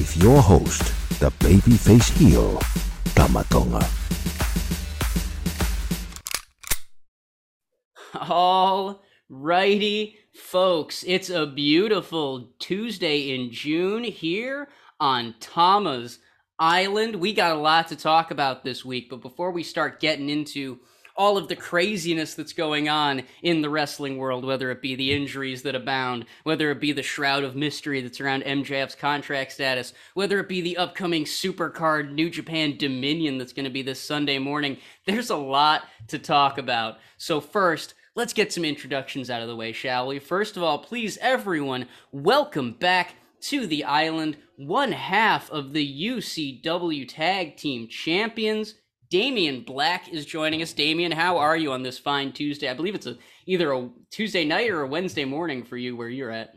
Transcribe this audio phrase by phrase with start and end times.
[0.00, 0.82] with your host,
[1.20, 2.58] the babyface heel,
[3.14, 3.86] Tama Tonga.
[8.14, 11.04] All righty, folks.
[11.06, 16.18] It's a beautiful Tuesday in June here on Tama's
[16.58, 17.16] Island.
[17.16, 20.78] We got a lot to talk about this week, but before we start getting into
[21.20, 25.12] all of the craziness that's going on in the wrestling world, whether it be the
[25.12, 29.92] injuries that abound, whether it be the shroud of mystery that's around MJF's contract status,
[30.14, 34.38] whether it be the upcoming supercard New Japan Dominion that's going to be this Sunday
[34.38, 36.96] morning, there's a lot to talk about.
[37.18, 40.20] So, first, let's get some introductions out of the way, shall we?
[40.20, 47.06] First of all, please, everyone, welcome back to the island, one half of the UCW
[47.06, 48.76] Tag Team Champions.
[49.10, 50.72] Damian Black is joining us.
[50.72, 52.68] Damian, how are you on this fine Tuesday?
[52.68, 56.08] I believe it's a, either a Tuesday night or a Wednesday morning for you where
[56.08, 56.54] you're at.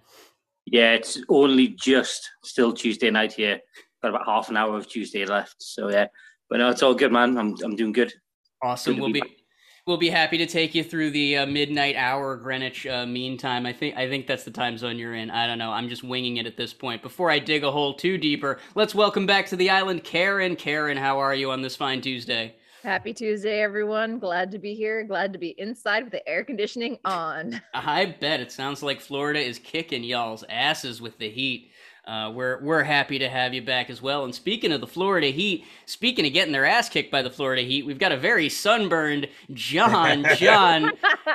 [0.66, 3.60] Yeah, it's only just still Tuesday night here.
[4.04, 5.56] Got about half an hour of Tuesday left.
[5.58, 6.08] So yeah,
[6.48, 7.38] but no, it's all good, man.
[7.40, 8.14] I'm I'm doing good.
[8.62, 8.94] Awesome.
[8.94, 9.43] Good we'll be be
[9.86, 13.66] we'll be happy to take you through the uh, midnight hour Greenwich uh, mean time.
[13.66, 15.30] I think I think that's the time zone you're in.
[15.30, 15.72] I don't know.
[15.72, 17.02] I'm just winging it at this point.
[17.02, 20.56] Before I dig a hole too deeper, let's welcome back to the island Karen.
[20.56, 22.56] Karen, how are you on this fine Tuesday?
[22.84, 24.20] Happy Tuesday, everyone.
[24.20, 25.06] Glad to be here.
[25.06, 27.62] Glad to be inside with the air conditioning on.
[27.74, 31.72] I bet it sounds like Florida is kicking y'all's asses with the heat.
[32.06, 34.26] Uh, we're we're happy to have you back as well.
[34.26, 37.62] And speaking of the Florida Heat, speaking of getting their ass kicked by the Florida
[37.62, 40.26] Heat, we've got a very sunburned John.
[40.36, 40.92] John,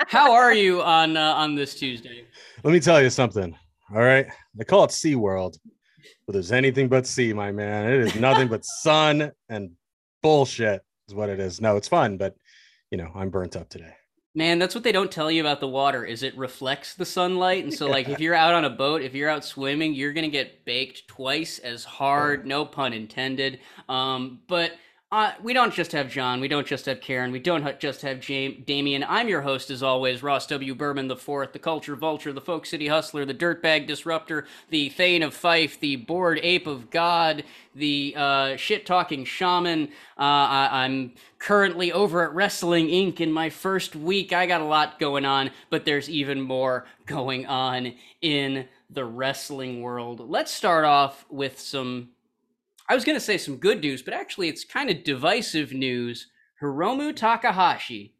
[0.08, 2.24] how are you on uh, on this Tuesday?
[2.64, 3.56] Let me tell you something.
[3.94, 4.26] All right.
[4.54, 5.56] They call it Sea World,
[6.26, 7.90] but there's anything but sea, my man.
[7.90, 9.70] It is nothing but sun and
[10.22, 11.62] bullshit, is what it is.
[11.62, 12.34] No, it's fun, but
[12.90, 13.94] you know, I'm burnt up today.
[14.34, 17.64] Man, that's what they don't tell you about the water is it reflects the sunlight.
[17.64, 20.24] And so like if you're out on a boat, if you're out swimming, you're going
[20.24, 23.60] to get baked twice as hard, no pun intended.
[23.88, 24.72] Um but
[25.10, 26.38] uh, we don't just have John.
[26.38, 27.32] We don't just have Karen.
[27.32, 29.02] We don't just have Jam- Damien.
[29.08, 30.74] I'm your host, as always, Ross W.
[30.74, 35.22] Berman the Fourth, the Culture Vulture, the Folk City Hustler, the Dirtbag Disruptor, the Thane
[35.22, 39.84] of Fife, the Bored Ape of God, the uh, Shit Talking Shaman.
[40.18, 43.18] Uh, I- I'm currently over at Wrestling Inc.
[43.20, 44.34] in my first week.
[44.34, 49.80] I got a lot going on, but there's even more going on in the wrestling
[49.80, 50.28] world.
[50.28, 52.10] Let's start off with some
[52.90, 56.28] I was going to say some good news, but actually it's kind of divisive news.
[56.62, 58.14] Hiromu Takahashi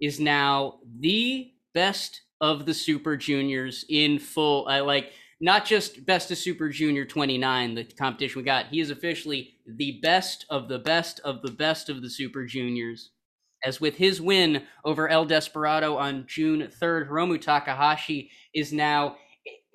[0.00, 4.66] is now the best of the Super Juniors in full.
[4.66, 8.66] I like not just best of Super Junior 29, the competition we got.
[8.66, 13.10] He is officially the best of the best of the best of the Super Juniors.
[13.64, 19.16] As with his win over El Desperado on June 3rd, Hiromu Takahashi is now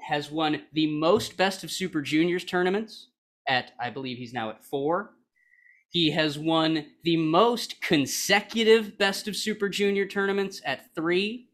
[0.01, 3.07] has won the most best of Super Juniors tournaments
[3.47, 5.11] at I believe he's now at four.
[5.89, 11.47] He has won the most consecutive Best of Super Junior tournaments at three.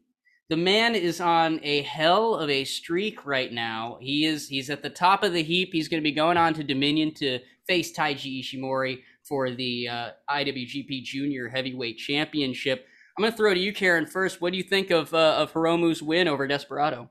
[0.48, 3.98] The man is on a hell of a streak right now.
[4.00, 5.70] He is he's at the top of the heap.
[5.72, 10.10] He's going to be going on to Dominion to face Taiji Ishimori for the uh,
[10.28, 12.86] IWGP Junior Heavyweight Championship.
[13.16, 14.06] I'm going to throw to you, Karen.
[14.06, 17.08] First, what do you think of uh, of Hiromu's win over Desperado?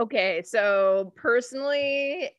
[0.00, 2.30] Okay, so personally,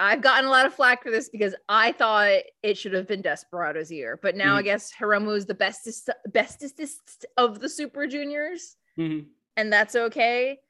[0.00, 3.22] I've gotten a lot of flack for this because I thought it should have been
[3.22, 4.64] Desperado's year, but now I Mhm.
[4.64, 9.30] guess Hiromu is the bestest, bestest of the Super Juniors, Mhm.
[9.56, 10.60] and that's okay.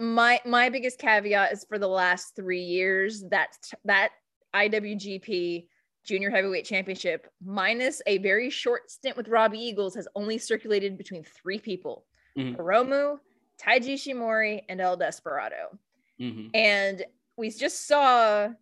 [0.00, 4.12] My my biggest caveat is for the last three years that that
[4.54, 5.68] IWGP
[6.04, 11.24] Junior Heavyweight Championship, minus a very short stint with Robbie Eagles, has only circulated between
[11.24, 12.06] three people:
[12.38, 12.56] Mhm.
[12.56, 13.20] Hiromu,
[13.58, 15.78] Taiji Shimori, and El Desperado
[16.18, 16.50] Mhm.
[16.54, 17.04] and
[17.36, 18.52] we just saw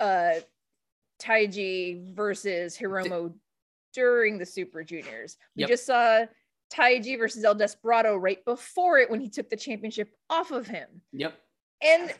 [0.00, 0.34] uh
[1.20, 3.32] Taiji versus Hiromu
[3.94, 5.36] during the Super Juniors.
[5.56, 5.68] We Yep.
[5.70, 6.24] just saw
[6.72, 10.88] Taiji versus El Desperado right before it when he took the championship off of him.
[11.12, 11.34] Yep.
[11.82, 12.12] And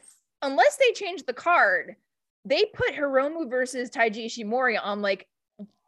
[0.43, 1.97] unless they change the card,
[2.45, 5.27] they put Hiromu versus Taiji Ishimori on like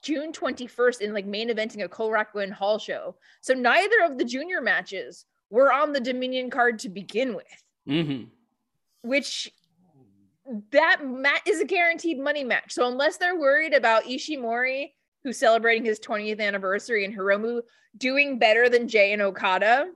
[0.03, 3.17] June 21st in like main eventing a Korakuen Hall show.
[3.43, 7.47] So neither of the junior matches were on the Dominion card to begin with,
[7.89, 8.25] Mm-hmm.
[9.03, 9.53] which
[10.73, 12.73] that mat is a guaranteed money match.
[12.73, 14.93] So unless they're worried about Ishimori,
[15.23, 17.63] who's celebrating his 20th anniversary, and Hiromu
[17.97, 19.87] doing better than Jay and Okada,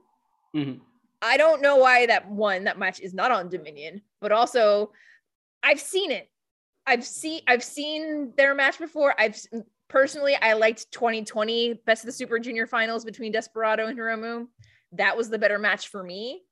[0.55, 0.81] Mm-hmm.
[1.21, 4.91] I don't know why that one that match is not on Dominion, but also
[5.63, 6.29] I've seen it.
[6.87, 9.13] I've seen I've seen their match before.
[9.19, 9.39] I've
[9.89, 14.47] personally I liked 2020 Best of the Super Junior Finals between Desperado and Hiromu.
[14.93, 16.43] That was the better match for me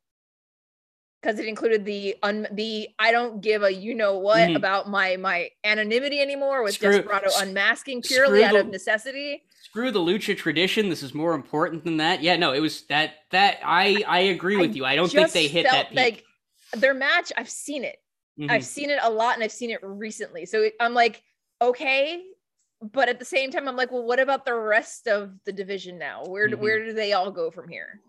[1.28, 4.56] because it included the un the I don't give a you know what Mhm.
[4.56, 9.44] about my my anonymity anymore with Screw- Desperado unmasking purely out the- of necessity.
[9.62, 10.88] Screw the lucha tradition.
[10.90, 12.22] This is more important than that.
[12.24, 14.86] Yeah, no, it was that that I I agree I with you.
[14.86, 15.98] I don't think they hit that peak.
[15.98, 16.24] like
[16.82, 17.34] their match.
[17.36, 17.98] I've seen it.
[18.40, 18.50] Mhm.
[18.50, 20.46] I've seen it a lot and I've seen it recently.
[20.46, 21.24] So it- I'm like,
[21.62, 22.24] okay,
[22.82, 25.98] but at the same time, I'm like, well, what about the rest of the division
[25.98, 26.24] now?
[26.26, 26.60] Where do, Mhm.
[26.60, 28.00] where do they all go from here?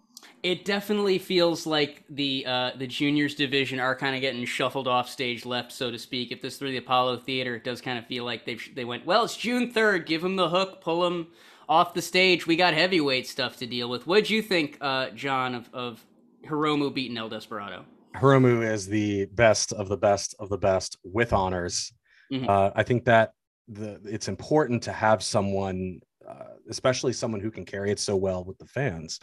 [0.42, 5.08] It definitely feels like the uh, the juniors division are kind of getting shuffled off
[5.08, 6.30] stage left, so to speak.
[6.30, 9.04] If this through the Apollo Theater, it does kind of feel like they they went
[9.04, 9.24] well.
[9.24, 10.06] It's June third.
[10.06, 10.80] Give them the hook.
[10.80, 11.28] Pull them
[11.68, 12.46] off the stage.
[12.46, 14.06] We got heavyweight stuff to deal with.
[14.06, 16.04] What'd you think, uh, John, of of
[16.46, 17.84] Hiromu beating El Desperado?
[18.16, 21.92] Hiromu is the best of the best of the best with honors.
[22.32, 22.48] Mhm.
[22.48, 23.32] Uh, I think that
[23.68, 28.44] the it's important to have someone, uh, especially someone who can carry it so well
[28.44, 29.20] with the fans,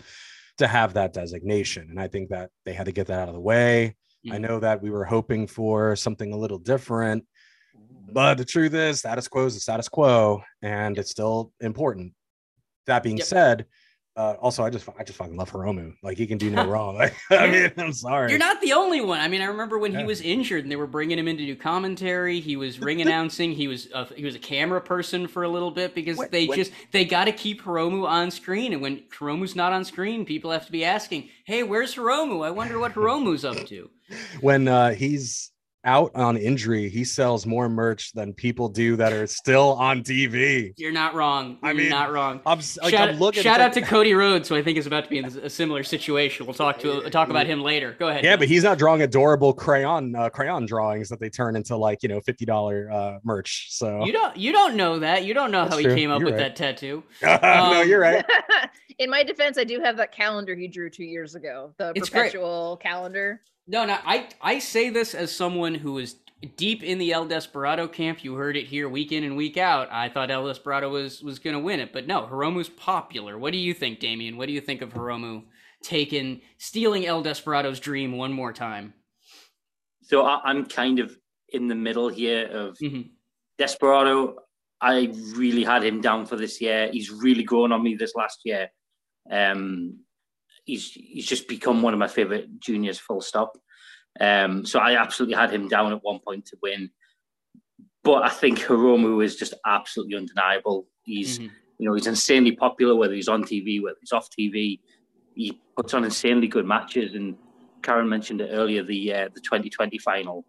[0.57, 1.89] to have that designation.
[1.89, 3.95] And I think that they had to get that out of the way.
[4.29, 4.41] I Mhm.
[4.41, 7.27] know that we were hoping for something a little different,
[8.11, 12.13] but the truth is, status quo is the status quo, and it's still important.
[12.87, 13.27] That being Yep.
[13.27, 13.65] said,
[14.17, 15.93] uh, also I just I just fucking love Hiromu.
[16.01, 16.95] Like he can do no wrong.
[17.05, 18.29] Like, I mean, I'm sorry.
[18.29, 19.19] You're not the only one.
[19.19, 21.45] I mean, I remember when he was injured and they were bringing him in to
[21.45, 22.39] do commentary.
[22.39, 23.51] He was ring announcing.
[23.51, 26.71] He was a, he was a camera person for a little bit because they just
[26.91, 28.71] they got to keep Hiromu on screen.
[28.71, 32.45] And when Hiromu's not on screen, people have to be asking, "Hey, where's Hiromu?
[32.45, 33.89] I wonder what Hiromu's up to."
[34.41, 35.51] when uh, he's
[35.85, 40.73] out on injury, he sells more merch than people do that are still on TV.
[40.77, 41.57] You're not wrong.
[41.63, 42.41] I You're mean, not wrong.
[42.45, 43.43] I'm like shout I'm looking.
[43.43, 45.49] shout it's out to Cody Rhodes, who I think is about to be in a
[45.49, 46.45] similar situation.
[46.45, 47.95] We'll talk to talk about him later.
[47.99, 48.23] Go ahead.
[48.23, 48.39] Yeah, John.
[48.39, 52.09] but he's not drawing adorable crayon uh, crayon drawings that they turn into like you
[52.09, 53.67] know fifty dollar uh, merch.
[53.69, 55.23] So you don't you don't know that.
[55.25, 55.93] You don't know That's how true.
[55.93, 56.55] he came up You're with right.
[56.55, 57.03] that tattoo.
[57.21, 57.39] no,
[57.81, 58.25] Um, you're right.
[58.97, 62.09] In my defense, I do have that calendar he drew two years ago, the It's
[62.09, 62.31] great.
[62.31, 63.41] perpetual calendar.
[63.67, 66.15] No, no, I I say this as someone who is
[66.55, 68.23] deep in the El Desperado camp.
[68.23, 69.91] You heard it here week in and week out.
[69.91, 73.37] I thought El Desperado was was going to win it, but no, Hiromu's popular.
[73.37, 74.37] What do you think, Damien?
[74.37, 75.43] What do you think of Hiromu
[75.83, 78.93] taking stealing El Desperado's dream one more time?
[80.03, 81.17] So I, I'm kind of
[81.49, 83.09] in the middle here of Mhm.
[83.57, 84.37] Desperado.
[84.81, 86.89] I really had him down for this year.
[86.91, 88.69] He's really grown on me this last year.
[89.31, 90.04] Um,
[90.65, 92.99] he's he's just become one of my favorite juniors.
[92.99, 93.57] Full stop.
[94.19, 96.89] Um, so I absolutely had him down at one point to win.
[98.03, 100.87] But I think Hiromu is just absolutely undeniable.
[101.03, 101.51] He's Mhm.
[101.79, 104.79] you know he's insanely popular whether he's on TV whether he's off TV.
[105.35, 107.37] He puts on insanely good matches, and
[107.83, 110.45] Karen mentioned it earlier the uh, the 2020 final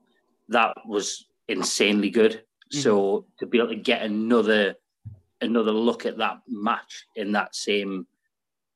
[0.48, 2.42] that was insanely good.
[2.70, 4.74] So to be able to get another
[5.40, 8.06] another look at that match in that same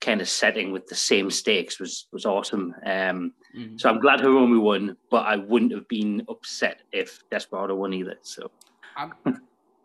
[0.00, 2.74] kind of setting with the same stakes was was awesome.
[2.84, 3.80] Um, Mhm.
[3.80, 8.16] so I'm glad Hiromu won, but I wouldn't have been upset if Desperado won either.
[8.22, 8.50] So
[8.96, 9.12] I'm,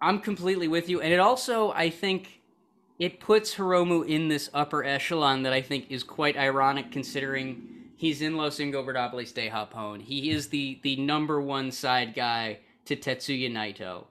[0.01, 1.01] I'm completely with you.
[1.01, 2.41] And it also, I think,
[3.00, 8.22] it puts Hiromu in this upper echelon that I think is quite ironic considering he's
[8.22, 10.01] in Los Ingobernables de Japón.
[10.01, 14.05] He is the, the number one side guy to Tetsuya Naito.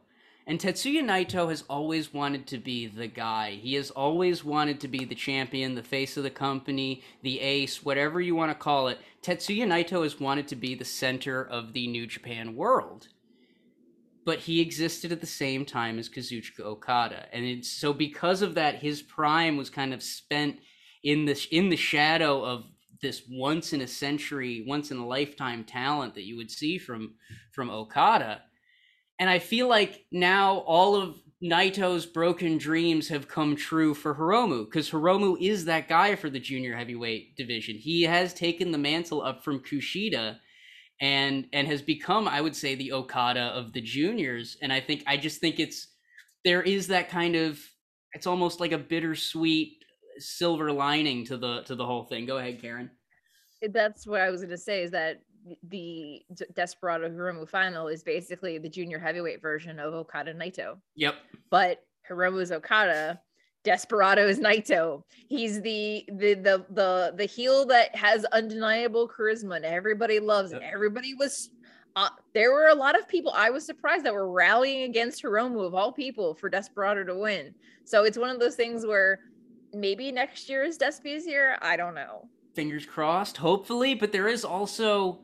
[0.46, 3.52] And Tetsuya Naito has always wanted to be the guy.
[3.52, 7.82] He has always wanted to be the champion, the face of the company, the ace,
[7.82, 8.98] whatever you want to call it.
[9.22, 13.08] Tetsuya Naito has wanted to be the center of the New Japan world
[14.24, 18.76] but he existed at the same time as Kazuchika Okada, and so because of that,
[18.76, 20.58] his prime was kind of spent
[21.02, 22.64] in the in the shadow of
[23.02, 27.14] this once in a century, once in a lifetime talent that you would see from
[27.52, 28.42] from Okada,
[29.18, 34.64] and I feel like now all of Naito's broken dreams have come true for Hiromu
[34.64, 37.76] because Hiromu is that guy for the junior heavyweight division.
[37.76, 40.38] He has taken the mantle up from Kushida
[41.00, 44.56] and and has become, I would say, the Okada of the juniors.
[44.62, 45.88] And I think I just think it's
[46.44, 47.60] there is that kind of
[48.14, 49.84] it's almost like a bittersweet
[50.18, 52.26] silver lining to the to the whole thing.
[52.26, 52.90] Go ahead, Karen.
[53.70, 54.82] That's what I was going to say.
[54.82, 55.20] Is that
[55.68, 56.22] the
[56.54, 61.14] Desperado Hiromu final is basically the junior heavyweight version of Okada Naito, Yep.
[61.50, 63.20] but Hiromu's Okada,
[63.62, 65.02] Desperado is Naito.
[65.28, 70.62] He's the the the the the heel that has undeniable charisma and everybody loves it.
[70.62, 71.50] Everybody was.
[71.96, 75.64] Uh, there were a lot of people I was surprised that were rallying against Hiromu
[75.64, 77.54] of all people for Desperado to win.
[77.84, 79.20] So it's one of those things where
[79.72, 81.56] maybe next year is Despia's year.
[81.62, 82.28] I don't know.
[82.54, 85.20] fingers crossed hopefully but there is also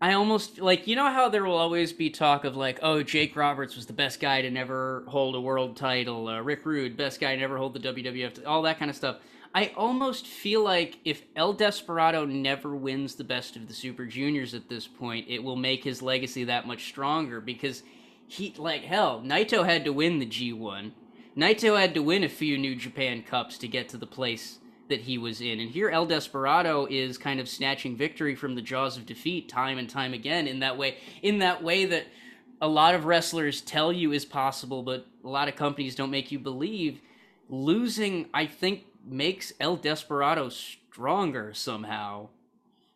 [0.00, 3.34] i almost like you know how there will always be talk of like oh jake
[3.36, 7.20] roberts was the best guy to never hold a world title uh, rick rude best
[7.20, 9.16] guy to never hold the wwf all that kind of stuff.
[9.54, 14.52] I almost feel like if el desperado never wins the best of the super juniors
[14.52, 17.82] at this point it will make his legacy that much stronger because
[18.28, 20.90] he like hell naito had to win the g1
[21.34, 25.00] naito had to win a few new japan cups to get to the place that
[25.00, 25.60] he was in.
[25.60, 29.78] And here El Desperado is kind of snatching victory from the jaws of defeat time
[29.78, 32.06] and time again in that way in that way that
[32.60, 36.32] a lot of wrestlers tell you is possible but a lot of companies don't make
[36.32, 37.00] you believe.
[37.48, 42.28] Losing I think makes El Desperado stronger somehow.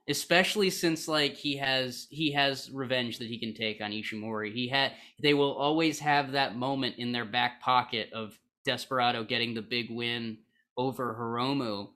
[0.08, 4.52] Especially since like he has he has revenge that he can take on Ishimori.
[4.52, 4.92] He had
[5.22, 9.90] they will always have that moment in their back pocket of Desperado getting the big
[9.90, 10.38] win
[10.80, 11.88] over Hiromu.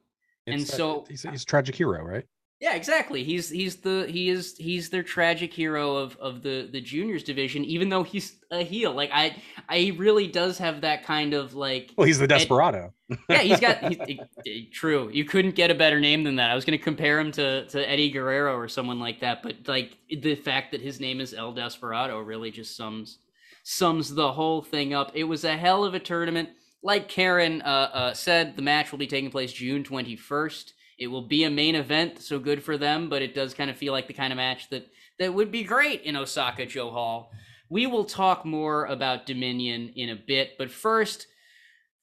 [0.47, 2.25] And It's, uh, so- he's, he's a tragic hero, right?
[2.61, 3.25] Yeah, exactly.
[3.25, 7.63] He's he's the he is he's their tragic hero of of the the juniors division.
[7.65, 9.37] Even though he's a heel, like I
[9.69, 12.95] I really does have that kind of like Well, he's the desperado.
[13.29, 15.11] yeah he's got he's, he- he- true.
[15.13, 16.51] You couldn't get a better name than that.
[16.51, 19.99] I was gonna compare him to to Eddie Guerrero or someone like that, but like
[20.09, 23.19] the fact that his name is El Desperado really just sums
[23.65, 25.11] sums the whole thing up.
[25.15, 26.51] It was a hell of a tournament.
[26.85, 30.75] Like Karen uh, uh, said, the match will be taking place June twenty first.
[30.99, 33.09] It will be a main event, so good for them.
[33.09, 34.87] But it does kind of feel like the kind of match that
[35.19, 37.33] that would be great in Osaka-jo Hall.
[37.71, 41.27] We will talk more about Dominion in a bit, but first,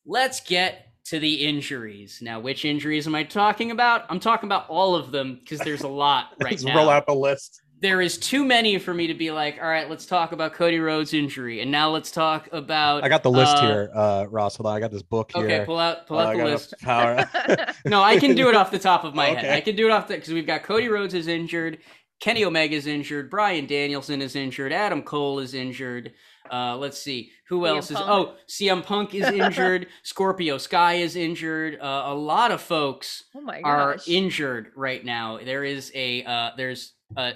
[0.06, 2.20] let's get to the injuries.
[2.22, 4.06] Now, which injuries am I talking about?
[4.10, 7.06] I'm talking about all of them because there's a lot right Let's now roll out
[7.06, 7.61] the list.
[7.82, 10.78] There is too many for me to be like, all right, let's talk about Cody
[10.78, 13.04] Rhodes' injury, and now let's talk about.
[13.04, 14.56] I got the list uh, here, uh, Ross.
[14.58, 15.46] Hold on, I got this book here.
[15.46, 16.74] Okay, pull out pull Uh, out I the list.
[16.82, 17.30] Power.
[17.86, 19.52] No, I can do it off the top of my head.
[19.52, 21.80] I can do it off the because we've got Cody Rhodes is injured,
[22.20, 26.14] Kenny Omega is injured, Bryan Danielson is injured, Adam Cole is injured.
[26.52, 27.98] Uh, let's see who CM else is.
[27.98, 29.88] Oh, CM Punk is injured.
[30.04, 31.80] Scorpio Sky is injured.
[31.82, 35.40] Uh, a lot of folks oh my are injured right now.
[35.44, 37.34] There is a uh, there's a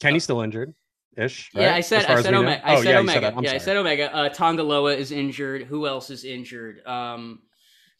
[0.00, 0.74] Kenny's still injured,
[1.16, 1.50] ish.
[1.54, 1.74] Yeah.
[1.74, 2.34] I said I said?
[2.34, 2.66] Omega.
[2.66, 3.20] I Oh, said yeah, you Omega.
[3.20, 3.36] that.
[3.36, 4.14] I'm yeah, I said Omega.
[4.14, 5.62] Uh, Tanga Loa is injured.
[5.62, 6.84] Who else is injured?
[6.86, 7.40] Um,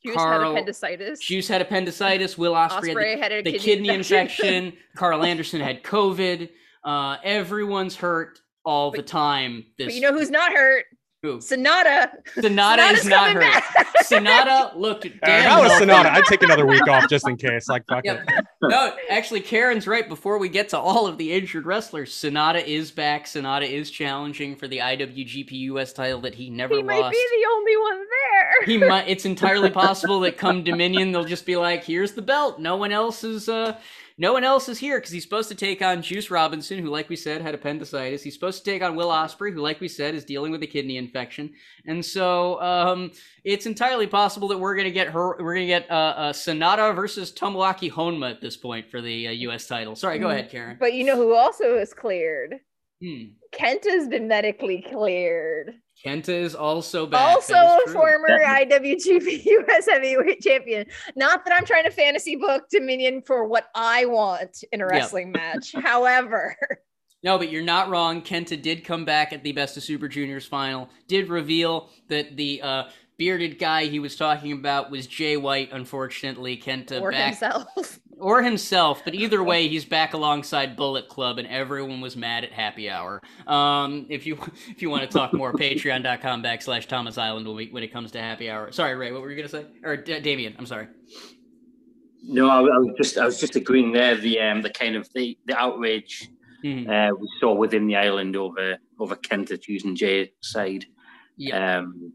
[0.05, 1.21] Juice Carl- had appendicitis.
[1.21, 2.37] Juice had appendicitis.
[2.37, 4.47] Will Ospreay, Ospreay had had a the, the kidney kidney infection.
[4.67, 4.79] infection.
[4.97, 6.51] Carl Anderson had COVID.
[6.85, 9.65] Uh, everyone's hurt all the time.
[9.79, 10.85] This but you know who's not hurt?
[11.25, 11.39] Who?
[11.39, 12.11] Sanada.
[12.37, 13.63] Sanada Sanada's is not coming hurt.
[13.75, 13.87] back.
[14.05, 15.73] Sanada looked Uh, damn if I was.
[15.73, 17.67] Sanada, I'd take another week off just in case.
[17.67, 18.25] Like, fuck Yep.
[18.29, 18.45] it.
[18.63, 20.07] no, actually, Karen's right.
[20.07, 23.25] Before we get to all of the injured wrestlers, Sanada is back.
[23.25, 26.95] Sanada is challenging for the IWGP US title that he never he lost.
[26.95, 28.65] He might be the only one there.
[28.67, 32.59] he might it's entirely possible that come dominion they'll just be like here's the belt
[32.61, 33.75] no one else is uh
[34.17, 37.09] no one else is here because he's supposed to take on Juice Robinson, who, like
[37.09, 38.23] we said, had appendicitis.
[38.23, 40.67] He's supposed to take on Will Ospreay, who, like we said, is dealing with a
[40.67, 41.53] kidney infection.
[41.87, 43.11] And so, um,
[43.45, 45.37] it's entirely possible that we're gonna get her.
[45.43, 49.31] We're gonna get uh, uh, Sanada versus Tomoaki Honma at this point for the uh,
[49.33, 49.67] U.S.
[49.67, 49.97] title.
[49.97, 50.33] Sorry, go Mm.
[50.33, 50.77] ahead, Karen.
[50.79, 52.55] But you know who also is cleared?
[53.03, 53.23] Hmm.
[53.53, 55.75] Kenta's been medically cleared.
[56.05, 57.35] Kenta is also back.
[57.35, 60.87] also a former IWGP US Heavyweight Champion.
[61.17, 65.33] Not that I'm trying to fantasy book Dominion for what I want in a wrestling
[65.33, 65.73] match.
[65.83, 66.57] However,
[67.23, 68.21] No, but you're not wrong.
[68.21, 70.91] Kenta did come back at the Best of Super Juniors final.
[71.09, 72.85] Did reveal that the uh,
[73.17, 75.71] bearded guy he was talking about was Jay White.
[75.73, 77.99] Unfortunately, Kenta or back himself.
[78.21, 79.03] Or himself.
[79.05, 83.21] But either way, he's back alongside Bullet Club, and everyone was mad at Happy Hour.
[83.47, 87.67] Um, if you if you want to talk more, Patreon.com backslash Tama's Island when we,
[87.69, 88.71] when it comes to Happy Hour.
[88.73, 89.67] Sorry, Ray, what were you gonna say?
[89.83, 90.87] Or D- Damien, I'm sorry.
[92.23, 94.17] No, I, I was just I was just agreeing there.
[94.17, 96.29] The um the kind of the the outrage
[96.65, 96.89] Mhm.
[96.89, 100.87] uh, we saw within the island over over Kenta choosing Jay's side.
[101.37, 101.79] Yeah.
[101.81, 102.13] Um,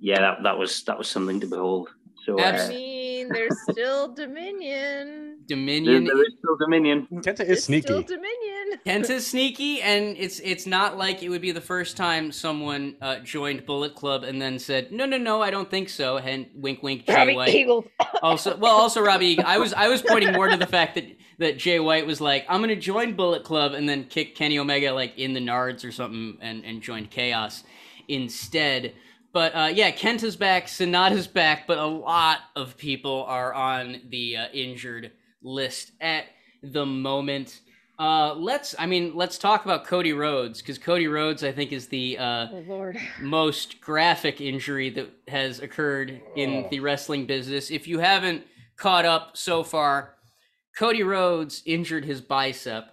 [0.00, 1.90] yeah, that, that was that was something to behold.
[2.24, 2.91] So uh, I Abs- mean,
[3.32, 5.38] there's still Dominion.
[5.48, 7.06] there, Dominion there is still Dominion.
[7.12, 7.86] Kenta There's is sneaky.
[7.86, 8.80] Still Dominion.
[8.86, 13.18] Kenta's sneaky, and it's it's not like it would be the first time someone uh,
[13.20, 16.82] joined Bullet Club and then said, "No, no, no, I don't think so." And wink,
[16.82, 17.54] wink, Jay Robbie White.
[17.54, 17.84] Eagles.
[18.22, 19.26] Also, well, also Robbie.
[19.26, 21.04] Eagle- I was I was pointing more to the fact that
[21.38, 24.92] that Jay White was like, "I'm gonna join Bullet Club," and then kick Kenny Omega
[24.92, 27.64] like in the nards or something, and and joined Chaos
[28.08, 28.94] instead.
[29.32, 34.36] But uh, yeah, Kenta's back, Sanada's back, but a lot of people are on the
[34.36, 35.12] uh, injured
[35.42, 36.26] list at
[36.62, 37.60] the moment.
[37.98, 41.88] Uh, let's, I mean, let's talk about Cody Rhodes because Cody Rhodes, I think, is
[41.88, 42.98] the uh, Oh Lord.
[43.20, 47.70] most graphic injury that has occurred in the wrestling business.
[47.70, 48.44] If you haven't
[48.76, 50.16] caught up so far,
[50.76, 52.86] Cody Rhodes injured his bicep.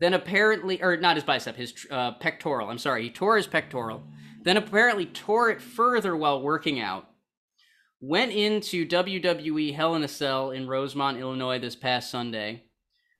[0.00, 2.68] Then apparently, or not his bicep, his uh, pectoral.
[2.68, 4.02] I'm sorry, he tore his pectoral.
[4.42, 7.08] Then apparently tore it further while working out.
[8.00, 12.64] Went into WWE Hell in a Cell in Rosemont, Illinois this past Sunday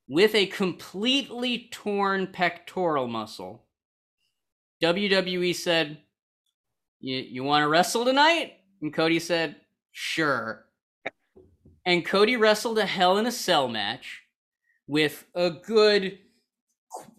[0.09, 3.65] with a completely torn pectoral muscle.
[4.81, 5.99] WWE said,
[6.99, 8.53] you, want to wrestle tonight?
[8.81, 9.57] And Cody said,
[9.91, 10.65] sure.
[11.85, 14.23] And Cody wrestled a Hell in a Cell match
[14.87, 16.17] with a good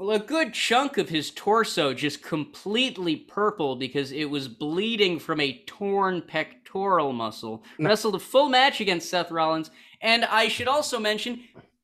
[0.00, 5.62] a good chunk of his torso just completely purple because it was bleeding from a
[5.66, 7.62] torn pectoral muscle.
[7.78, 11.40] Wrestled a full match against Seth Rollins, and I should also mention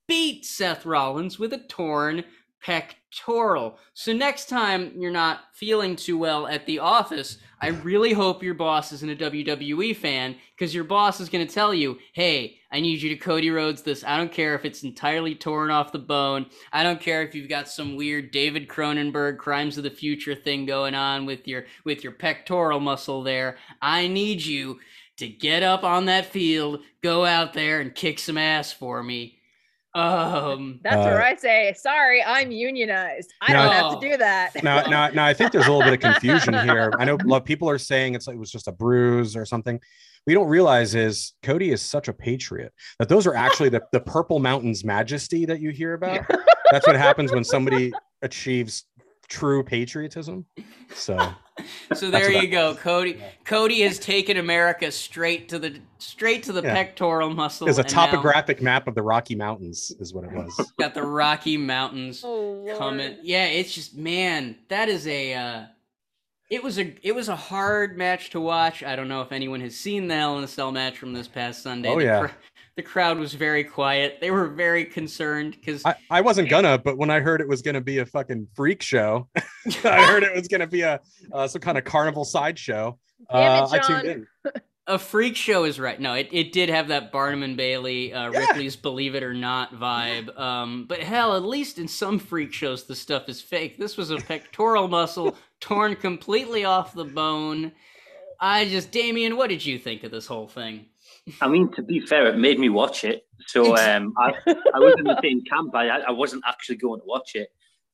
[0.08, 2.24] beat Seth Rollins with a torn
[2.62, 3.78] pectoral.
[3.94, 8.54] So next time you're not feeling too well at the office, I really hope your
[8.54, 12.80] boss isn't a WWE fan because your boss is going to tell you, hey, I
[12.80, 14.04] need you to Cody Rhodes this.
[14.04, 16.46] I don't care if it's entirely torn off the bone.
[16.72, 20.66] I don't care if you've got some weird David Cronenberg Crimes of the Future thing
[20.66, 23.56] going on with your with your pectoral muscle there.
[23.80, 24.78] I need you
[25.16, 29.35] to get up on that field, go out there and kick some ass for me.
[29.96, 33.32] Um That's Uh, where I say, sorry, I'm unionized.
[33.40, 33.62] I No.
[33.64, 34.52] don't have to do that.
[34.62, 36.92] now, now, now, I think there's a little bit of confusion here.
[36.98, 39.34] I know a lot of people are saying it's like it was just a bruise
[39.36, 39.80] or something.
[40.26, 44.00] We don't realize is Cody is such a patriot that those are actually the, the
[44.00, 46.26] Purple Mountains majesty that you hear about.
[46.70, 47.92] That's what happens when somebody
[48.22, 48.84] achieves
[49.28, 50.46] true patriotism.
[50.94, 51.18] So
[51.94, 52.78] So there you go, was.
[52.80, 53.18] Cody.
[53.44, 56.74] Cody has taken America straight to the straight to the Yeah.
[56.74, 57.64] pectoral muscle.
[57.64, 60.72] there's a and now topographic map of the Rocky Mountains, is what it was.
[60.78, 62.34] Got the Rocky Mountains Oh,
[62.64, 62.76] Lord.
[62.78, 63.16] coming.
[63.22, 65.34] Yeah, it's just man, that is a.
[65.34, 65.62] Uh,
[66.50, 68.82] it was a it was a hard match to watch.
[68.84, 71.26] I don't know if anyone has seen the Hell in a Cell match from this
[71.26, 71.88] past Sunday.
[71.88, 72.28] Oh, the yeah.
[72.76, 74.18] The crowd was very quiet.
[74.20, 77.62] They were very concerned because I, I wasn't gonna, but when I heard it was
[77.62, 79.28] gonna be a fucking freak show,
[79.84, 81.00] I heard it was gonna be a
[81.32, 82.98] uh, some kind of carnival sideshow.
[83.30, 84.26] Uh, I tuned in.
[84.88, 85.98] A freak show is right.
[85.98, 88.38] No, it, it did have that Barnum and Bailey, uh, Yeah.
[88.38, 90.38] Ripley's Believe It or Not vibe.
[90.38, 93.78] Um, but hell, at least in some freak shows, the stuff is fake.
[93.78, 97.72] This was a pectoral muscle torn completely off the bone.
[98.38, 100.86] I just, Damien, what did you think of this whole thing?
[101.40, 103.26] I mean, to be fair, it made me watch it.
[103.46, 105.74] So um, I, I was in the same camp.
[105.74, 107.48] I, I wasn't actually going to watch it.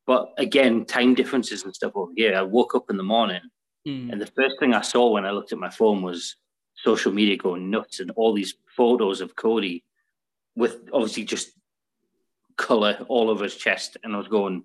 [0.07, 2.37] But again, time differences and stuff over here.
[2.37, 3.41] I woke up in the morning
[3.85, 4.11] Hmm.
[4.11, 6.37] and the first thing I saw when I looked at my phone was
[6.77, 9.85] social media going nuts and all these photos of Cody
[10.55, 11.51] with obviously just
[12.57, 13.97] color all over his chest.
[14.05, 14.65] And I was going,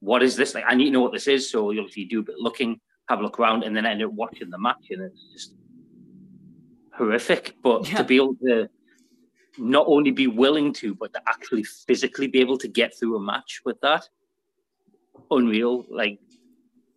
[0.00, 0.54] what is this?
[0.54, 1.50] Like, I need to know what this is.
[1.50, 3.92] So you obviously do a bit of looking, have a look around, and then I
[3.92, 5.54] end up watching the match, and it's just
[6.92, 7.56] horrific.
[7.62, 7.98] But Yeah.
[7.98, 8.68] to be able to
[9.58, 13.20] not only be willing to, but to actually physically be able to get through a
[13.20, 14.08] match with that,
[15.30, 15.84] unreal.
[15.90, 16.20] Like,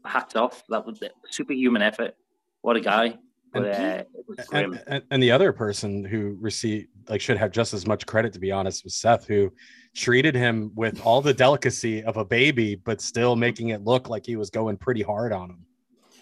[0.04, 0.64] hats off.
[0.70, 2.16] That was a superhuman effort.
[2.62, 3.18] What a guy.
[3.54, 4.74] But, uh, it was grim.
[4.74, 8.34] and, and, and the other person who received like should have just as much credit
[8.34, 9.50] to be honest was seth who
[9.96, 14.26] treated him with all the delicacy of a baby but still making it look like
[14.26, 15.66] he was going pretty hard on him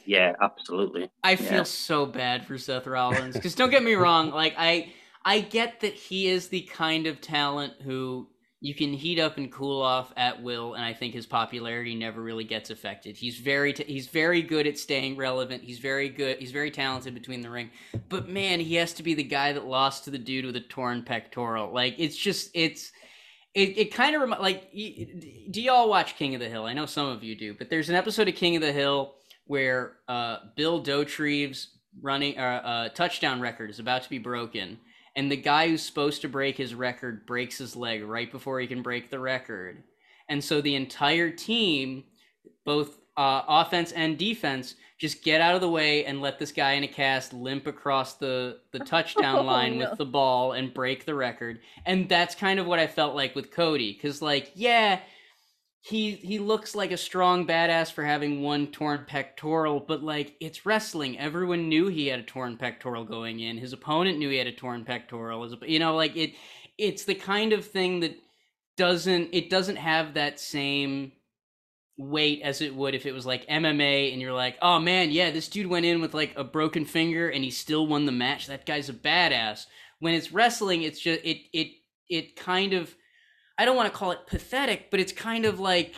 [0.06, 1.10] yeah, absolutely.
[1.24, 1.64] I feel Yeah.
[1.64, 4.94] so bad for Seth Rollins because don't get me wrong, like I
[5.26, 8.28] I get that he is the kind of talent who
[8.60, 12.22] you can heat up and cool off at will, and I think his popularity never
[12.22, 13.18] really gets affected.
[13.18, 15.64] He's very t- he's very good at staying relevant.
[15.64, 16.38] He's very good.
[16.40, 17.72] He's very talented between the ring,
[18.10, 20.62] but man, he has to be the guy that lost to the dude with a
[20.62, 21.74] torn pectoral.
[21.74, 22.92] Like it's just it's.
[23.56, 26.66] It, it kind of remi- like do y'all watch King of the Hill?
[26.66, 29.14] I know some of you do, but there's an episode of King of the Hill
[29.46, 31.70] where uh, Bill Dauterive's
[32.02, 34.80] running uh, uh, touchdown record is about to be broken,
[35.16, 38.68] and the guy who's supposed to break his record breaks his leg right before he
[38.68, 39.84] can break the record,
[40.30, 42.04] and so the entire team,
[42.66, 46.72] both uh, offense and defense, just get out of the way and let this guy
[46.74, 49.90] in a cast limp across the the touchdown Oh, line no.
[49.90, 53.36] with the ball and break the record, and that's kind of what I felt like
[53.36, 55.00] with Cody, because like yeah
[55.86, 60.66] he he looks like a strong badass for having one torn pectoral, but like it's
[60.66, 61.20] wrestling.
[61.20, 63.58] Everyone knew he had a torn pectoral going in.
[63.58, 65.44] His opponent knew he had a torn pectoral.
[65.44, 66.36] His, you know, like it.
[66.78, 68.16] It's the kind of thing that
[68.78, 71.12] doesn't it doesn't have that same
[71.98, 75.32] weight as it would if it was like MMA and you're like, oh man, yeah,
[75.32, 78.48] this dude went in with like a broken finger and he still won the match.
[78.48, 79.66] That guy's a badass.
[80.00, 81.72] When it's wrestling, it's just it it
[82.08, 82.96] it kind of
[83.58, 85.96] I don't want to call it pathetic, but it's kind of like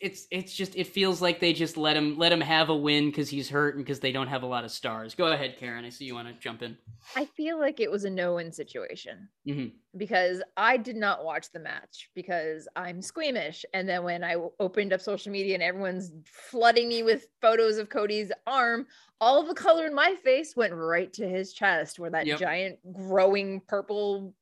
[0.00, 3.06] it's it's just it feels like they just let him let him have a win
[3.06, 5.14] because he's hurt and because they don't have a lot of stars.
[5.14, 5.84] Go ahead, Karen.
[5.84, 6.76] I see you want to jump in.
[7.16, 11.58] I feel like it was a no-win situation hmm because I did not watch the
[11.58, 13.64] match because I'm squeamish.
[13.74, 17.88] And then when I opened up social media and everyone's flooding me with photos of
[17.88, 18.86] Cody's arm,
[19.20, 22.38] all the color in my face went right to his chest where that Yep.
[22.38, 24.32] giant growing purple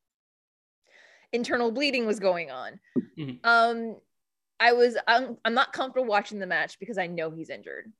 [1.33, 2.79] internal bleeding was going on.
[3.17, 3.39] Mhm.
[3.43, 3.97] Um
[4.59, 7.91] I was I'm, I'm not comfortable watching the match because I know he's injured.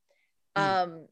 [0.58, 0.62] Mhm.
[0.62, 1.08] Um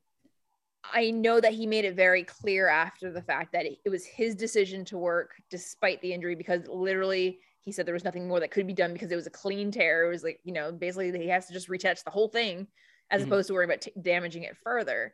[0.94, 4.36] I know that he made it very clear after the fact that it, was his
[4.36, 8.52] decision to work despite the injury because literally he said there was nothing more that
[8.52, 10.06] could be done because it was a clean tear.
[10.06, 12.68] It was like, you know, basically he has to just retouch the whole thing
[13.12, 13.26] as Mhm.
[13.26, 15.14] opposed to worrying about t- damaging it further.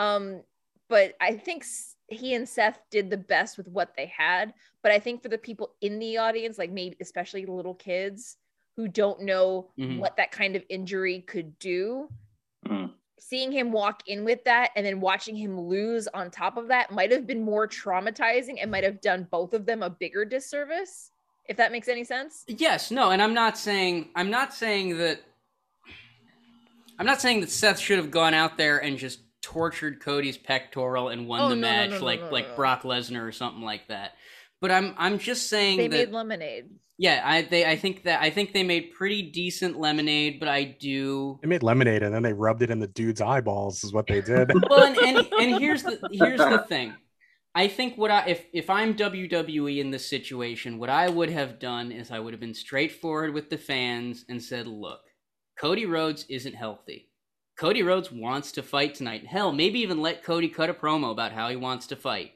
[0.00, 0.42] Um,
[0.88, 4.52] but I think s- he and Seth did the best with what they had.
[4.82, 8.36] But I think for the people in the audience, like maybe especially little kids
[8.76, 9.98] who don't know Mhm.
[10.00, 12.08] what that kind of injury could do,
[12.66, 12.92] Mm.
[13.18, 16.90] seeing him walk in with that and then watching him lose on top of that
[16.90, 21.10] might have been more traumatizing and might have done both of them a bigger disservice
[21.46, 25.20] if that makes any sense Yes, no, and I'm not saying I'm not saying that
[26.98, 31.10] I'm not saying that Seth should have gone out there and just tortured Cody's pectoral
[31.10, 32.56] and won Oh, the no, no, match no, no, like no, like no.
[32.56, 34.12] Brock Lesnar or something like that.
[34.60, 38.22] But I'm I'm just saying they that made lemonade yeah, I they I think that
[38.22, 42.22] I think they made pretty decent lemonade, but I do They made lemonade and then
[42.22, 43.82] they rubbed it in the dude's eyeballs.
[43.82, 44.52] Is what they did.
[44.70, 46.94] well, and, and and here's the here's the thing.
[47.54, 51.58] I think what I if if I'm WWE in this situation, what I would have
[51.58, 55.00] done is I would have been straightforward with the fans and said, "Look,
[55.58, 57.10] Cody Rhodes isn't healthy.
[57.58, 59.26] Cody Rhodes wants to fight tonight.
[59.26, 62.32] Hell, maybe even let Cody cut a promo about how he wants to fight.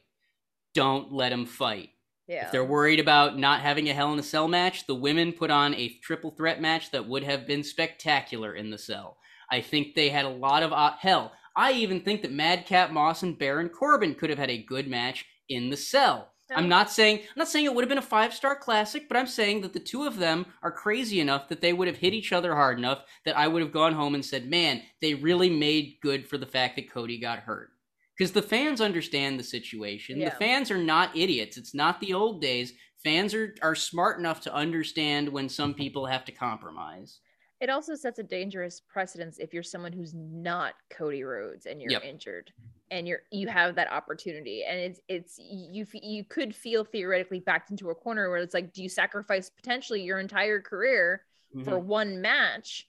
[0.74, 1.90] Don't let him fight.
[2.28, 5.32] yeah If they're worried about not having a Hell in a Cell match, the women
[5.32, 9.16] put on a triple threat match that would have been spectacular in the cell.
[9.50, 11.32] I think they had a lot of uh, hell.
[11.56, 15.24] I even think that Madcap Moss and Baron Corbin could have had a good match
[15.48, 16.32] in the cell.
[16.50, 19.16] I'm not saying I'm not saying it would have been a five star classic, but
[19.16, 22.14] I'm saying that the two of them are crazy enough that they would have hit
[22.14, 25.50] each other hard enough that I would have gone home and said, "Man, they really
[25.50, 27.70] made good for the fact that Cody got hurt."
[28.16, 30.18] Because the fans understand the situation.
[30.18, 30.30] Yeah.
[30.30, 31.56] The fans are not idiots.
[31.56, 32.72] It's not the old days.
[33.04, 37.20] Fans are are smart enough to understand when some people have to compromise.
[37.60, 41.90] it also sets a dangerous precedence if you're someone who's not Cody Rhodes and you're
[41.90, 42.04] Yep.
[42.04, 42.52] injured
[42.90, 47.70] and you're you have that opportunity and it's it's you you could feel theoretically backed
[47.70, 51.22] into a corner where it's like do you sacrifice potentially your entire career
[51.64, 51.84] for Mhm.
[51.84, 52.86] one match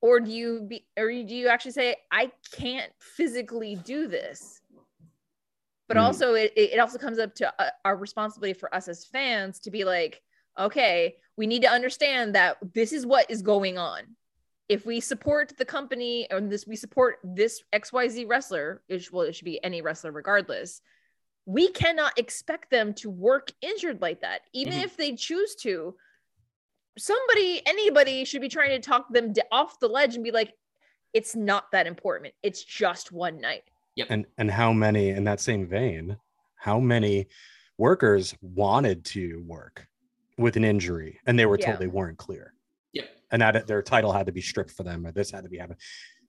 [0.00, 4.60] or do you be or do you actually say I can't physically do this
[5.88, 6.04] but Hmm.
[6.04, 9.70] also it, it also comes up to uh, our responsibility for us as fans to
[9.70, 10.22] be like
[10.58, 14.00] okay we need to understand that this is what is going on
[14.70, 19.34] if we support the company and this we support this xyz wrestler which well it
[19.34, 20.80] should be any wrestler regardless
[21.44, 24.84] we cannot expect them to work injured like that even Mhm.
[24.84, 25.96] if they choose to
[26.96, 30.54] somebody anybody should be trying to talk them off the ledge and be like
[31.12, 33.64] it's not that important it's just one night
[34.08, 36.16] and and how many in that same vein
[36.54, 37.26] how many
[37.76, 39.86] workers wanted to work
[40.38, 41.66] with an injury and they were Yeah.
[41.66, 42.59] told they weren't clear Yep.
[43.30, 45.58] And that their title had to be stripped for them or this had to be
[45.58, 45.78] happening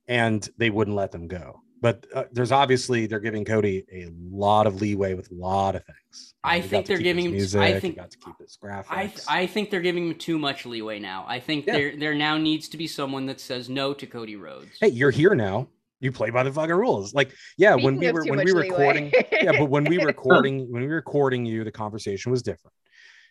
[0.07, 4.67] and they wouldn't let them go but uh, there's obviously they're giving cody a lot
[4.67, 7.61] of leeway with a lot of things I He think to they're giving his him-
[7.61, 10.65] I think- got to keep his I graphics I think they're giving him too much
[10.65, 11.25] leeway now.
[11.27, 11.73] I think Yeah.
[11.73, 14.71] there there now needs to be someone that says no to Cody Rhodes.
[14.79, 15.67] hey you're here now
[15.99, 19.11] you play by the fucking rules like yeah when we were when we were recording
[19.31, 22.73] yeah, but when we were recording, when we were recording you, the conversation was different.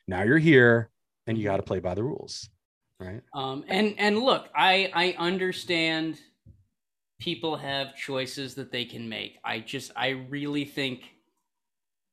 [0.09, 0.90] Now you're here
[1.26, 2.48] and you got to play by the rules,
[3.01, 3.23] right?
[3.35, 6.19] Um, and and look, I I understand
[7.19, 9.39] people have choices that they can make.
[9.45, 11.03] I just I really think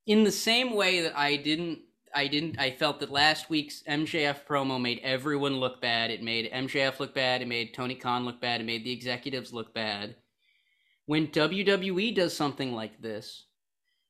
[0.06, 1.80] in the same way that I didn't
[2.16, 6.10] I didn't I felt that last week's MJF promo made everyone look bad.
[6.12, 9.54] It made MJF look bad, it made Tony Khan look bad, it made the executives
[9.54, 10.16] look bad.
[11.06, 13.47] When WWE does something like this,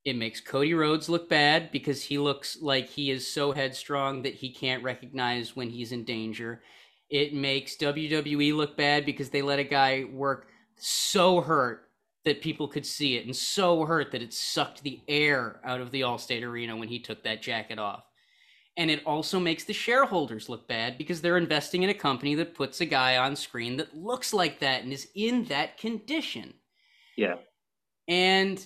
[0.08, 4.36] it makes Cody Rhodes look bad because he looks like he is so headstrong that
[4.36, 6.62] he can't recognize when he's in danger.
[7.10, 11.89] It makes WWE look bad because they let a guy work so hurt
[12.24, 15.91] that people could see it and so hurt that it sucked the air out of
[15.91, 18.06] the Allstate Arena when he took that jacket off.
[18.78, 22.56] And it also makes the shareholders look bad because they're investing in a company that
[22.56, 26.54] puts a guy on screen that looks like that and is in that condition.
[27.17, 27.39] Yeah.
[28.08, 28.65] And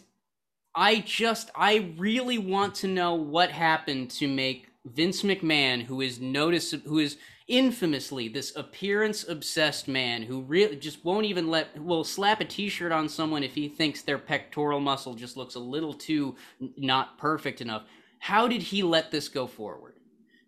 [0.73, 6.19] I just, I really want to know what happened to make Vince McMahon, who is
[6.19, 12.05] notice, who is infamously this appearance obsessed man who really just won't even let will
[12.05, 15.93] slap a t-shirt on someone if he thinks their pectoral muscle just looks a little
[15.93, 16.34] too
[16.77, 17.84] not perfect enough.
[18.19, 19.95] How did he let this go forward?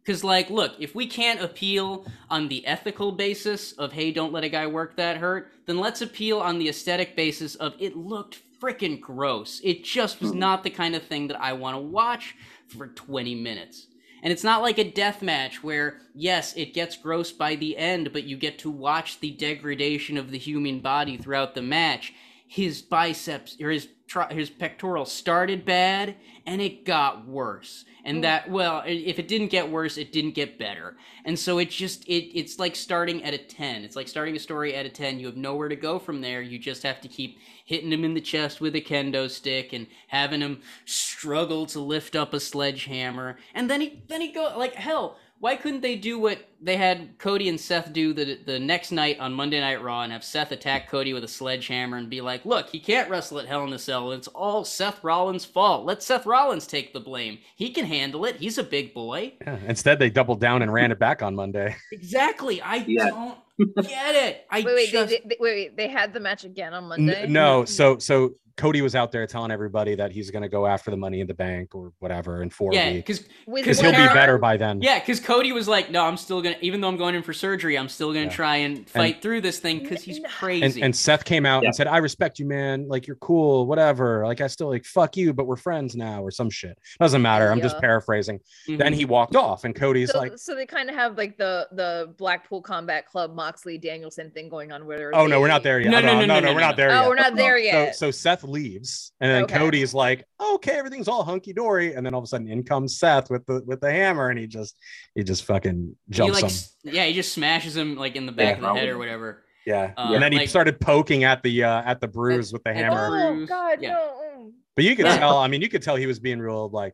[0.02, 4.46] Because like look if we can't appeal on the ethical basis of hey don't let
[4.46, 8.42] a guy work that hurt then let's appeal on the aesthetic basis of it looked
[8.64, 10.40] freaking gross it just was hmm.
[10.40, 12.36] not the kind of thing that i want to watch
[12.68, 13.88] for 20 minutes
[14.24, 18.14] and it's not like a death match where, yes, it gets gross by the end,
[18.14, 22.14] but you get to watch the degradation of the human body throughout the match.
[22.48, 23.90] His biceps or his
[24.32, 27.84] his pectoral started bad, and it got worse.
[28.04, 28.22] And hmm.
[28.22, 30.96] that, well, if it didn't get worse, it didn't get better.
[31.26, 33.84] And so it just it it's like starting at a ten.
[33.84, 35.20] It's like starting a story at a ten.
[35.20, 36.42] You have nowhere to go from there.
[36.42, 39.88] You just have to keep hitting him in the chest with a kendo stick and
[40.08, 43.38] having him struggle to lift up a sledgehammer.
[43.54, 45.18] And then he then he go like hell.
[45.40, 49.20] Why couldn't they do what they had Cody and Seth do the the next night
[49.20, 52.46] on Monday Night Raw and have Seth attack Cody with a sledgehammer and be like,
[52.46, 54.14] "Look, he can't wrestle at Hell in a Cell.
[54.14, 55.86] It's all Seth Rollins' fault.
[55.86, 57.40] Let Seth Rollins take the blame.
[57.58, 58.38] He can handle it.
[58.38, 59.58] He's a big boy." Yeah.
[59.68, 61.76] Instead, they doubled down and ran it back on Monday.
[61.92, 62.62] Exactly.
[62.62, 63.10] I Yeah.
[63.10, 63.38] don't
[63.82, 64.46] get it.
[64.50, 66.90] I Wait, wait, just they, they, wait, wait, they had the match again on N-
[66.90, 67.28] Monday.
[67.28, 70.92] no, so so Cody was out there telling everybody that he's going to go after
[70.92, 74.14] the money in the bank or whatever in four yeah, weeks because because he'll be
[74.14, 74.80] better by then.
[74.80, 77.34] Yeah, because Cody was like, "No, I'm still gonna, even though I'm going in for
[77.34, 78.30] surgery, I'm still gonna Yeah.
[78.32, 81.70] try and fight through this thing because he's crazy." And, and Seth came out Yeah.
[81.70, 82.88] and said, "I respect you, man.
[82.88, 84.24] Like you're cool, whatever.
[84.28, 86.78] Like I still like fuck you, but we're friends now, or some shit.
[87.00, 87.52] Doesn't matter.
[87.52, 87.82] I'm just Yeah.
[87.82, 88.78] paraphrasing." Mhm.
[88.78, 91.68] Then he walked off, and Cody's so, like, so they kind of have like the
[91.72, 95.80] the Blackpool Combat Club Moxley Danielson thing going on where "Oh no, we're not there
[95.80, 95.92] yet.
[95.92, 97.64] No, no, no, no, no, no, we're not there Oh, yet." we're not there So,
[97.64, 97.96] yet.
[97.96, 99.58] so Seth leaves, and then Okay.
[99.60, 102.98] Cody's like, "Okay, everything's all hunky dory," and then all of a sudden, in comes
[102.98, 104.76] Seth with the with the hammer, and he just
[105.14, 106.96] he just fucking he jumps like, him.
[106.96, 108.68] yeah, he just smashes him like in the back Yeah.
[108.70, 109.44] of the head or whatever.
[109.68, 112.72] Yeah, Uh, and then he started poking at the uh, at the bruise with the
[112.72, 113.28] at the hammer.
[113.28, 113.92] oh God, Yeah.
[113.92, 114.52] no.
[114.76, 115.18] But you could Yeah.
[115.20, 115.38] tell.
[115.38, 116.94] I mean, you could tell he was being real like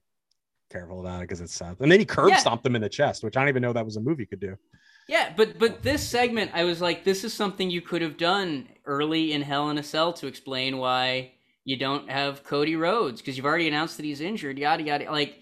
[0.69, 1.79] careful about it because it's Seth.
[1.79, 2.35] And then he curb Yeah.
[2.35, 4.27] stomped him in the chest, which I don't even know that was a move you
[4.27, 4.57] could do.
[5.09, 8.69] Yeah, but but this segment, I was like, this is something you could have done
[8.85, 11.31] early in Hell in a Cell to explain why
[11.65, 14.59] you don't have Cody Rhodes because you've already announced that he's injured.
[14.59, 15.11] Yada yada.
[15.11, 15.39] Like,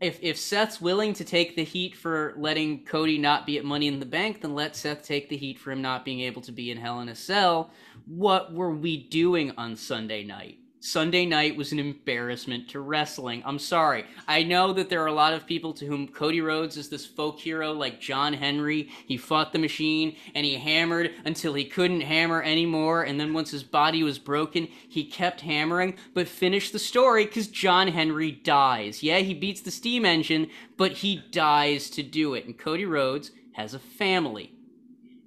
[0.00, 3.88] if if Seth's willing to take the heat for letting Cody not be at Money
[3.88, 6.52] in the Bank, then let Seth take the heat for him not being able to
[6.52, 7.72] be in Hell in a Cell.
[8.06, 10.58] What were we doing on Sunday night?
[10.88, 13.42] Sunday night was an embarrassment to wrestling.
[13.44, 14.06] I'm sorry.
[14.26, 17.04] I know that there are a lot of people to whom Cody Rhodes is this
[17.04, 18.88] folk hero like John Henry.
[19.06, 23.02] He fought the machine and he hammered until he couldn't hammer anymore.
[23.02, 27.48] And then once his body was broken, he kept hammering, but finished the story because
[27.48, 29.02] John Henry dies.
[29.02, 30.48] Yeah, he beats the steam engine,
[30.78, 32.46] but he dies to do it.
[32.46, 34.54] And Cody Rhodes has a family.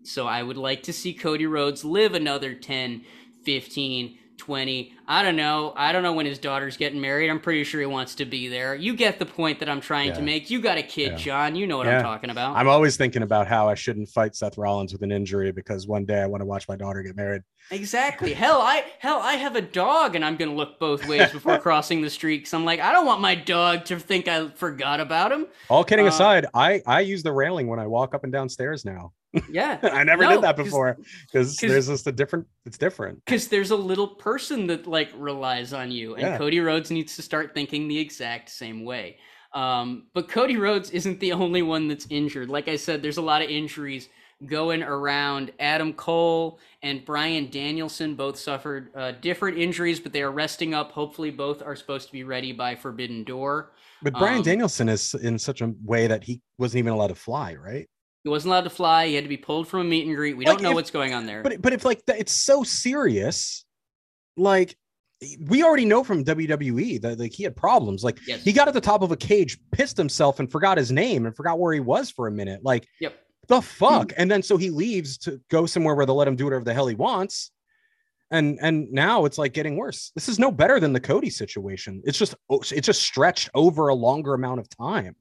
[0.01, 3.03] So I would like to see Cody Rhodes live another 10,
[3.43, 4.93] 15, 20.
[5.07, 5.71] I don't know.
[5.77, 7.29] I don't know when his daughter's getting married.
[7.29, 8.73] I'm pretty sure he wants to be there.
[8.73, 10.49] You get the point that I'm trying to make.
[10.49, 11.17] You got a kid, Yeah.
[11.17, 11.55] John.
[11.55, 11.97] You know what Yeah.
[11.97, 12.55] I'm talking about.
[12.57, 16.05] I'm always thinking about how I shouldn't fight Seth Rollins with an injury because one
[16.05, 17.43] day I want to watch my daughter get married.
[17.69, 18.33] Exactly.
[18.41, 22.01] Hell, I hell I have a dog and I'm gonna look both ways before crossing
[22.01, 22.45] the street.
[22.45, 25.45] Cause I'm like, I don't want my dog to think I forgot about him.
[25.69, 28.49] All kidding Uh, aside, I I use the railing when I walk up and down
[28.49, 29.13] stairs now.
[29.49, 29.79] Yeah.
[29.83, 30.97] I never No, did that before
[31.31, 32.47] because there's just a different.
[32.65, 33.23] It's different.
[33.25, 36.37] Because there's a little person that like relies on you, and Yeah.
[36.37, 39.17] Cody Rhodes needs to start thinking the exact same way.
[39.53, 42.49] Um, but Cody Rhodes isn't the only one that's injured.
[42.49, 44.07] Like I said, there's a lot of injuries
[44.45, 45.51] going around.
[45.59, 50.91] Adam Cole and Bryan Danielson both suffered uh, different injuries, but they are resting up.
[50.91, 53.73] Hopefully, both are supposed to be ready by Forbidden Door.
[54.01, 57.15] But Bryan Um, Danielson is in such a way that he wasn't even allowed to
[57.15, 57.87] fly, right?
[58.23, 59.07] He wasn't allowed to fly.
[59.07, 60.37] He had to be pulled from a meet and greet.
[60.37, 61.41] We Like, don't know if- what's going on there.
[61.41, 63.65] But but if like it's so serious,
[64.37, 64.77] like
[65.47, 68.03] we already know from WWE that like he had problems.
[68.03, 68.43] Like yes.
[68.43, 71.35] he got at the top of a cage, pissed himself, and forgot his name and
[71.35, 72.61] forgot where he was for a minute.
[72.63, 73.15] Like Yep.
[73.47, 73.65] the hmm.
[73.65, 74.13] fuck.
[74.17, 76.73] And then so he leaves to go somewhere where they'll let him do whatever the
[76.73, 77.51] hell he wants.
[78.31, 80.11] And and now it's like getting worse.
[80.15, 82.01] This is no better than the Cody situation.
[82.05, 85.15] It's just oh, it's just stretched over a longer amount of time.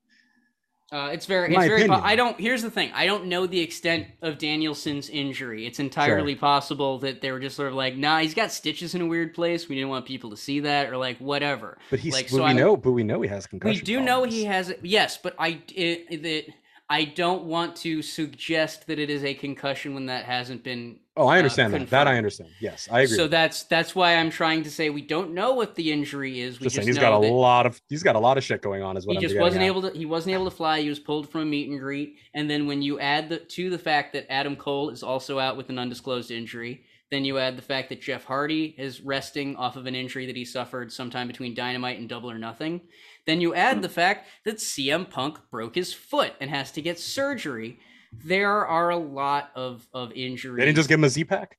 [0.93, 1.83] Uh, it's very, it's very.
[1.83, 2.01] Opinion.
[2.03, 2.39] I don't.
[2.41, 2.91] Here's the thing.
[2.93, 5.65] I don't know the extent of Danielson's injury.
[5.65, 9.03] It's entirely possible that they were just sort of like, nah, he's got stitches in
[9.03, 9.69] a weird place.
[9.69, 11.79] We didn't want people to see that, or like whatever.
[11.91, 13.79] But he's like, but so we I- know, but we know he has concussion.
[13.81, 14.73] We do know he has.
[14.83, 16.47] Yes, but I it, that
[16.91, 21.27] I don't want to suggest that it is a concussion when that hasn't been Oh,
[21.27, 21.91] I uh, understand that.
[21.91, 22.07] That.
[22.07, 22.49] I understand.
[22.61, 23.17] Yes, I agree.
[23.17, 26.59] So that's that's why I'm trying to say we don't know what the injury is.
[26.59, 28.63] We just just, saying, he's got a lot of he's got a lot of shit
[28.63, 28.97] going on.
[28.97, 29.67] Is what he I'm just wasn't at.
[29.67, 29.91] able to.
[29.91, 30.81] He wasn't able to fly.
[30.81, 32.17] He was pulled from a meet and greet.
[32.33, 35.59] And then when you add the to the fact that Adam Cole is also out
[35.59, 39.77] with an undisclosed injury, then you add the fact that Jeff Hardy is resting off
[39.77, 42.81] of an injury that he suffered sometime between Dynamite and Double or Nothing.
[43.27, 46.99] Then you add the fact that CM Punk broke his foot and has to get
[46.99, 47.79] surgery.
[48.13, 50.59] There are a lot of of injuries.
[50.59, 51.57] They didn't just give him a Z pack.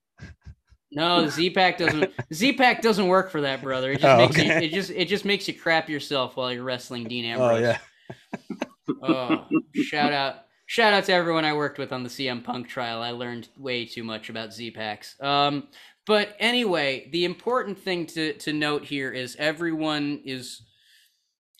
[0.91, 2.11] No, Z pack doesn't.
[2.33, 3.91] Z pack doesn't work for that, brother.
[3.91, 4.45] It just Oh, makes okay.
[4.61, 4.67] you.
[4.67, 7.61] It just it just makes you crap yourself while you're wrestling Dean Oh Ambrose.
[7.61, 7.77] yeah.
[9.01, 13.01] Oh, shout out, shout out to everyone I worked with on the CM Punk trial.
[13.01, 15.15] I learned way too much about Z packs.
[15.21, 15.67] Um,
[16.05, 20.61] but anyway, the important thing to to note here is everyone is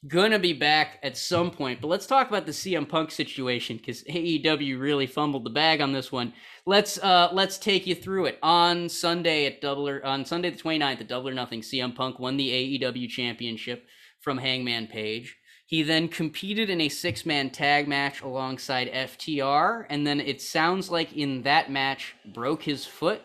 [0.07, 1.79] gonna be back at some point.
[1.81, 5.93] But let's talk about the CM Punk situation because AEW really fumbled the bag on
[5.93, 6.33] this one.
[6.65, 8.39] Let's uh let's take you through it.
[8.41, 12.19] On Sunday at Double or on Sunday the 29th at Double or Nothing, CM Punk
[12.19, 13.85] won the AEW championship
[14.21, 15.37] from Hangman Page.
[15.71, 21.13] He then competed in a six-man tag match alongside FTR, and then it sounds like
[21.13, 23.21] in that match broke his foot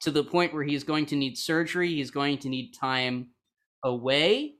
[0.00, 1.90] to the point where he's going to need surgery.
[1.90, 3.28] He's going to need time
[3.84, 4.54] away.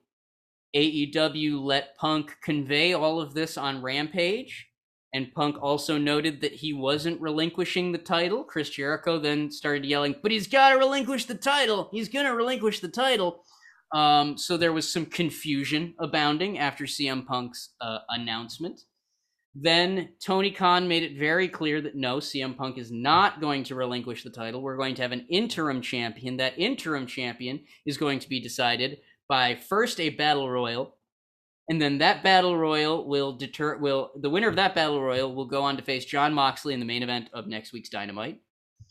[0.74, 4.68] AEW let Punk convey all of this on Rampage,
[5.12, 8.44] and Punk also noted that he wasn't relinquishing the title.
[8.44, 11.88] Chris Jericho then started yelling, "But he's got to relinquish the title!
[11.92, 13.44] He's gonna relinquish the title!"
[13.92, 18.82] Um, so there was some confusion abounding after CM Punk's uh, announcement.
[19.54, 23.74] Then Tony Khan made it very clear that no, CM Punk is not going to
[23.74, 24.62] relinquish the title.
[24.62, 26.36] We're going to have an interim champion.
[26.36, 28.98] That interim champion is going to be decided
[29.30, 30.96] by first a battle royal,
[31.68, 35.46] and then that battle royal will deter will the winner of that battle royal will
[35.46, 38.40] go on to face Jon Moxley in the main event of next week's Dynamite.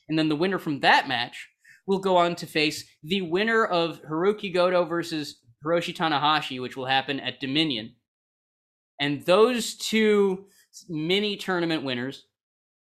[0.08, 1.50] And then the winner from that match
[1.86, 6.86] will go on to face the winner of Hiroki Goto versus Hiroshi Tanahashi, which will
[6.86, 7.96] happen at Dominion.
[9.00, 10.46] And those two
[10.88, 12.28] mini tournament winners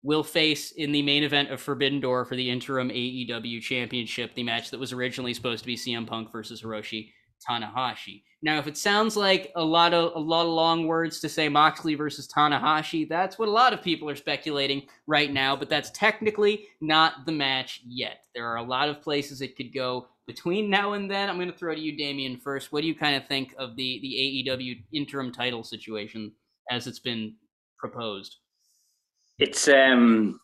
[0.02, 4.43] will face in the main event of Forbidden Door for the interim AEW championship, the
[4.43, 7.12] match that was originally supposed to be CM Punk versus Hiroshi
[7.47, 8.23] Tanahashi.
[8.41, 11.49] Now, if it sounds like a lot of a lot of long words to say
[11.49, 15.89] Moxley versus Tanahashi, that's what a lot of people are speculating right now, but that's
[15.91, 18.25] technically not the match yet.
[18.34, 21.30] There are a lot of places it could go between now and then.
[21.30, 22.71] I'm going to throw to you, Damien, first.
[22.71, 26.32] What do you kind of think of the the AEW interim title situation
[26.71, 27.36] as it's been
[27.78, 28.38] proposed?
[29.38, 30.39] It's um,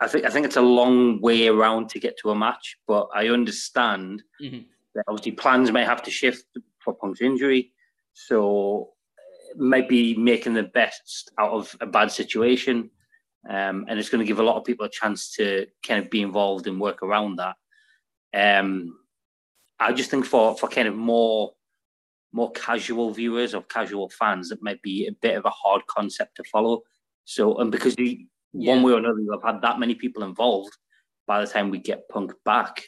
[0.00, 3.08] I think I think it's a long way around to get to a match, but
[3.14, 4.66] I understand Mhm.
[4.96, 6.44] That obviously plans may have to shift
[6.82, 7.72] for Punk's injury,
[8.12, 8.90] so
[9.50, 12.90] it might be making the best out of a bad situation,
[13.48, 16.10] um, and it's going to give a lot of people a chance to kind of
[16.10, 17.56] be involved and work around that.
[18.34, 18.98] Um,
[19.78, 21.52] I just think for for kind of more
[22.32, 26.36] more casual viewers or casual fans, it might be a bit of a hard concept
[26.36, 26.82] to follow.
[27.24, 28.74] So, and because you, Yeah.
[28.74, 30.74] one way or another, have had that many people involved,
[31.26, 32.84] by the time we get Punk back,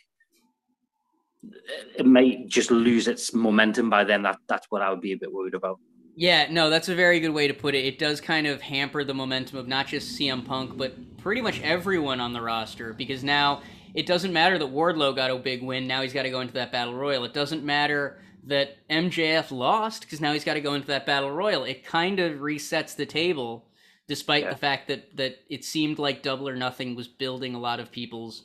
[1.97, 4.23] it may just lose its momentum by then.
[4.23, 5.79] That that's what I would be a bit worried about.
[6.17, 7.85] Yeah, no, that's a very good way to put it.
[7.85, 11.61] It does kind of hamper the momentum of not just CM Punk, but pretty much
[11.61, 13.63] everyone on the roster because now
[13.95, 15.87] it doesn't matter that Wardlow got a big win.
[15.87, 17.25] Now he's got to go into that battle royal.
[17.25, 21.31] It doesn't matter that MJF lost because now he's got to go into that battle
[21.31, 21.63] royal.
[21.63, 23.69] It kind of resets the table,
[24.09, 24.51] despite Yeah.
[24.51, 27.93] the fact that that it seemed like Double or Nothing was building a lot of
[27.93, 28.43] people's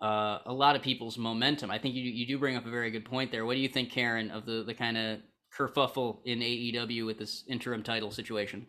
[0.00, 1.70] uh, a lot of people's momentum.
[1.70, 3.46] I think you you do bring up a very good point there.
[3.46, 5.20] What do you think, Karen, of the the kind of
[5.56, 8.66] kerfuffle in AEW with this interim title situation?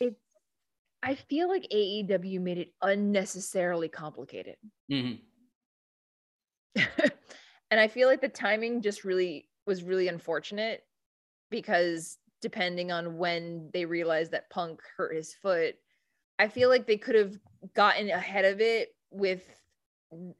[0.00, 0.20] It's
[1.02, 4.56] I feel like AEW made it unnecessarily complicated.
[4.90, 5.12] hmm
[7.70, 10.82] and I feel like the timing just really was really unfortunate
[11.50, 15.74] because depending on when they realized that Punk hurt his foot,
[16.38, 17.36] I feel like they could have
[17.74, 19.42] gotten ahead of it with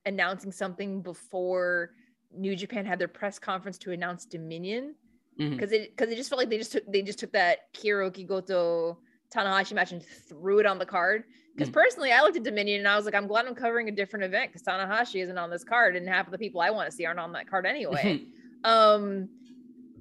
[0.07, 1.91] announcing something before
[2.37, 4.95] New Japan had their press conference to announce Dominion
[5.37, 8.27] because it because it just felt like they just took they just took that Hiroki
[8.27, 8.99] Goto
[9.35, 11.25] Tanahashi match and threw it on the card.
[11.55, 11.75] Because Mhm.
[11.75, 14.25] personally, I looked at Dominion and I was like, I'm glad I'm covering a different
[14.25, 16.95] event because Tanahashi isn't on this card, and half of the people I want to
[16.95, 18.27] see aren't on that card anyway.
[18.65, 19.29] um,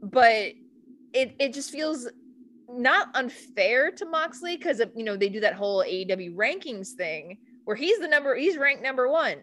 [0.01, 0.53] but
[1.13, 2.09] it it just feels
[2.67, 7.75] not unfair to Moxley because you know they do that whole AEW rankings thing where
[7.75, 9.37] he's the number he's ranked number one.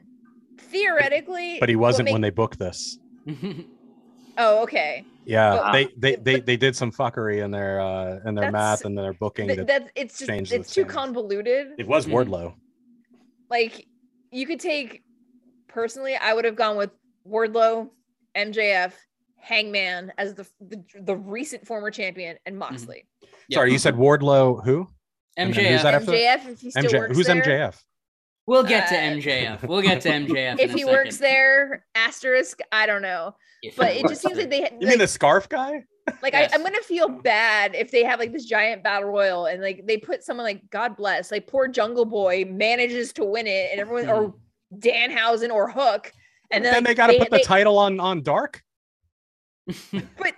[0.58, 2.98] Theoretically, But he wasn't make- when they booked this.
[4.38, 5.02] Oh, okay.
[5.24, 8.50] Yeah, But- they they but- they they did some fuckery in their uh in their
[8.50, 9.46] That's- math and their booking.
[9.46, 10.92] Th- that that it's just it's too standings.
[10.94, 11.68] convoluted.
[11.78, 12.12] it was Mhm.
[12.12, 12.54] Wardlow.
[13.48, 13.86] Like
[14.30, 15.02] you could take
[15.68, 16.90] personally, I would have gone with
[17.26, 17.88] Wardlow,
[18.34, 18.92] MJF,
[19.36, 23.06] Hangman as the the, the recent former champion, and Moxley.
[23.50, 24.62] Sorry, you said Wardlow.
[24.66, 24.86] Who?
[25.38, 25.82] And then who's MJF.
[25.82, 26.02] that?
[26.02, 26.98] MJF, if he still MJ.
[26.98, 27.82] works Who's there, MJF?
[28.46, 29.62] We'll get to Uh, MJF.
[29.66, 30.54] We'll get to MJF.
[30.60, 31.32] If in a he works second.
[31.34, 33.34] there, asterisk, I don't know.
[33.62, 34.46] If But it just seems there.
[34.48, 35.84] like they You mean the scarf guy?
[36.22, 36.52] like Yes.
[36.52, 39.84] I, I'm gonna feel bad if they have like this giant battle royal and like
[39.86, 43.80] they put someone like God bless, like poor Jungle Boy manages to win it, and
[43.80, 44.34] everyone or
[44.78, 46.12] Danhausen or Hook,
[46.52, 48.62] and then, then like, they got to put the they- title on on Dark.
[49.66, 49.74] but
[50.18, 50.34] but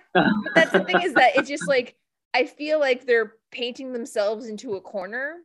[0.55, 1.95] that's the thing is that it's just like
[2.33, 5.37] I feel like they're painting themselves into a corner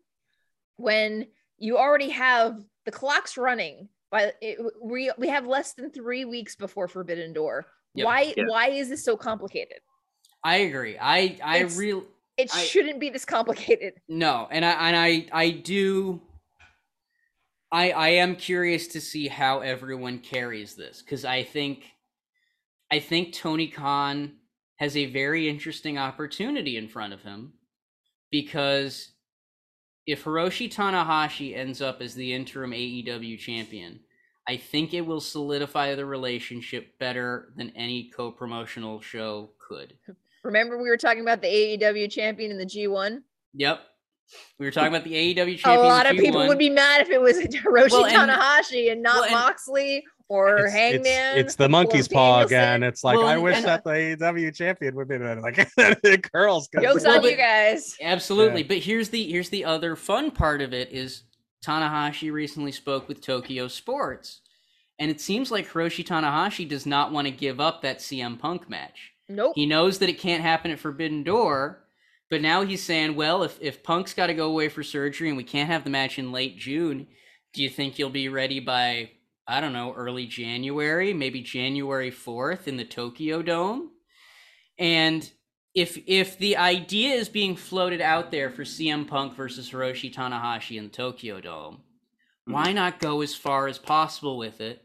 [0.76, 1.26] when
[1.58, 3.88] you already have the clock's running.
[4.10, 7.66] By it, we we have less than three weeks before Forbidden Door.
[7.94, 8.06] Yep.
[8.06, 8.44] Why Yeah.
[8.48, 9.78] why is this so complicated?
[10.44, 10.96] I agree.
[10.98, 12.04] I I It's- real
[12.36, 13.94] It I- shouldn't be this complicated.
[14.08, 16.20] no, and I and I I do.
[17.72, 21.84] I I am curious to see how everyone carries this because I think,
[22.90, 24.38] I think Tony Khan
[24.76, 27.54] has a very interesting opportunity in front of him,
[28.30, 29.13] because
[30.06, 34.00] if Hiroshi Tanahashi ends up as the interim AEW champion,
[34.46, 39.94] I think it will solidify the relationship better than any co-promotional show could.
[40.42, 43.22] Remember we were talking about the AEW champion in the G1?
[43.54, 43.80] Yep.
[44.58, 45.78] We were talking about the AEW champion.
[45.86, 46.48] A lot of people G1.
[46.48, 50.04] would be mad if it was Hiroshi Well, and- Tanahashi and not well, and- Moxley
[50.28, 51.38] or It's, it's, Hangman.
[51.38, 52.56] it's the monkey's paw Danielson.
[52.56, 52.82] again.
[52.82, 55.40] It's like Well, I wish and- that the AEW champion would be there.
[55.40, 56.68] Like the girls.
[56.68, 57.96] could- Jokes on you guys.
[58.00, 58.68] Absolutely, Yeah.
[58.68, 61.24] but here's the here's the other fun part of it is
[61.64, 64.40] Tanahashi recently spoke with Tokyo Sports,
[64.98, 68.68] and it seems like Hiroshi Tanahashi does not want to give up that CM Punk
[68.68, 69.12] match.
[69.28, 69.52] Nope.
[69.54, 71.84] He knows that it can't happen at Forbidden Door,
[72.30, 75.36] but now he's saying, well, if if Punk's got to go away for surgery and
[75.36, 77.06] we can't have the match in late June,
[77.54, 79.10] do you think you'll be ready by
[79.46, 83.90] I don't know, early January, maybe January 4th in the Tokyo Dome?
[84.78, 85.30] And
[85.74, 90.78] if if the idea is being floated out there for CM Punk versus Hiroshi Tanahashi
[90.78, 91.82] in the Tokyo Dome,
[92.46, 92.52] hmm.
[92.52, 94.82] why not go as far as possible with it?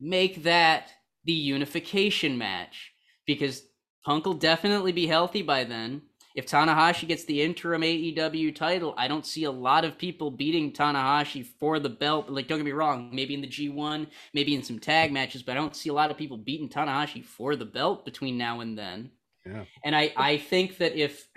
[0.00, 0.90] Make that
[1.24, 2.92] the unification match
[3.26, 3.62] because
[4.04, 6.02] Punk will definitely be healthy by then.
[6.34, 10.72] If Tanahashi gets the interim AEW title, I don't see a lot of people beating
[10.72, 12.30] Tanahashi for the belt.
[12.30, 15.52] Like, don't get me wrong, maybe in the G1, maybe in some tag matches, but
[15.52, 18.78] I don't see a lot of people beating Tanahashi for the belt between now and
[18.78, 19.10] then.
[19.44, 19.64] Yeah.
[19.84, 21.28] And I, I think that if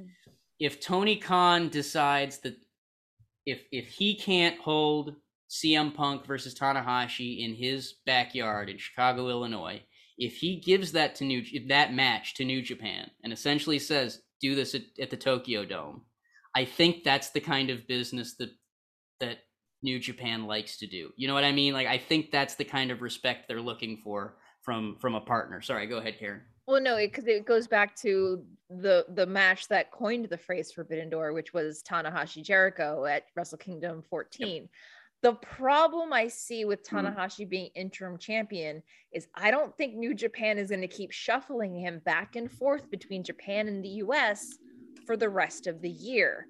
[0.59, 2.55] if Tony Khan decides that
[3.45, 5.15] if if he can't hold
[5.49, 9.81] CM Punk versus Tanahashi in his backyard in Chicago, Illinois,
[10.17, 14.55] if he gives that to New that match to New Japan and essentially says do
[14.55, 16.01] this at, at the Tokyo Dome,
[16.55, 18.51] I think that's the kind of business that
[19.19, 19.39] that
[19.81, 21.11] New Japan likes to do.
[21.15, 21.73] You know what I mean?
[21.73, 25.61] Like I think that's the kind of respect they're looking for from from a partner.
[25.61, 26.41] Sorry, go ahead, Karen.
[26.67, 31.09] Well, no, because it goes back to the the match that coined the phrase Forbidden
[31.09, 34.67] Door, which was Tanahashi Jericho at Wrestle Kingdom 14.
[35.21, 36.97] The problem I see with Hmm.
[36.97, 41.75] Tanahashi being interim champion is I don't think New Japan is going to keep shuffling
[41.75, 44.59] him back and forth between Japan and the US
[45.05, 46.47] for the rest of the year.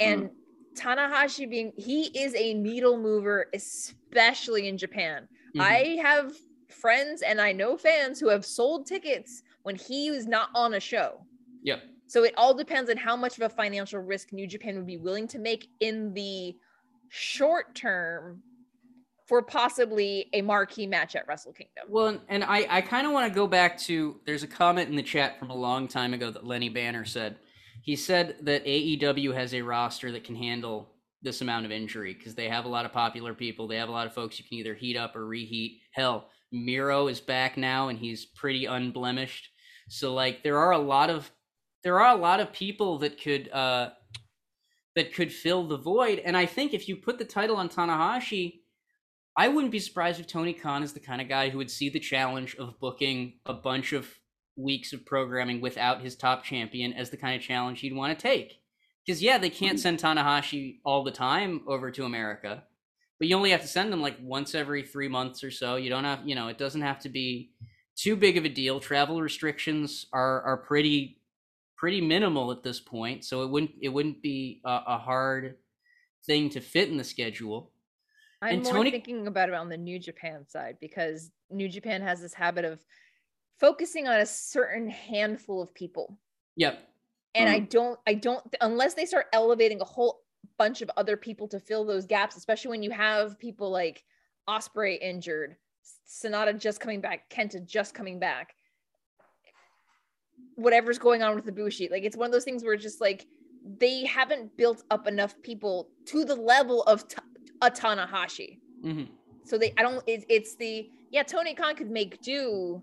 [0.00, 0.30] And
[0.76, 5.28] Tanahashi being he is a needle mover, especially in Japan.
[5.54, 5.60] Mhm.
[5.60, 6.36] I have
[6.70, 10.80] friends and I know fans who have sold tickets when he was not on a
[10.80, 11.26] show.
[11.62, 11.82] Yep.
[12.06, 14.98] So it all depends on how much of a financial risk New Japan would be
[14.98, 16.56] willing to make in the
[17.14, 18.42] short term
[19.28, 21.84] for possibly a marquee match at Wrestle Kingdom.
[21.88, 24.96] Well, and- I, I kind of want to go back to there's a comment in
[24.96, 27.36] the chat from a long time ago that Lenny Banner said.
[27.82, 30.90] He said that AEW has a roster that can handle
[31.22, 33.66] this amount of injury because they have a lot of popular people.
[33.68, 35.80] They have a lot of folks you can either heat up or reheat.
[35.92, 39.48] Hell, Miro is back now and he's pretty unblemished.
[39.88, 41.30] So like there are a lot of
[41.82, 43.90] there are a lot of people that could uh
[44.94, 46.20] that could fill the void.
[46.24, 48.60] And I think if you put the title on Tanahashi,
[49.36, 51.88] I wouldn't be surprised if Tony Khan is the kind of guy who would see
[51.88, 54.08] the challenge of booking a bunch of
[54.56, 58.22] weeks of programming without his top champion as the kind of challenge he'd want to
[58.22, 58.60] take.
[59.04, 62.62] Because yeah, they can't send Tanahashi all the time over to America,
[63.18, 65.76] but you only have to send them like once every three months or so.
[65.76, 67.50] You don't have, you know, it doesn't have to be
[67.96, 68.80] too big of a deal.
[68.80, 71.18] Travel restrictions are are pretty
[71.84, 75.56] pretty minimal at this point, so it wouldn't it wouldn't be a, a hard
[76.24, 77.72] thing to fit in the schedule.
[78.40, 82.00] I'm And more Tony- thinking about it on the New Japan side because New Japan
[82.00, 82.82] has this habit of
[83.60, 86.18] focusing on a certain handful of people.
[86.56, 86.78] Yep.
[87.34, 87.54] And Mm-hmm.
[87.54, 90.20] I don't, I don't, unless they start elevating a whole
[90.56, 94.04] bunch of other people to fill those gaps, especially when you have people like
[94.48, 95.56] Ospreay injured,
[96.08, 98.54] Sanada just coming back, Kenta just coming back,
[100.56, 101.88] whatever's going on with the Bushi.
[101.90, 103.26] Like it's one of those things where it's just like
[103.64, 107.22] they haven't built up enough people to the level of Ta-
[107.62, 108.58] a Tanahashi.
[108.82, 109.04] hmm
[109.44, 112.82] So they, I don't, it, it's the, yeah, Tony Khan could make do,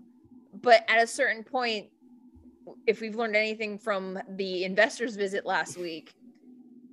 [0.52, 1.86] but at a certain point,
[2.86, 6.12] if we've learned anything from the investors visit last week,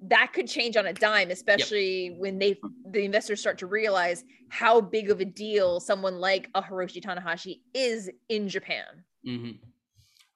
[0.01, 4.81] that could change on a dime, especially when they, the investors start to realize how
[4.81, 9.03] big of a deal someone like a Hiroshi Tanahashi is in Japan.
[9.25, 9.51] hmm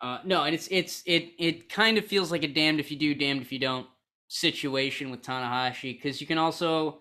[0.04, 2.98] Uh, no, and it's it's it it kind of feels like a damned if you
[2.98, 3.88] do, damned if you don't
[4.28, 7.00] situation with Tanahashi because you can also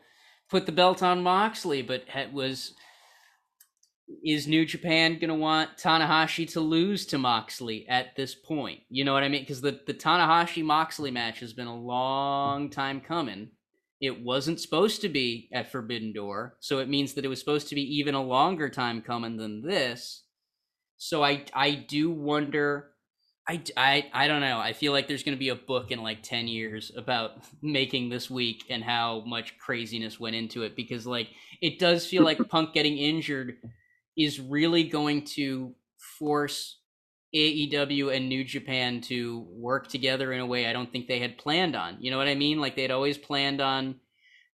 [0.48, 2.74] put the belt on Moxley, but was
[4.24, 8.80] is New Japan gonna want Tanahashi to lose to Moxley at this point?
[8.88, 9.42] You know what I mean?
[9.42, 13.50] Because the the Tanahashi Moxley match has been a long time coming.
[14.00, 17.68] It wasn't supposed to be at Forbidden Door, so it means that it was supposed
[17.70, 20.24] to be even a longer time coming than this.
[20.98, 22.91] So I I do wonder.
[23.49, 24.59] I, I, I don't know.
[24.61, 27.32] I feel like there's going to be a book in like 10 years about
[27.62, 31.28] making this week and how much craziness went into it because like
[31.61, 33.57] it does feel like Punk getting injured
[34.16, 35.74] is really going to
[36.18, 36.78] force
[37.34, 41.38] AEW and New Japan to work together in a way I don't think they had
[41.38, 41.97] planned on.
[41.99, 42.61] You know what I mean?
[42.61, 43.97] Like they'd always planned on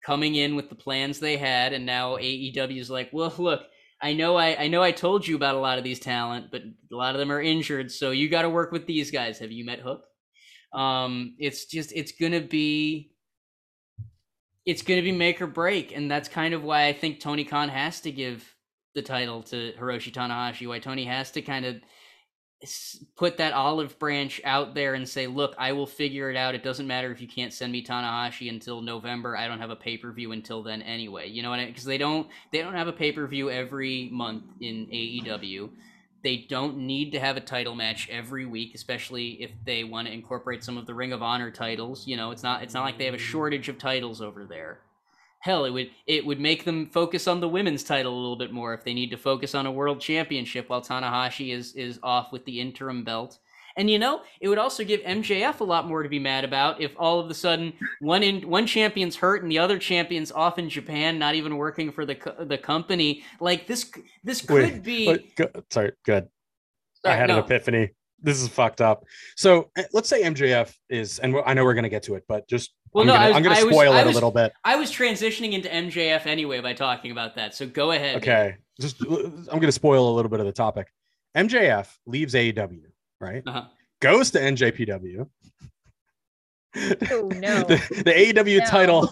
[0.05, 3.61] coming in with the plans they had and now AEW is like, "Well, look,
[4.01, 6.61] I know I, I know I told you about a lot of these talent, but
[6.61, 9.39] a lot of them are injured, so you got to work with these guys.
[9.39, 10.03] Have you met Hook?
[10.73, 13.11] Um, it's just it's gonna be
[14.65, 17.69] it's gonna be make or break, and that's kind of why I think Tony Khan
[17.69, 18.43] has to give
[18.93, 20.67] the title to Hiroshi Tanahashi.
[20.67, 21.77] Why Tony has to kind of
[23.15, 26.55] put that olive branch out there and say, "Look, I will figure it out.
[26.55, 29.37] It doesn't matter if you can't send me Tanahashi until November.
[29.37, 31.63] I don't have a pay per view until then anyway." You know what I?
[31.63, 31.71] mean?
[31.71, 35.69] Because they don't they don't have a pay per view every month in AEW.
[36.23, 40.13] They don't need to have a title match every week, especially if they want to
[40.13, 42.07] incorporate some of the Ring of Honor titles.
[42.07, 44.79] You know, it's not it's not like they have a shortage of titles over there.
[45.45, 48.51] Hell, it would it would make them focus on the women's title a little bit
[48.51, 52.31] more if they need to focus on a world championship while Tanahashi is is off
[52.31, 53.37] with the interim belt.
[53.77, 56.81] And you know, it would also give MJF a lot more to be mad about
[56.81, 60.57] if all of a sudden one in one champion's hurt and the other champion's off
[60.57, 63.23] in Japan, not even working for the co- the company.
[63.39, 63.91] Like this,
[64.23, 65.07] this could Wait, be.
[65.09, 66.27] Wait, go, sorry, good.
[67.03, 67.91] I had an epiphany.
[68.19, 69.03] This is fucked up.
[69.35, 72.49] So eh, let's say MJF is, and I know we're gonna get to it, but
[72.49, 74.15] just Well, I'm no, gonna, I was- I'm gonna I was- spoil it was- a
[74.15, 74.53] little bit.
[74.63, 77.53] I was transitioning into MJF anyway by talking about that.
[77.53, 78.13] So go ahead.
[78.13, 78.17] man.
[78.23, 80.87] Okay, just I'm gonna spoil a little bit of the topic.
[81.35, 82.83] MJF leaves AEW,
[83.19, 83.43] right?
[83.45, 83.65] Uh-huh.
[84.01, 85.27] Goes to NJPW.
[87.09, 87.63] Oh, no.
[87.63, 88.65] the, the AEW No.
[88.65, 89.07] title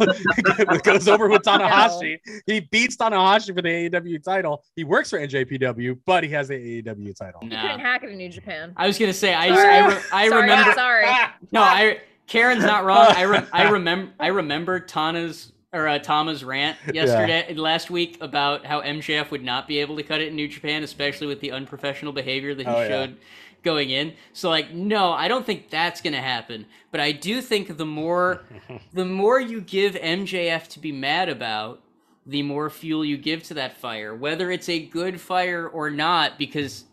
[0.83, 2.19] goes over with Tanahashi.
[2.45, 4.63] He beats Tanahashi for the AEW title.
[4.75, 7.39] He works for NJPW, but he has the AEW title.
[7.43, 7.61] You Nah.
[7.61, 8.73] couldn't hack it in New Japan.
[8.75, 9.69] I was gonna say I Sorry.
[9.69, 11.05] I, re- I sorry, remember Sorry.
[11.53, 11.99] no I
[12.33, 13.05] Karen's not wrong.
[13.09, 18.65] I re- I remember I remember Tana's or uh, Tama's rant yesterday last week about
[18.65, 21.51] how MJF would not be able to cut it in New Japan, especially with the
[21.51, 22.87] unprofessional behavior that he Oh, yeah.
[22.87, 23.17] showed
[23.61, 24.13] going in.
[24.33, 26.65] So like no, I don't think that's gonna happen.
[26.91, 28.43] But I do think the more
[28.93, 31.81] the more you give MJF to be mad about,
[32.25, 36.37] the more fuel you give to that fire, whether it's a good fire or not,
[36.39, 36.85] because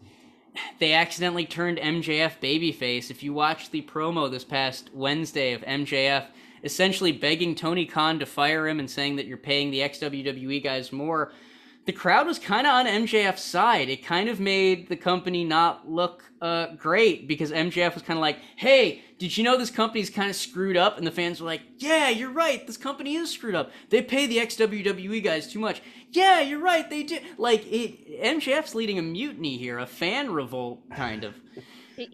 [0.78, 3.10] they accidentally turned MJF babyface.
[3.10, 6.26] If you watch the promo this past Wednesday of MJF
[6.62, 10.62] essentially begging Tony Khan to fire him and saying that you're paying the ex WWE
[10.62, 11.32] guys more,
[11.86, 13.88] the crowd was kind of on MJF's side.
[13.88, 18.22] It kind of made the company not look uh, great because MJF was kind of
[18.22, 20.96] like, hey, did you know this company's kind of screwed up?
[20.96, 22.66] And the fans were like, yeah, you're right.
[22.66, 23.70] This company is screwed up.
[23.90, 25.82] They pay the ex WWE guys too much.
[26.10, 26.88] Yeah, you're right.
[26.88, 27.18] They do.
[27.36, 31.34] Like, it, MJF's leading a mutiny here, a fan revolt, kind of.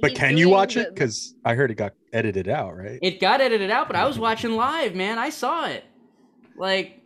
[0.01, 0.95] But he's can you watch the- it?
[0.95, 2.99] Because I heard it got edited out, right?
[3.01, 5.17] It got edited out, but I was watching live, man.
[5.17, 5.85] I saw it.
[6.57, 7.05] Like,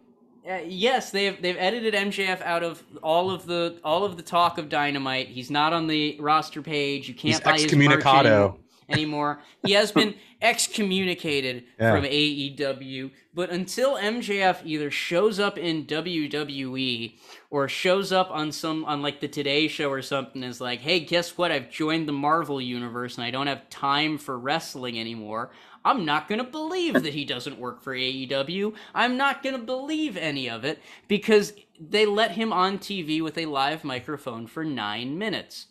[0.50, 4.56] uh, yes, they've they've edited MJF out of all of the all of the talk
[4.56, 5.28] of Dynamite.
[5.28, 7.06] He's not on the roster page.
[7.06, 8.56] You can't He's buy his excommunicado.
[8.90, 9.40] Anymore.
[9.64, 11.94] He has been excommunicated Yeah.
[11.94, 13.10] from AEW.
[13.32, 17.14] But until MJF either shows up in WWE
[17.50, 21.00] or shows up on some on like the Today Show or something, is like, hey,
[21.00, 21.52] guess what?
[21.52, 25.50] I've joined the Marvel universe and I don't have time for wrestling anymore.
[25.84, 28.74] I'm not going to believe that he doesn't work for AEW.
[28.94, 30.78] I'm not going to believe any of it
[31.08, 35.68] because they let him on TV with a live microphone for nine minutes.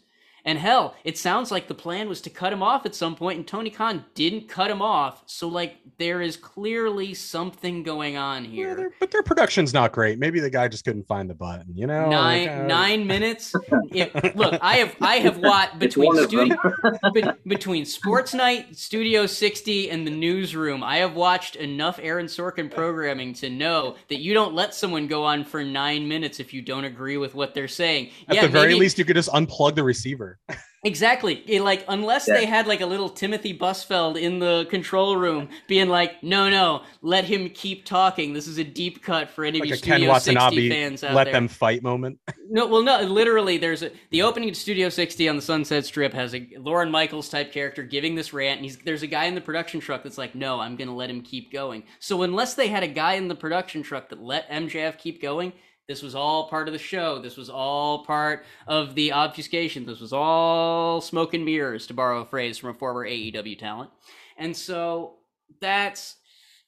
[0.49, 3.37] And hell, it sounds like the plan was to cut him off at some point,
[3.37, 5.21] and Tony Khan didn't cut him off.
[5.27, 8.75] So, like, there is clearly something going on Yeah, here.
[8.75, 10.17] their- but their production's not great.
[10.17, 11.67] Maybe the guy just couldn't find the button.
[11.75, 13.53] You know, nine Like, uh, nine minutes.
[13.91, 16.49] It, look, I have I have watched between one of them.
[16.57, 20.83] studio be- between Sports Night, Studio 60, and the newsroom.
[20.83, 25.23] I have watched enough Aaron Sorkin programming to know that you don't let someone go
[25.23, 28.09] on for nine minutes if you don't agree with what they're saying.
[28.27, 30.38] At yeah, the very maybe- least, you could just unplug the receiver.
[30.85, 31.43] Exactly.
[31.45, 32.35] It, like unless Yeah.
[32.35, 36.83] they had like a little Timothy Busfield in the control room being like, "No, no,
[37.01, 38.31] let him keep talking.
[38.31, 41.15] This is a deep cut for any Like of you Ken Studio 60 fans out
[41.15, 42.19] let there." them fight moment.
[42.51, 42.99] No, well, no.
[43.01, 46.89] Literally, there's a, the opening to Studio 60 on the Sunset Strip has a Lorne
[46.89, 50.01] Michaels type character giving this rant, and he's there's a guy in the production truck
[50.01, 53.13] that's like, "No, I'm gonna let him keep going." So unless they had a guy
[53.15, 55.53] in the production truck that let MJF keep going,
[55.89, 57.19] this was all part of the show.
[57.19, 59.87] This was all part of the obfuscation.
[59.87, 63.89] This was all smoke and mirrors, to borrow a phrase from a former AEW talent.
[64.37, 65.15] And so
[65.59, 66.17] that's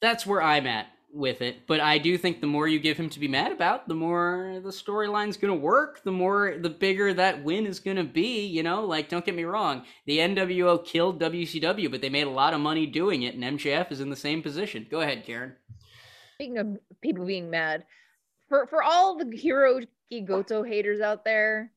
[0.02, 1.68] that's where I'm at with it.
[1.68, 4.60] But I do think the more you give him to be mad about, the more
[4.64, 6.04] the storyline's gonna work.
[6.04, 8.48] The more the bigger that win is gonna be.
[8.48, 12.32] You know, like don't get me wrong, the NWO killed WCW, but they made a
[12.32, 14.88] lot of money doing it, and MJF is in the same position.
[14.90, 15.54] Go ahead, Karen.
[16.38, 17.86] Speaking of people being mad,
[18.52, 21.72] for for all the Hiroki Goto haters out there,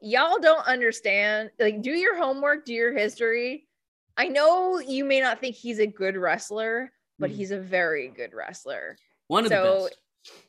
[0.00, 1.52] y'all don't understand.
[1.60, 3.68] Like, do your homework, do your history.
[4.16, 7.34] I know you may not think he's a good wrestler, but Mhm.
[7.34, 8.96] he's a very good wrestler.
[9.28, 10.00] One of So, the best.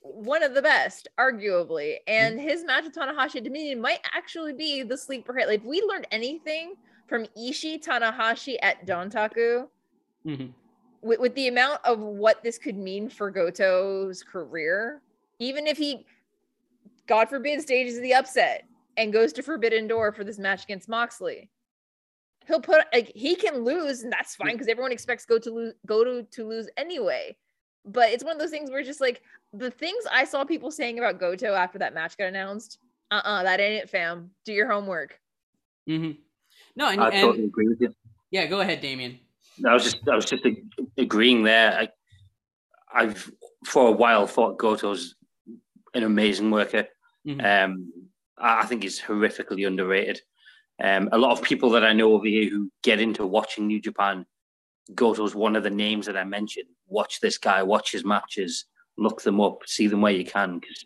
[0.02, 1.98] One of the best, arguably.
[2.08, 5.48] And his match with Tanahashi Dominion might actually be the sleeper hit.
[5.48, 6.74] Like, if we learned anything
[7.08, 9.70] from Ishii Tanahashi at Dontaku,
[10.26, 10.52] Mhm.
[11.04, 15.04] with, with the amount of what this could mean for Goto's career,
[15.40, 16.06] even if he,
[17.08, 18.66] God forbid, stages the upset
[18.96, 21.50] and goes to Forbidden Door for this match against Moxley,
[22.48, 25.74] he'll put like he can lose, and that's fine because everyone expects Go to lose,
[25.86, 27.36] go to to lose anyway.
[27.86, 29.22] But it's one of those things where it's just like
[29.54, 32.80] the things I saw people saying about Goto after that match got announced.
[33.12, 34.32] Uh uh that ain't it, fam.
[34.46, 35.20] Do your homework.
[35.90, 36.20] Mm-hmm.
[36.76, 37.94] No, and, I and totally agree with you.
[38.32, 39.20] yeah, go ahead, Damien.
[39.66, 40.46] I was just I was just
[40.98, 41.74] agreeing there.
[41.74, 41.90] I,
[42.94, 43.32] I've
[43.66, 45.16] for a while thought Goto's
[45.94, 46.88] an amazing worker.
[47.26, 47.44] Mhm.
[47.66, 47.94] Um,
[48.38, 50.22] I I think he's horrifically underrated.
[50.84, 53.82] Um, a lot of people that I know over here who get into watching New
[53.82, 54.26] Japan,
[54.94, 56.68] Goto's one of the names that I mentioned.
[56.88, 58.66] Watch this guy, watch his matches,
[58.98, 60.60] look them up, see them where you can.
[60.60, 60.86] Because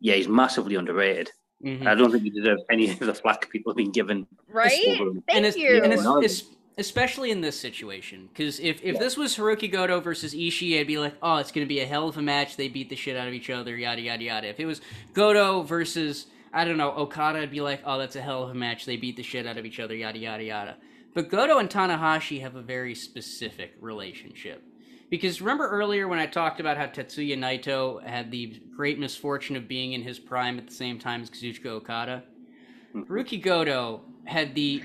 [0.00, 1.30] yeah, he's massively underrated.
[1.64, 1.86] Mhm.
[1.86, 4.26] I don't think he deserves any of the flack people have been given.
[4.48, 4.70] Right?
[4.70, 5.82] Thank and you.
[5.82, 6.44] And it's, it's-
[6.78, 8.98] especially in this situation, because if, if Yeah.
[9.00, 11.86] this was Hiroki Goto versus Ishii, I'd be like, oh, it's going to be a
[11.86, 12.56] hell of a match.
[12.56, 14.48] They beat the shit out of each other, yada, yada, yada.
[14.48, 14.80] If it was
[15.12, 18.54] Goto versus, I don't know, Okada, I'd be like, oh, that's a hell of a
[18.54, 18.86] match.
[18.86, 20.76] They beat the shit out of each other, yada, yada, yada.
[21.14, 24.62] But Goto and Tanahashi have a very specific relationship.
[25.10, 29.66] Because remember earlier when I talked about how Tetsuya Naito had the great misfortune of
[29.66, 32.24] being in his prime at the same time as Kazuchika Okada?
[32.92, 33.02] Hmm.
[33.02, 34.84] Hiroki Goto had the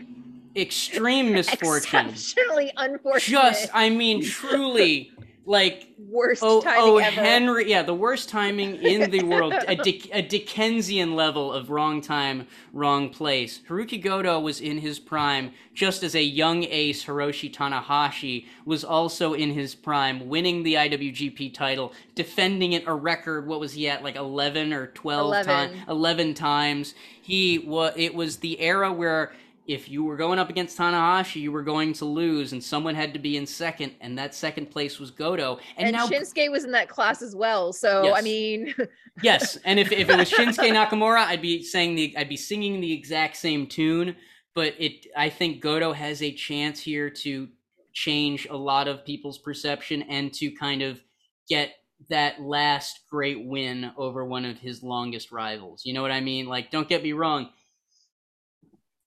[0.55, 2.09] extreme misfortune.
[2.09, 3.41] Exceptionally unfortunate.
[3.41, 5.11] Just, I mean, truly,
[5.45, 7.21] like, worst oh, timing oh, ever.
[7.21, 12.01] Henry, yeah, the worst timing in the world, a, Dick, a Dickensian level of wrong
[12.01, 13.59] time, wrong place.
[13.67, 19.33] Hiroki Goto was in his prime, just as a young ace Hiroshi Tanahashi was also
[19.33, 23.47] in his prime, winning the IWGP title, defending it a record.
[23.47, 25.71] What was he at, like eleven or twelve times?
[25.73, 25.83] 11.
[25.89, 26.93] Eleven times.
[27.21, 27.93] He was.
[27.95, 29.33] It was the era where
[29.65, 33.13] if you were going up against Tanahashi, you were going to lose, and someone had
[33.13, 35.59] to be in second, and that second place was Goto.
[35.77, 37.71] And, And, now, Shinsuke was in that class as well.
[37.71, 38.73] So I mean,
[39.21, 42.81] yes, and if, if it was Shinsuke Nakamura, I'd be saying the I'd be singing
[42.81, 44.15] the exact same tune.
[44.55, 47.47] But it, I think Goto has a chance here to
[47.91, 51.01] change a lot of people's perception and to kind of
[51.49, 51.71] get
[52.09, 55.85] that last great win over one of his longest rivals.
[55.85, 56.47] You know what I mean?
[56.47, 57.49] Like, don't get me wrong.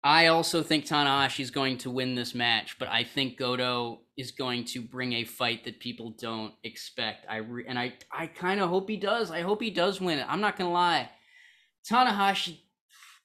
[0.06, 4.30] I also think Tanahashi is going to win this match, but I think Goto is
[4.30, 7.26] going to bring a fight that people don't expect.
[7.28, 9.32] I re- and I I kind of hope he does.
[9.32, 10.26] I hope he does win it.
[10.28, 11.10] I'm not gonna lie.
[11.90, 12.60] Tanahashi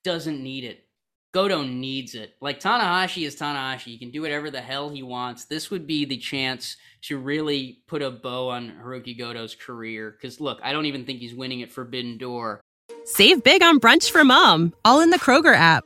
[0.04, 0.88] doesn't need it.
[1.34, 2.34] Goto needs it.
[2.42, 3.84] Like Tanahashi is Tanahashi.
[3.84, 5.46] He can do whatever the hell he wants.
[5.46, 10.12] This would be the chance to really put a bow on Hiroki Goto's career.
[10.12, 12.60] Because look, I don't even think he's winning at Forbidden Door.
[13.06, 15.86] Save big on brunch for mom, all in the Kroger app.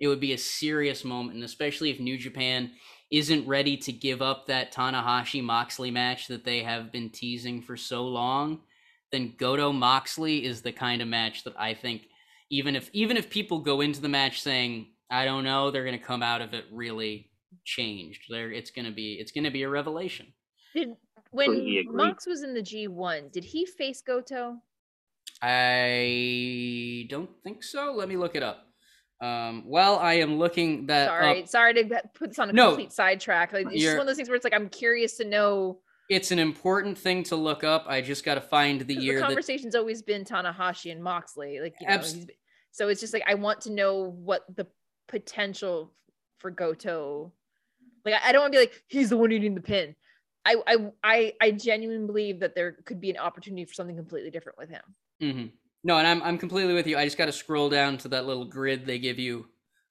[0.00, 2.72] It would be a serious moment, and especially if New Japan
[3.10, 7.76] isn't ready to give up that Tanahashi Moxley match that they have been teasing for
[7.76, 8.60] so long,
[9.10, 12.02] then Goto Moxley is the kind of match that I think
[12.50, 15.98] even if even if people go into the match saying I don't know, they're going
[15.98, 17.30] to come out of it really
[17.64, 18.24] changed.
[18.28, 20.26] There, it's going to be it's going to be a revelation.
[20.74, 20.90] Did
[21.30, 24.56] when Mox was in the G one, did he face Goto?
[25.42, 27.92] I don't think so.
[27.94, 28.67] Let me look it up.
[29.20, 32.68] Um, while I am looking that sorry, up, sorry to put this on a No.
[32.68, 33.52] complete sidetrack.
[33.52, 35.80] Like, it's just one of those things where it's like I'm curious to know.
[36.08, 37.84] it's an important thing to look up.
[37.88, 41.60] I just got to find the year The that conversation's always been Tanahashi and Moxley,
[41.60, 42.36] like you know, Abs- he's been-
[42.70, 44.66] so it's just like I want to know what the
[45.08, 45.92] potential
[46.38, 47.32] for Goto.
[48.04, 49.96] Like I I don't want to be like he's the one eating the pin.
[50.44, 54.30] I I I I genuinely believe that there could be an opportunity for something completely
[54.30, 54.82] different with him.
[55.20, 55.46] hmm
[55.84, 56.96] No, and I'm I'm completely with you.
[56.98, 59.46] I just got to scroll down to that little grid they give you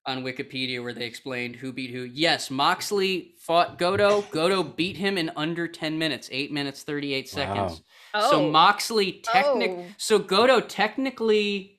[0.06, 2.02] on Wikipedia where they explained who beat who.
[2.04, 4.22] Yes, Moxley fought Goto.
[4.30, 7.82] Goto beat him in under 10 minutes, 8 minutes 38 seconds.
[8.14, 9.86] Oh, So Moxley technic Oh.
[9.98, 11.78] so Goto technically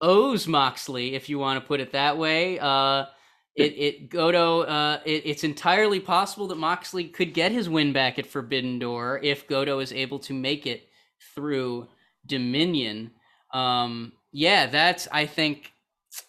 [0.00, 2.58] owes Moxley if you want to put it that way.
[2.58, 3.06] Uh
[3.56, 8.18] it, it Goto uh it, it's entirely possible that Moxley could get his win back
[8.18, 10.88] at Forbidden Door if Goto is able to make it
[11.34, 11.88] through
[12.26, 13.12] Dominion.
[13.52, 15.72] Um yeah, that's I think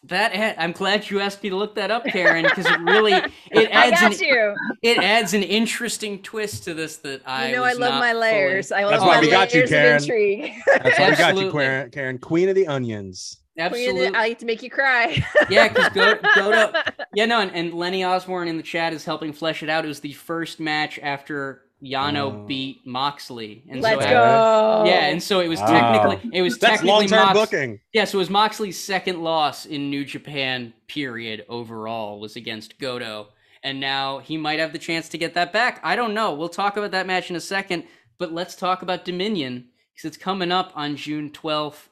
[0.04, 3.14] that I'm glad you asked me to look that up, Karen, because it really
[3.52, 4.56] it I adds got an you.
[4.84, 8.12] it adds an interesting twist to this that I you know I love not my
[8.12, 8.72] fully- layers.
[8.72, 10.02] I love That's my why we got you, layers of Karen.
[10.04, 10.54] intrigue.
[10.68, 13.38] That's why we got you, Karen, Karen, Queen of the Onions.
[13.58, 14.08] Queen of the- Absolutely.
[14.16, 15.24] I like to make you cry.
[15.50, 16.74] Yeah, 'cause Go- Goto-
[17.14, 19.84] Yeah, no, and, and Lenny Osborne in the chat is helping flesh it out.
[19.84, 22.46] It was the first match after Yano Oh.
[22.48, 23.64] beat Moxley.
[23.70, 24.84] And Let's so go.
[24.86, 25.68] Yeah, and so it was Wow.
[25.68, 27.80] technically it was That's technically long-term Mox- booking.
[27.94, 33.30] Yeah, so it was Moxley's second loss in New Japan period overall was against Goto.
[33.64, 35.80] And now he might have the chance to get that back.
[35.84, 36.34] I don't know.
[36.34, 37.84] We'll talk about that match in a second,
[38.18, 41.88] but let's talk about Dominion because it's coming up on June 12th.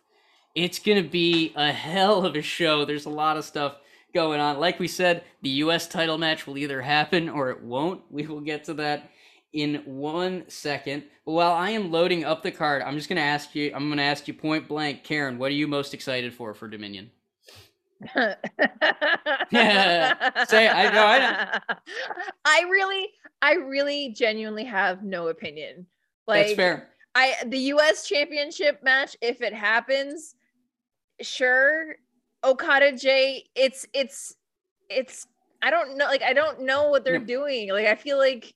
[0.56, 2.86] It's going to be a hell of a show.
[2.86, 3.76] There's a lot of stuff
[4.16, 4.60] going on.
[4.60, 8.02] Like we said, the US title match will either happen or it won't.
[8.10, 9.12] We will get to that
[9.54, 11.04] in one second.
[11.26, 13.88] But while I am loading up the card, I'm just going to ask you I'm
[13.88, 17.12] going to ask you point blank, Karen, what are you most excited for for Dominion?
[18.16, 18.38] Say
[19.52, 21.76] I know, I know.
[22.46, 23.10] I really,
[23.42, 25.86] I really genuinely have no opinion.
[26.28, 26.90] Like That's fair.
[27.16, 30.36] I the US championship match, if it happens,
[31.22, 31.96] sure.
[32.44, 34.36] Okada J, it's it's
[34.90, 35.28] it's
[35.62, 37.26] I don't know, like I don't know what they're No.
[37.26, 37.70] doing.
[37.70, 38.54] Like I feel like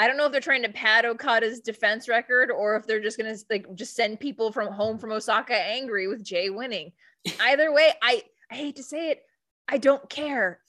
[0.00, 3.18] I don't know if they're trying to pad Okada's defense record or if they're just
[3.18, 6.92] gonna like just send people from home from Osaka angry with Jay winning.
[7.40, 9.22] Either way, I I hate to say it,
[9.68, 10.60] I don't care.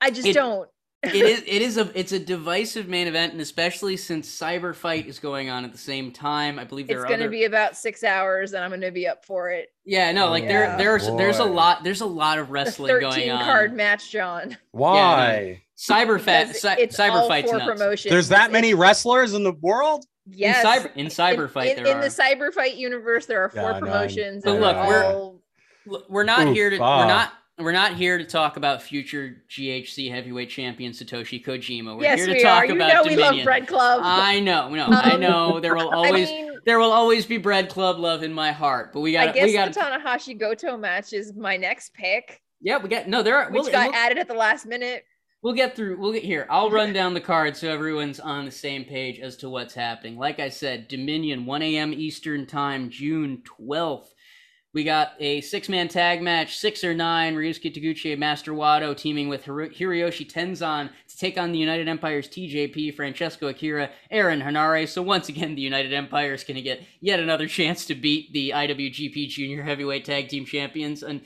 [0.00, 0.68] I just It- don't.
[1.04, 5.06] it is it is a it's a divisive main event and especially since Cyber Fight
[5.06, 6.58] is going on at the same time.
[6.58, 9.06] I believe there It's are gonna other be about six hours, and I'm gonna be
[9.06, 9.68] up for it.
[9.84, 10.76] Yeah, no, like Yeah.
[10.76, 13.44] there there's there's a lot there's a lot of The wrestling going 13 on.
[13.44, 14.56] card match, John.
[14.72, 15.62] Why?
[15.90, 17.70] Cyber Fat Because cy- Cyber all Fight's for nuts.
[17.80, 18.10] promotion.
[18.10, 20.04] There's that It's- many wrestlers in the world?
[20.30, 20.64] Yes.
[20.64, 22.02] In cyber in Cyber in, Fight in, there in are.
[22.02, 24.44] the cyber fight universe, there are four Yeah, promotions.
[24.44, 24.86] But look, they're
[25.86, 27.00] we're- we're not Ooh, here to fuck.
[27.00, 31.96] we're not we're not here to talk about future GHC heavyweight champion Satoshi Kojima.
[31.96, 32.66] We're yes, here to we talk are.
[32.66, 34.00] You about know we love Bread Club.
[34.04, 35.60] I know, no, I Um, know.
[35.60, 38.92] There will always I mean, there will always be Bread Club love in my heart.
[38.92, 42.40] But we I got guess we got the Tanahashi Goto match is my next pick,
[42.60, 45.04] yeah we got no there are which we'll, got we'll, added at the last minute.
[45.42, 46.46] We'll get through we'll get here.
[46.48, 50.16] I'll run down the card so everyone's on the same page as to what's happening.
[50.16, 51.92] Like I said, Dominion 1 a.m.
[51.92, 54.06] Eastern time, June 12th.
[54.74, 57.34] We got a six-man tag match, six or nine.
[57.34, 61.88] Ryusuke Taguchi and Master Wato teaming with Hiro- Hiroyoshi Tenzan to take on the United
[61.88, 64.88] Empire's TJP, Francesco Akira, Aaron Henare.
[64.88, 68.32] So once again, the United Empire is going to get yet another chance to beat
[68.32, 71.20] the IWGP Junior Heavyweight Tag Team Champions, and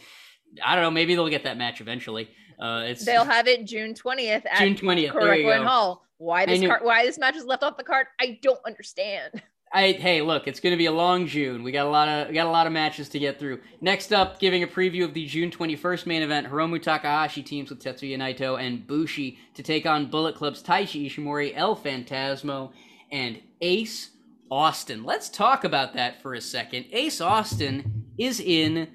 [0.65, 2.29] I don't know, maybe they'll get that match eventually.
[2.59, 5.13] Uh, it's They'll have it June 20th at June twentieth.
[5.13, 5.65] There you Korakuen go.
[5.65, 6.07] Hall.
[6.19, 8.07] Why this card, why this match is left off the card?
[8.21, 9.43] I don't understand.
[9.73, 11.63] I, hey, look, it's going to be a long June.
[11.63, 13.61] We got a lot of we got a lot of matches to get through.
[13.81, 17.83] Next up, giving a preview of the June 21st main event, Hiromu Takahashi teams with
[17.83, 22.73] Tetsuya Naito and Bushi to take on Bullet Club's Taiji Ishimori, El Fantasmo,
[23.11, 24.11] and Ace
[24.51, 25.05] Austin.
[25.05, 26.87] Let's talk about that for a second.
[26.93, 28.89] Ace Austin is in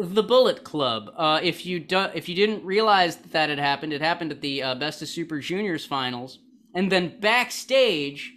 [0.00, 1.12] the Bullet Club.
[1.16, 4.40] Uh, if you don't, if you didn't realize that, that had happened, it happened at
[4.40, 6.38] the uh, Best of Super Juniors finals,
[6.74, 8.32] and then backstage,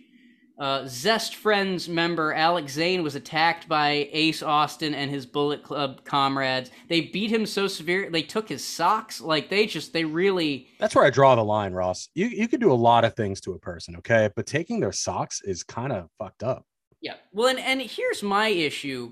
[0.59, 6.03] uh, Zest Friends member Alex Zayne was attacked by Ace Austin and his Bullet Club
[6.05, 6.69] comrades.
[6.89, 9.19] They beat him so severe they took his socks.
[9.19, 12.09] Like they just they really That's where I draw the line, Ross.
[12.13, 14.29] You you can do a lot of things to a person, okay?
[14.35, 16.65] But taking their socks is kind of fucked up.
[17.01, 17.15] Yeah.
[17.33, 19.11] Well, and, and here's my issue.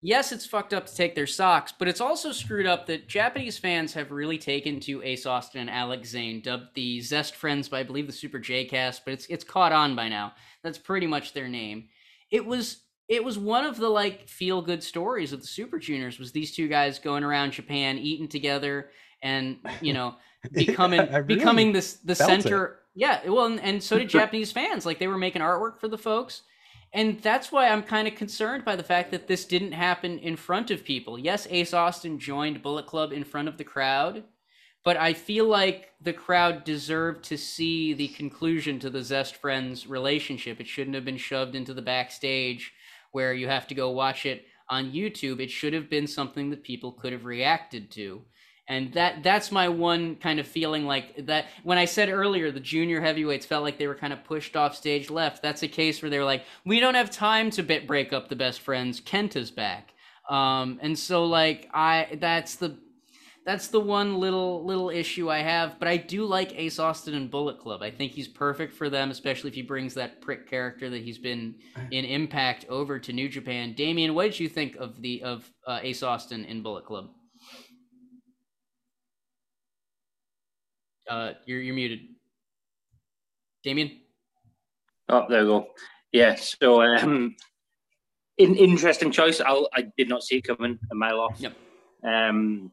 [0.00, 3.58] Yes, it's fucked up to take their socks, but it's also screwed up that Japanese
[3.58, 7.80] fans have really taken to Ace Austin and Alex Zayne, dubbed the Zest Friends by
[7.80, 10.34] I believe the Super J Cast, but it's it's caught on by now.
[10.62, 11.88] That's pretty much their name.
[12.30, 16.18] It was it was one of the like feel good stories of the Super Juniors
[16.20, 18.90] was these two guys going around Japan eating together
[19.22, 20.14] and you know
[20.52, 22.42] becoming I really becoming this the felt it.
[22.42, 22.80] center.
[22.94, 24.86] Yeah, well, and, and so did Japanese fans.
[24.86, 26.42] Like they were making artwork for the folks.
[26.92, 30.36] And that's why I'm kind of concerned by the fact that this didn't happen in
[30.36, 31.18] front of people.
[31.18, 34.24] Yes, Ace Austin joined Bullet Club in front of the crowd,
[34.84, 39.86] but I feel like the crowd deserved to see the conclusion to the Zest Friends
[39.86, 40.60] relationship.
[40.60, 42.72] It shouldn't have been shoved into the backstage
[43.12, 45.40] where you have to go watch it on YouTube.
[45.40, 48.22] It should have been something that people could have reacted to.
[48.68, 52.60] And that that's my one kind of feeling like that when I said earlier the
[52.60, 55.42] junior heavyweights felt like they were kind of pushed off stage left.
[55.42, 58.28] That's a case where they were like, we don't have time to bit break up
[58.28, 59.00] the best friends.
[59.00, 59.94] Kenta's back.
[60.28, 62.76] Um, and so like I that's the
[63.46, 67.30] that's the one little little issue I have, but I do like Ace Austin and
[67.30, 67.80] Bullet Club.
[67.80, 71.16] I think he's perfect for them, especially if he brings that prick character that he's
[71.16, 71.54] been
[71.90, 73.72] in Impact over to New Japan.
[73.72, 77.08] Damien, what did you think of the of uh, Ace Austin in Bullet Club?
[81.08, 82.00] Uh, you're you're muted.
[83.62, 84.00] Damien.
[85.08, 85.68] Oh, there we go.
[86.12, 87.34] Yeah, so um,
[88.36, 89.40] in, interesting choice.
[89.40, 91.36] I'll, I did not see it coming a mile off.
[91.38, 91.54] Yep.
[92.04, 92.72] Um,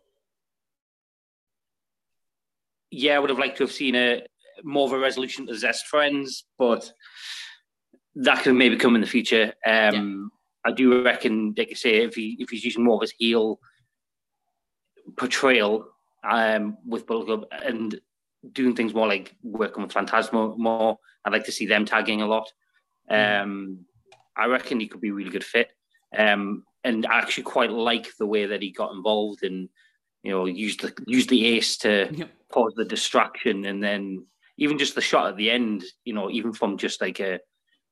[2.91, 4.23] yeah, I would have liked to have seen a
[4.63, 6.91] more of a resolution to Zest Friends, but
[8.15, 9.53] that can maybe come in the future.
[9.65, 10.31] Um,
[10.65, 13.59] I do reckon, like you say, if he if he's using more of his heel
[15.17, 15.87] portrayal
[16.23, 17.99] um, with Bullet Club and
[18.53, 22.27] doing things more like working with Fantasmo more, I'd like to see them tagging a
[22.27, 22.51] lot.
[23.09, 23.85] Um,
[24.37, 25.69] I reckon he could be a really good fit.
[26.15, 29.69] Um, and I actually quite like the way that he got involved and
[30.23, 32.29] you know used the used the ace to Yep.
[32.51, 34.25] cause the distraction, and then
[34.57, 35.83] even just the shot at the end.
[36.03, 37.39] You know, even from just like a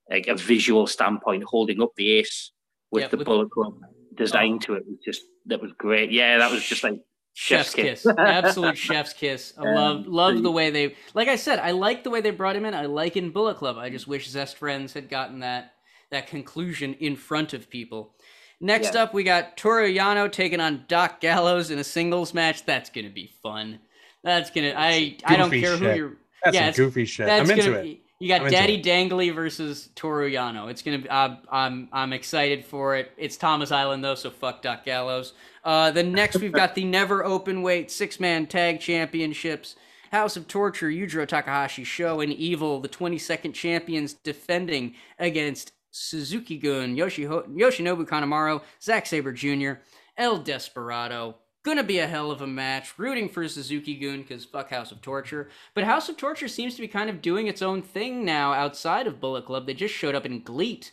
[0.09, 2.51] like a visual standpoint, holding up the ace
[2.91, 3.75] with Yeah, the with- Bullet Club
[4.15, 6.11] design to it was just that was great.
[6.11, 6.99] Yeah, that was just like
[7.33, 8.07] Chef's Chef's kiss, kiss.
[8.17, 9.53] absolute chef's kiss.
[9.57, 12.55] I love love the way they, like I said, I like the way they brought
[12.55, 12.73] him in.
[12.75, 13.77] I like in Bullet Club.
[13.77, 15.73] I just wish Zest Friends had gotten that
[16.11, 18.13] that conclusion in front of people.
[18.61, 19.03] Next Yeah.
[19.03, 22.65] up, we got Toru Yano taking on Doc Gallows in a singles match.
[22.65, 23.79] That's gonna be fun.
[24.23, 24.73] That's gonna.
[24.77, 26.17] I I don't goofy care who you're.
[26.43, 27.27] That's Yeah, some goofy shit.
[27.29, 27.99] I'm into gonna it.
[28.23, 28.81] You got I'm Daddy.
[28.81, 30.71] Dangly versus Toru Yano.
[30.71, 31.11] It's gonna be.
[31.11, 33.11] I'm I'm I'm excited for it.
[33.17, 35.33] It's Tama's Island though, so fuck Doc Gallows.
[35.61, 39.75] Uh, then next we've got the never open weight six man tag championships.
[40.13, 46.95] House of Torture, Yujiro Takahashi, Show, and Evil, the 22nd champions defending against Suzuki Gun,
[46.95, 49.81] Yoshiho- Yoshinobu Kanemaru, Zack Sabre Jr.,
[50.15, 51.35] El Desperado.
[51.63, 52.99] Gonna be a hell of a match.
[52.99, 55.49] Rooting for Suzuki Gun because fuck House of Torture.
[55.73, 59.07] But House of Torture seems to be kind of doing its own thing now outside
[59.07, 59.65] of Bullet Club.
[59.65, 60.91] They just showed up in GLEAT,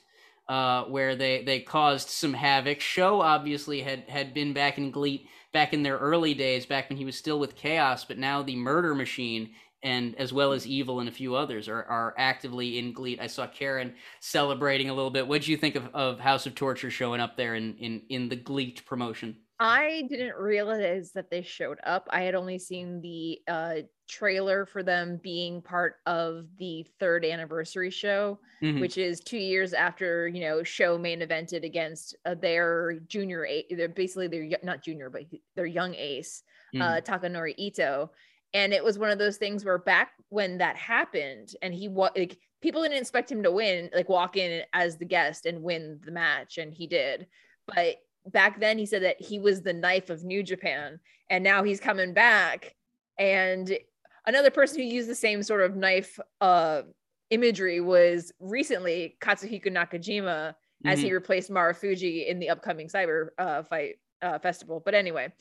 [0.48, 2.78] uh, where they, they caused some havoc.
[2.80, 6.98] Show obviously had, had been back in GLEAT back in their early days, back when
[6.98, 9.50] he was still with Chaos, but now the Murder Machine
[9.82, 13.20] and as well as Evil and a few others are, are actively in GLEAT.
[13.20, 15.22] I saw Karen celebrating a little bit.
[15.22, 18.28] What would you think of, of House of Torture showing up there in, in, in
[18.28, 19.36] the GLEAT promotion?
[19.62, 22.06] I didn't realize that they showed up.
[22.10, 23.74] I had only seen the uh,
[24.08, 28.80] trailer for them being part of the third anniversary show, Mhm.
[28.80, 33.66] which is two years after you know show main evented against uh, their junior ace.
[33.70, 35.24] They're basically their not junior, but
[35.56, 36.42] their young ace,
[36.80, 38.10] uh, Takanori Ito.
[38.54, 42.12] And it was one of those things where back when that happened, and he was
[42.16, 46.00] like people didn't expect him to win, like walk in as the guest and win
[46.04, 47.26] the match, and he did.
[47.66, 51.00] But back then he said that he was the knife of New Japan,
[51.30, 52.74] and now he's coming back
[53.18, 53.78] And
[54.26, 56.82] another person who used the same sort of knife uh,
[57.30, 60.54] imagery was recently Katsuhiko Nakajima
[60.86, 64.80] as he replaced Marufuji in the upcoming Cyber uh, Fight uh, Festival.
[64.84, 65.32] But anyway,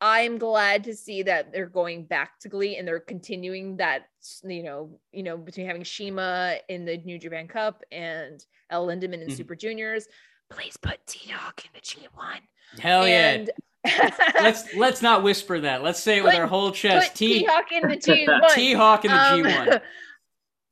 [0.00, 4.06] I'm glad to see that they're going back to Glee and they're continuing that,
[4.44, 9.22] you know, you know, between having Shima in the New Japan Cup and El Lindaman
[9.22, 9.36] in Mhm.
[9.36, 10.06] Super Juniors.
[10.50, 12.80] Please put T Hawk in the G1.
[12.80, 13.44] Hell yeah.
[14.34, 15.82] let's let's not whisper that.
[15.82, 17.14] Let's say it with our whole chest.
[17.14, 18.54] T Hawk in the G1.
[18.54, 19.80] T Hawk in the Um, G1.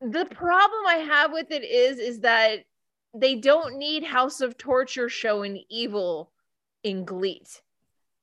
[0.12, 2.64] the problem I have with it is, is that
[3.14, 6.32] they don't need House of Torture showing evil
[6.82, 7.62] in GLEAT.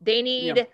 [0.01, 0.66] They need Yeah.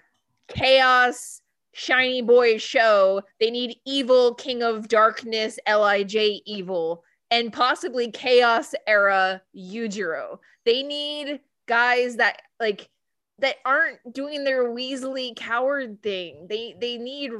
[0.48, 1.42] chaos,
[1.74, 3.22] shiny boy show.
[3.40, 6.16] They need evil, King of Darkness, Lij
[6.46, 10.40] evil, and possibly chaos era Yujiro.
[10.70, 12.92] They need guys that like
[13.40, 16.46] that aren't doing their Weasley coward thing.
[16.48, 17.32] They they need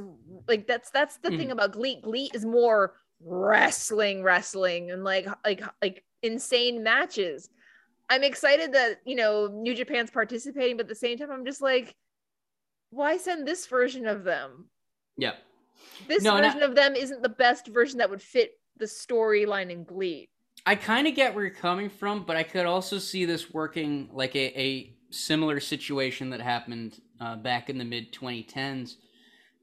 [0.48, 1.50] like that's that's the thing mm-hmm.
[1.52, 2.02] about GLEAT.
[2.02, 7.50] GLEAT is more wrestling, wrestling, and like like like insane matches.
[8.08, 11.62] I'm excited that you know New Japan's participating, but at the same time, I'm just
[11.62, 11.94] like,
[12.90, 14.66] why send this version of them?
[15.16, 15.34] Yeah.
[16.08, 18.86] This No, and I- version of them isn't the best version that would fit the
[18.86, 20.30] storyline in GLEAT.
[20.66, 24.08] I kind of get where you're coming from, but I could also see this working
[24.12, 28.96] like a, a similar situation that happened uh, back in the mid 2010s.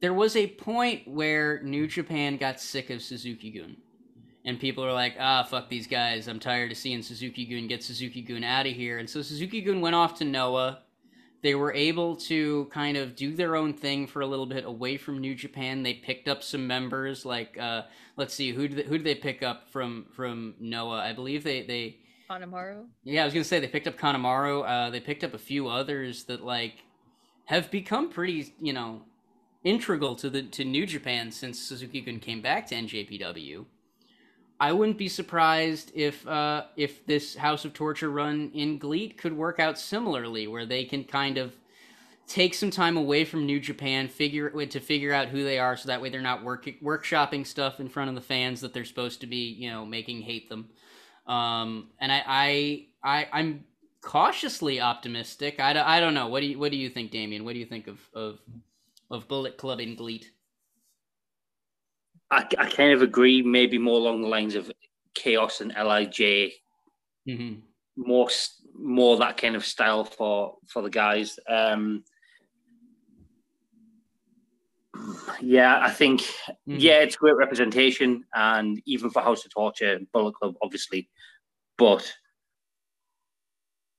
[0.01, 3.77] There was a point where New Japan got sick of Suzuki Gun.
[4.45, 6.27] And people are like, ah, fuck these guys.
[6.27, 7.67] I'm tired of seeing Suzuki Gun.
[7.67, 8.97] Get Suzuki Gun out of here.
[8.99, 10.83] And so Suzuki Gun went off to Noah.
[11.43, 14.97] They were able to kind of do their own thing for a little bit away
[14.97, 15.83] from New Japan.
[15.83, 17.83] They picked up some members, like uh,
[18.15, 20.99] let's see, who did they, who did they pick up from from Noah?
[20.99, 21.97] I believe they they
[22.29, 22.85] Kanemaru.
[23.03, 24.67] yeah, I was gonna say they picked up Kanemaru.
[24.67, 26.83] Uh, they picked up a few others that like
[27.45, 29.03] have become pretty, you know,
[29.63, 33.65] integral to the to New Japan since Suzuki Gun came back to NJPW.
[34.59, 39.33] I wouldn't be surprised if uh, if this House of Torture run in Gleat could
[39.33, 41.53] work out similarly, where they can kind of
[42.27, 45.87] take some time away from New Japan, figure to figure out who they are, so
[45.87, 49.21] that way they're not work workshopping stuff in front of the fans that they're supposed
[49.21, 50.69] to be, you know, making hate them.
[51.27, 53.65] Um, and I, I, I, I'm
[54.01, 55.59] cautiously optimistic.
[55.59, 56.27] I, I don't know.
[56.27, 57.43] What do you, what do you think, Damien?
[57.45, 58.39] What do you think of, of,
[59.11, 60.31] of Bullet Club in Gleat?
[62.29, 64.71] I, I kind of agree, maybe more along the lines of
[65.13, 66.51] Chaos and Lij,
[67.25, 67.53] hmm
[67.99, 68.29] more
[68.79, 71.39] more that kind of style for for the guys.
[71.49, 72.03] Um,
[75.41, 76.21] yeah, I think
[76.67, 76.79] Mhm.
[76.79, 81.09] yeah, it's great representation, and even for House of Torture, and Bullet Club, obviously,
[81.77, 82.13] but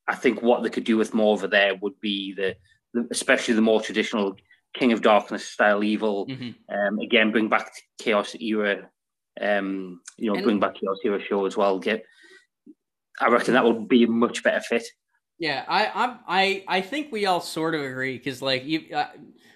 [0.07, 2.57] I think what they could do with more over there would be the,
[2.95, 4.37] the especially the more traditional
[4.79, 6.27] King of Darkness style evil.
[6.27, 8.89] hmm Um, again, bring back Chaos era.
[9.41, 11.79] Um, you know, And- bring back Chaos era SHO as well.
[11.79, 12.05] Get,
[13.21, 14.85] I reckon that would be a much better fit.
[15.39, 19.07] Yeah, I, I'm, I, I think we all sort of agree because like you, uh,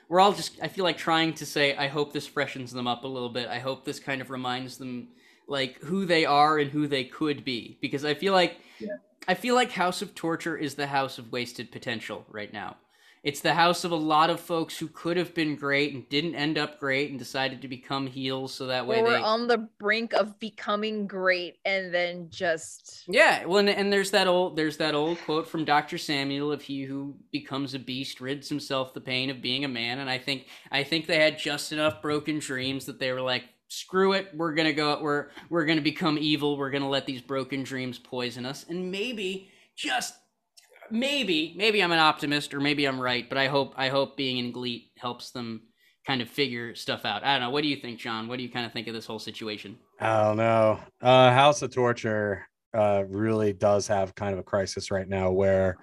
[0.08, 0.58] we're all just.
[0.62, 1.74] I feel like trying to say.
[1.76, 3.48] I hope this freshens them up a little bit.
[3.48, 5.08] I hope this kind of reminds them
[5.48, 8.96] like who they are and who they could be because I feel like, Yeah.
[9.26, 12.76] I feel like House of Torture is the house of wasted potential right now.
[13.22, 16.34] It's the house of a lot of folks who could have been great and didn't
[16.34, 19.58] end up great and decided to become heels so that way Or we're on the
[19.78, 24.76] brink of becoming great and then just Yeah, well, and, and there's that old there's
[24.78, 25.98] that old quote from Dr.
[25.98, 30.00] Samuel of he who becomes a beast rids himself the pain of being a man,
[30.00, 33.44] and I think I think they had just enough broken dreams that they were like,
[33.68, 37.62] screw it, we're gonna go, we're we're gonna become evil, we're gonna let these broken
[37.62, 40.14] dreams poison us, and maybe just
[40.92, 44.38] maybe maybe I'm an optimist or maybe I'm right, but I hope I hope being
[44.38, 45.62] in Gleat helps them
[46.06, 47.24] kind of figure stuff out.
[47.24, 47.50] I don't know.
[47.50, 48.28] What do you think, John?
[48.28, 49.78] What do you kind of think of this whole situation?
[50.00, 50.80] I don't know.
[51.00, 55.76] Uh, House of Torture uh, really does have kind of a crisis right now where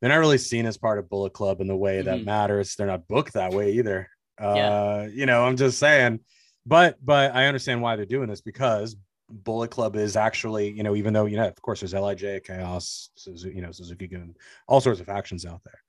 [0.00, 2.24] they're not really seen as part of Bullet Club in the way that Mhm.
[2.24, 2.74] matters.
[2.76, 4.08] They're not booked that way either.
[4.40, 5.06] Uh, Yeah.
[5.06, 6.20] You know, I'm just saying.
[6.66, 8.94] But but I understand why they're doing this because
[9.32, 13.10] Bullet Club is actually, you know, even though you know, of course, there's Lij, Chaos,
[13.14, 14.34] Suzuki, you know, Suzuki Gun,
[14.68, 15.80] all sorts of factions out there.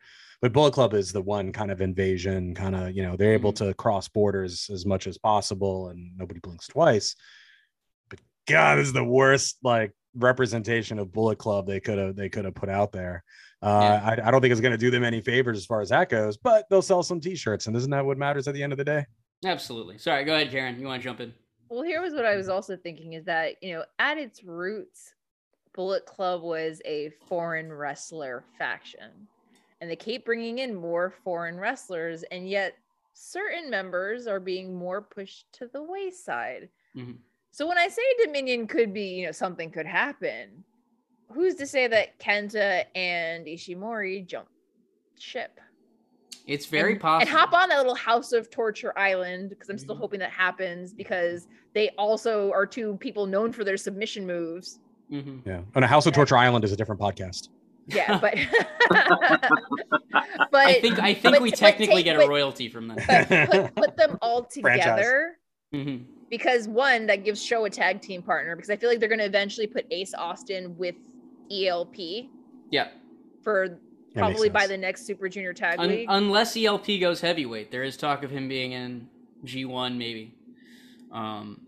[0.41, 3.53] But Bullet Club is the one kind of invasion, kind of, you know, they're able
[3.53, 7.15] to cross borders as much as possible, and nobody blinks twice.
[8.09, 12.45] But God, is the worst like representation of Bullet Club they could have they could
[12.45, 13.23] have put out there.
[13.61, 15.89] Uh, I, I don't think it's going to do them any favors as far as
[15.89, 18.73] that goes, but they'll sell some T-shirts, and isn't that what matters at the end
[18.73, 19.05] of the day?
[19.45, 19.97] Absolutely.
[19.97, 20.79] Sorry, go ahead, Karen.
[20.79, 21.33] You want to jump in?
[21.74, 25.15] Well, here was what I was also thinking is that, you know, at its roots,
[25.74, 29.28] Bullet Club was a foreign wrestler faction.
[29.82, 32.21] And they keep bringing in more foreign wrestlers.
[32.30, 32.76] And yet
[33.13, 36.69] certain members are being more pushed to the wayside.
[36.95, 37.17] Mhm.
[37.49, 40.63] So when I say Dominion could be, you know, something could happen,
[41.32, 44.47] who's to say that Kenta and Ishimori jump
[45.17, 45.59] ship?
[46.45, 47.29] It's very and, possible.
[47.29, 49.99] And hop on that little House of Torture island because I'm still Mhm.
[49.99, 54.79] hoping that happens because they also are two people known for their submission moves.
[55.11, 55.41] Mhm.
[55.45, 55.61] Yeah.
[55.75, 57.49] And a House of Torture Island is a different podcast.
[57.87, 58.35] Yeah, but
[60.51, 63.49] but I think I think but- we technically take- get a but- royalty from that.
[63.49, 64.83] put, put them all Franchise.
[64.83, 65.37] together
[65.73, 66.05] Mhm.
[66.29, 69.19] because one that gives SHO a tag team partner because I feel like they're going
[69.19, 70.95] to eventually put Ace Austin with
[71.51, 72.29] ELP
[72.69, 72.87] Yeah.
[73.43, 73.82] for makes
[74.14, 76.07] probably by the next Super Junior Tag Un- League.
[76.09, 79.07] unless ELP goes heavyweight, there is talk of him being in
[79.45, 80.36] G1 maybe.
[81.11, 81.61] Um,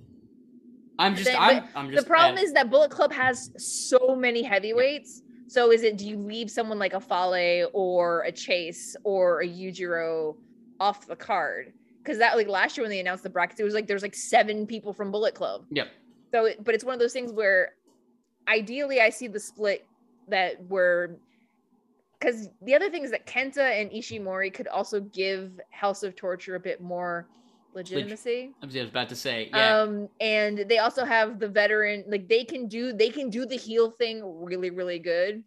[0.98, 4.16] I'm just then- I'm, but I'm the problem add- is that Bullet Club has so
[4.16, 5.22] many heavyweights.
[5.48, 9.48] So is it do you leave someone like a Fale or a Chase or a
[9.48, 10.36] Yujiro
[10.80, 11.74] off the card?
[12.02, 14.16] Because that like last year when they announced the brackets, it was like there's like
[14.16, 15.66] seven people from Bullet Club.
[15.72, 15.88] Yep.
[16.32, 17.74] So, it, but it's one of those things where
[18.48, 19.86] ideally I see the split
[20.30, 21.18] that were
[22.20, 26.56] because the other thing is that Kenta and Ishimori could also give House of Torture
[26.56, 27.28] a bit more
[27.74, 28.54] legitimacy.
[28.62, 29.82] I was about to say, yeah.
[29.82, 33.58] Um, and they also have the veteran, like they can do they can do the
[33.58, 35.44] heel thing really, really good.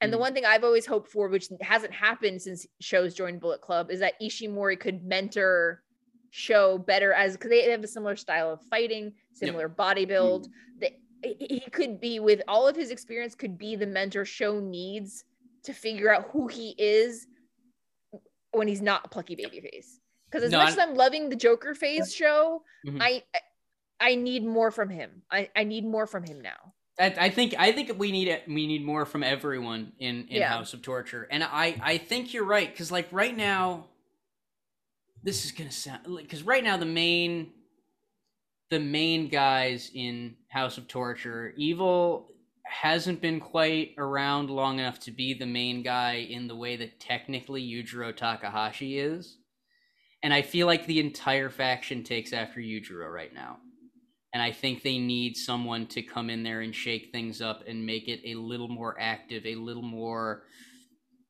[0.00, 0.20] And the Mhm.
[0.20, 4.00] one thing I've always hoped for, which hasn't happened since SHO's joined Bullet Club, is
[4.00, 5.82] that Ishimori could mentor
[6.30, 10.48] SHO better as because they have a similar style of fighting, similar body build.
[10.80, 10.92] That
[11.22, 15.24] he he could be with all of his experience, could be the mentor SHO needs
[15.66, 17.26] to figure out who he is
[18.52, 20.00] when he's not a plucky baby face.
[20.30, 22.98] Because as No, much as I'm loving the Joker phase SHO, Mhm.
[23.00, 23.22] I
[23.98, 25.22] I need more from him.
[25.30, 26.74] I, I need more from him now.
[26.98, 28.44] I, I think I think we need it.
[28.46, 30.48] We need more from everyone in in Yeah.
[30.48, 33.86] House of Torture, and I I think you're right because like right now,
[35.22, 37.52] this is gonna sound because right now the main
[38.70, 42.32] the main guys in House of Torture, Evil
[42.68, 47.00] hasn't been quite around long enough to be the main guy in the way that
[47.00, 49.38] technically Yujiro Takahashi is.
[50.22, 53.58] And I feel like the entire faction takes after Yujiro right now.
[54.34, 57.86] And I think they need someone to come in there and shake things up and
[57.86, 60.42] make it a little more active, a little more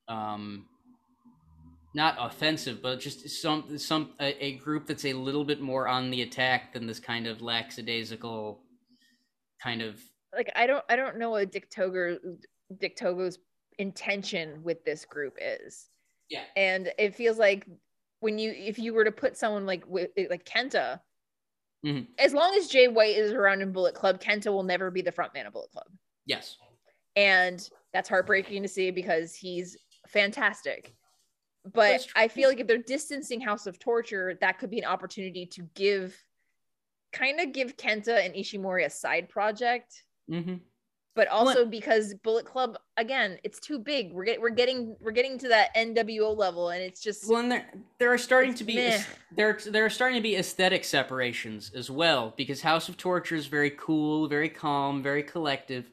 [0.09, 0.67] um
[1.95, 6.11] not offensive, but just some some a, a group that's a little bit more on
[6.11, 8.61] the attack than this kind of lackadaisical
[9.63, 9.99] kind of
[10.35, 11.69] Like I don't I don't know what Dick
[12.79, 13.39] Dick Togo's
[13.79, 15.89] intention with this group is.
[16.29, 16.45] Yeah.
[16.57, 17.67] And it feels like
[18.21, 21.01] when you if you were to put someone like with like Kenta,
[21.85, 22.09] Mhm.
[22.19, 25.13] as long as Jay White is around in Bullet Club, Kenta will never be the
[25.13, 25.87] front man of Bullet Club.
[26.25, 26.57] yes.
[27.15, 30.95] and that's heartbreaking to see because he's fantastic.
[31.73, 35.47] But I feel like if they're distancing House of Torture, that could be an opportunity
[35.47, 36.15] to give,
[37.13, 40.05] kind of give Kenta and Ishimori a side project.
[40.31, 40.57] Mm-hmm.
[41.15, 44.13] But also because Bullet Club, again, it's too big.
[44.13, 47.51] We're getting we're getting we're getting to that NWO level, and it's just Well, and
[47.51, 49.03] there there are starting to be meh.
[49.35, 53.47] there there are starting to be aesthetic separations as well because House of Torture is
[53.47, 55.91] very cool, very calm, very collective,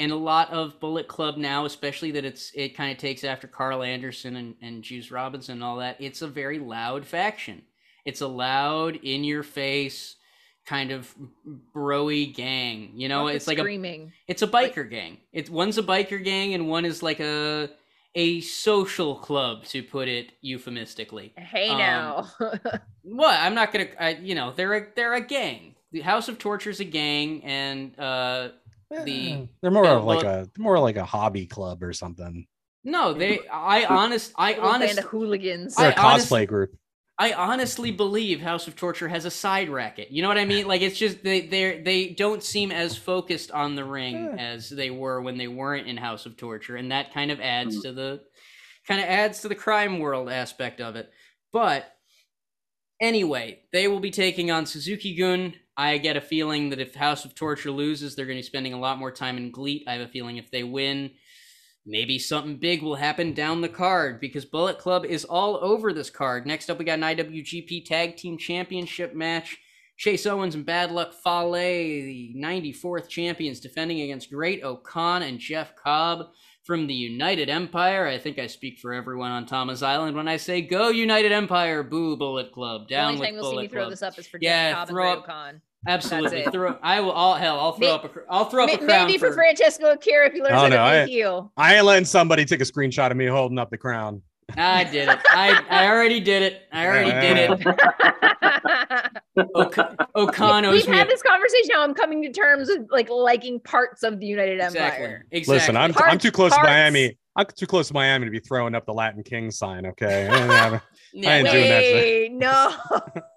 [0.00, 3.46] and a lot of Bullet Club now, especially that it's it kind of takes after
[3.46, 6.00] Karl Anderson and and Juice Robinson and all that.
[6.00, 7.62] It's a very loud faction.
[8.04, 10.16] It's a loud, in your face
[10.66, 11.14] kind of
[11.74, 12.90] broy gang.
[12.94, 14.12] You know, it's like a screaming.
[14.28, 15.18] it's a biker gang.
[15.32, 17.70] It's one's a biker gang and one is like a
[18.16, 21.32] a social club to put it euphemistically.
[21.36, 22.26] hey um, now,
[23.02, 23.38] What?
[23.40, 24.16] I'm not gonna.
[24.22, 25.74] You know, they're a they're a gang.
[25.92, 28.48] The House of Torture is a gang, and uh,
[29.04, 32.46] the Eh, they're more the of like a more like a hobby club or something.
[32.84, 33.40] no, they.
[33.52, 34.32] I honest.
[34.36, 34.98] I Little band honest.
[34.98, 35.74] of hooligans.
[35.76, 36.76] They're I a cosplay honestly- group.
[37.16, 40.10] I honestly believe House of Torture has a side racket.
[40.10, 40.66] You know what I mean?
[40.66, 44.34] Like it's just they they they don't seem as focused on the ring Yeah.
[44.54, 47.76] as they were when they weren't in House of Torture, and that kind of adds
[47.78, 47.82] Mm.
[47.82, 48.20] to the
[48.88, 51.08] kind of adds to the crime world aspect of it.
[51.52, 51.86] But
[53.00, 55.54] anyway, they will be taking on Suzuki Gun.
[55.76, 58.72] I get a feeling that if House of Torture loses, they're going to be spending
[58.74, 59.84] a lot more time in GLEAT.
[59.88, 61.10] I have a feeling if they win,
[61.86, 66.10] maybe something big will happen down the card because Bullet Club is all over this
[66.10, 66.46] card.
[66.46, 69.58] Next up, we got an IWGP Tag Team Championship match.
[69.96, 75.76] Chase Owens and Bad Luck Fale, the 94th champions, defending against Great O-Khan and Jeff
[75.76, 76.26] Cobb
[76.64, 78.04] from the United Empire.
[78.08, 81.84] I think I speak for everyone on Tama's Island when I say, "Go United Empire!"
[81.84, 82.88] Boo Bullet Club.
[82.88, 83.90] down the only with time you'll see me throw Club.
[83.92, 85.62] this up is for Yeah, Jeff Cobb and Great up- O-Khan.
[85.86, 86.44] Absolutely.
[86.50, 86.78] Throw.
[86.82, 87.12] I will.
[87.12, 87.58] All hell.
[87.60, 88.04] I'll throw May- up.
[88.04, 90.56] A, cr- I'll throw up a crown Maybe for Francesco Akira if he learns Oh,
[90.56, 91.52] how no, to I- be heel.
[91.56, 94.22] I ain't letting somebody take a screenshot of me holding up the crown.
[94.56, 95.18] I did it.
[95.30, 96.62] I, I already did it.
[96.70, 97.66] I already did it.
[99.54, 99.82] Ok-
[100.14, 101.70] O-Khan owes We've had a- this conversation.
[101.72, 105.04] Now I'm coming to terms with like liking parts of the United Exactly.
[105.04, 105.26] Empire.
[105.30, 105.54] Exactly.
[105.56, 106.62] Listen, I'm I'm too close to.
[106.62, 107.18] Miami.
[107.36, 109.86] I'm too close to Miami to be throwing up the Latin King sign.
[109.86, 110.28] Okay.
[110.30, 110.82] I ain't
[111.26, 111.94] I ain't doing that shit.
[111.94, 112.74] Wait, no.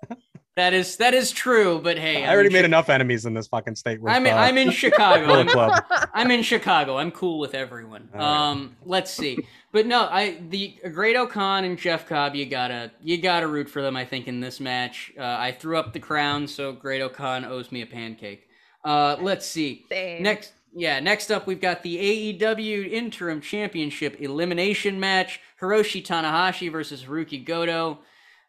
[0.58, 1.80] that is that is true.
[1.82, 4.02] But hey, I I'm already made Chi- enough enemies in this fucking state.
[4.02, 5.26] With, I'm in, uh, I'm in Chicago.
[5.28, 5.84] Bullet I'm, Club.
[6.14, 6.98] I'm in Chicago.
[6.98, 8.10] I'm cool with everyone.
[8.14, 8.50] All right.
[8.50, 9.48] Um, let's see.
[9.72, 13.84] But no, I the Great O-Khan and Jeff Cobb, you gotta you gotta root for
[13.84, 13.96] them.
[13.96, 17.72] I think in this match, uh, I threw up the crown, so Great O-Khan owes
[17.72, 18.48] me a pancake.
[18.84, 19.86] Uh, let's see.
[19.90, 20.24] Same.
[20.24, 27.04] Next, yeah, next up we've got the AEW Interim Championship elimination match: Hiroshi Tanahashi versus
[27.04, 28.00] Hiroki Goto.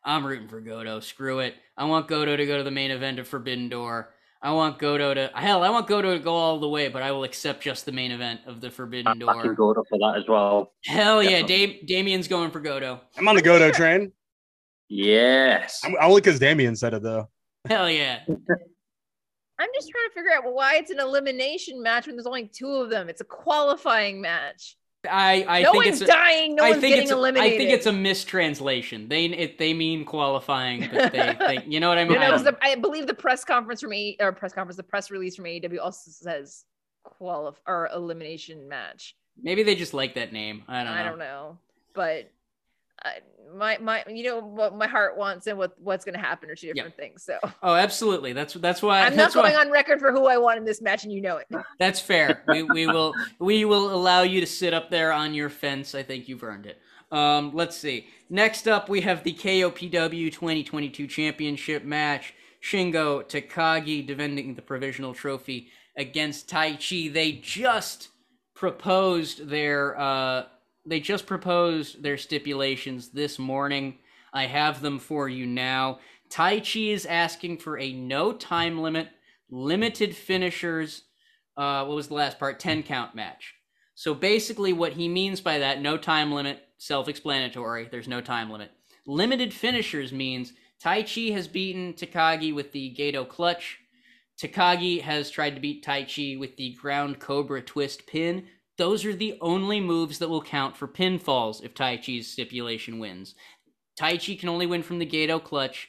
[0.05, 1.01] I'm rooting for Goto.
[1.01, 1.55] Screw it.
[1.77, 4.15] I want Goto to go to the main event of Forbidden Door.
[4.41, 5.65] I want Goto to hell.
[5.65, 8.12] I want Goto to go all the way, but I will accept just the main
[8.12, 9.55] event of the Forbidden I can Door.
[9.55, 10.73] go to for that as well.
[10.85, 13.01] Hell yeah, Dam- Damien's going for Goto.
[13.16, 14.12] I'm on the Goto train.
[14.89, 15.81] Yes.
[15.85, 17.29] I'm, only because Damien said it though.
[17.66, 18.20] Hell yeah.
[19.61, 22.70] I'm just trying to figure out why it's an elimination match when there's only two
[22.75, 23.09] of them.
[23.09, 24.78] It's a qualifying match.
[25.09, 26.55] I I no think one's it's a, dying.
[26.57, 27.55] No I one's think getting it's a, eliminated.
[27.55, 29.09] I think it's a mistranslation.
[29.09, 32.19] They it, they mean qualifying, but they think you know what I mean.
[32.19, 35.37] I the, I believe the press conference from A or press conference, the press release
[35.37, 36.65] from AEW also says
[37.07, 39.15] qualif or elimination match.
[39.41, 40.65] Maybe they just like that name.
[40.66, 41.01] I don't know.
[41.01, 41.59] I don't know,
[41.95, 42.33] but
[43.55, 46.55] my my you know what my heart wants and what what's going to happen are
[46.55, 47.23] two different things.
[47.23, 48.33] So Oh, absolutely.
[48.33, 50.81] That's that's why I'm not going why, on record for who I want in this
[50.81, 51.47] match, and you know it.
[51.79, 52.43] That's fair.
[52.49, 55.95] We, we will we will allow you to sit up there on your fence.
[55.95, 56.81] I think you've earned it.
[57.11, 58.07] Um, let's see.
[58.29, 62.35] Next up, we have the KOPW 2022 Championship match.
[62.62, 67.12] Shingo Takagi defending the provisional trophy against Taichi.
[67.12, 68.09] They just
[68.55, 70.47] proposed their uh,
[70.89, 73.98] they just proposed their stipulations this morning.
[74.32, 76.01] I have them for you now.
[76.31, 79.09] Taichi is asking for a no time limit,
[79.51, 81.05] limited finishers.
[81.56, 82.59] Uh, what was the last part?
[82.59, 83.55] 10 count match.
[83.94, 88.51] So basically, what he means by that, no time limit, self explanatory, there's no time
[88.51, 88.70] limit.
[89.06, 90.52] Limited finishers means
[90.82, 93.81] Taichi has beaten Takagi with the Gedo clutch.
[94.40, 98.47] Takagi has tried to beat Taichi with the ground cobra twist pin.
[98.79, 103.35] Those are the only moves that will count for pinfalls if Taichi's stipulation wins.
[103.99, 105.89] Taichi can only win from the Gedo clutch.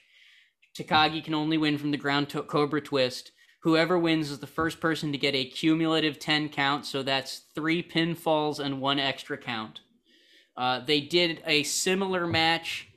[0.76, 3.32] Takagi can only win from the ground to- cobra twist.
[3.61, 7.84] Whoever wins is the first person to get a cumulative 10 count, so that's three
[7.84, 9.82] pinfalls and one extra count.
[10.57, 12.88] Uh, they did a similar match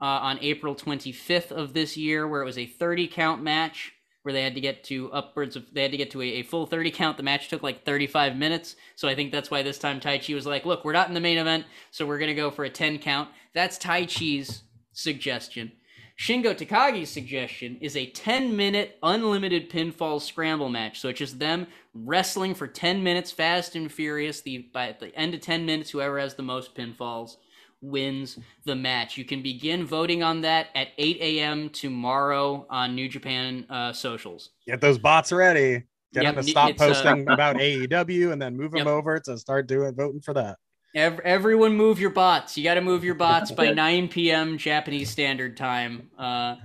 [0.00, 3.92] uh, on April 25th of this year, where it was a 30 count match,
[4.26, 6.42] where they had to get to upwards of they had to get to a, a
[6.42, 7.16] full 30 count.
[7.16, 10.46] The match took like 35 minutes, so I think that's why this time Taichi was
[10.46, 12.98] like, "Look, we're not in the main event, so we're gonna go for a 10
[12.98, 15.70] count." That's Taichi's suggestion.
[16.18, 20.98] Shingo Takagi's suggestion is a 10 minute unlimited pinfall scramble match.
[20.98, 24.40] So it's just them wrestling for 10 minutes, fast and furious.
[24.40, 27.36] The by the end of 10 minutes, whoever has the most pinfalls
[27.80, 29.16] wins the match.
[29.16, 31.68] You can begin voting on that at 8 a.m.
[31.70, 34.50] tomorrow on New Japan uh, socials.
[34.66, 35.84] Get those bots ready.
[36.12, 38.86] Get Yep, them to stop uh, posting about AEW and then move them Yep.
[38.86, 40.56] over to start doing voting for that.
[40.94, 42.56] Ev- everyone move your bots.
[42.56, 44.56] You got to move your bots by 9 p.m.
[44.56, 46.10] Japanese Standard Time.
[46.18, 46.56] Uh,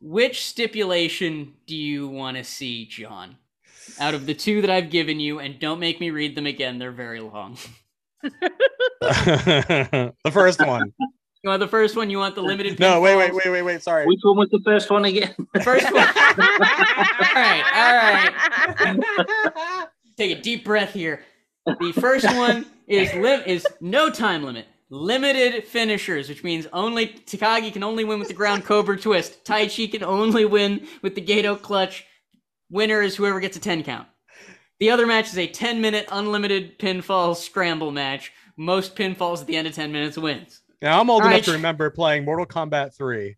[0.00, 3.36] which stipulation do you want to see, John?
[4.00, 6.78] Out of the two that I've given you, and don't make me read them again,
[6.78, 7.56] they're very long.
[9.00, 10.92] the first one.
[11.42, 12.08] You want the first one?
[12.08, 12.80] You want the limited?
[12.80, 13.82] No, wait, wait, wait, wait, wait.
[13.82, 14.06] Sorry.
[14.06, 15.34] Which one was the first one again?
[15.52, 15.96] The first one.
[16.02, 16.06] all
[17.34, 18.32] right,
[18.80, 19.88] all right.
[20.16, 21.22] Take a deep breath here.
[21.66, 24.66] The first one is lim- is no time limit.
[24.88, 29.44] Limited finishers, which means only Takagi can only win with the ground cobra twist.
[29.44, 32.06] Taichi can only win with the Gedo clutch.
[32.70, 34.06] Winner is whoever gets a 10 count.
[34.80, 38.32] The other match is a 10 minute unlimited pinfall scramble match.
[38.56, 40.60] Most pinfalls at the end of 10 minutes wins.
[40.82, 41.44] Now I'm old All enough right.
[41.44, 43.36] to remember playing Mortal Kombat 3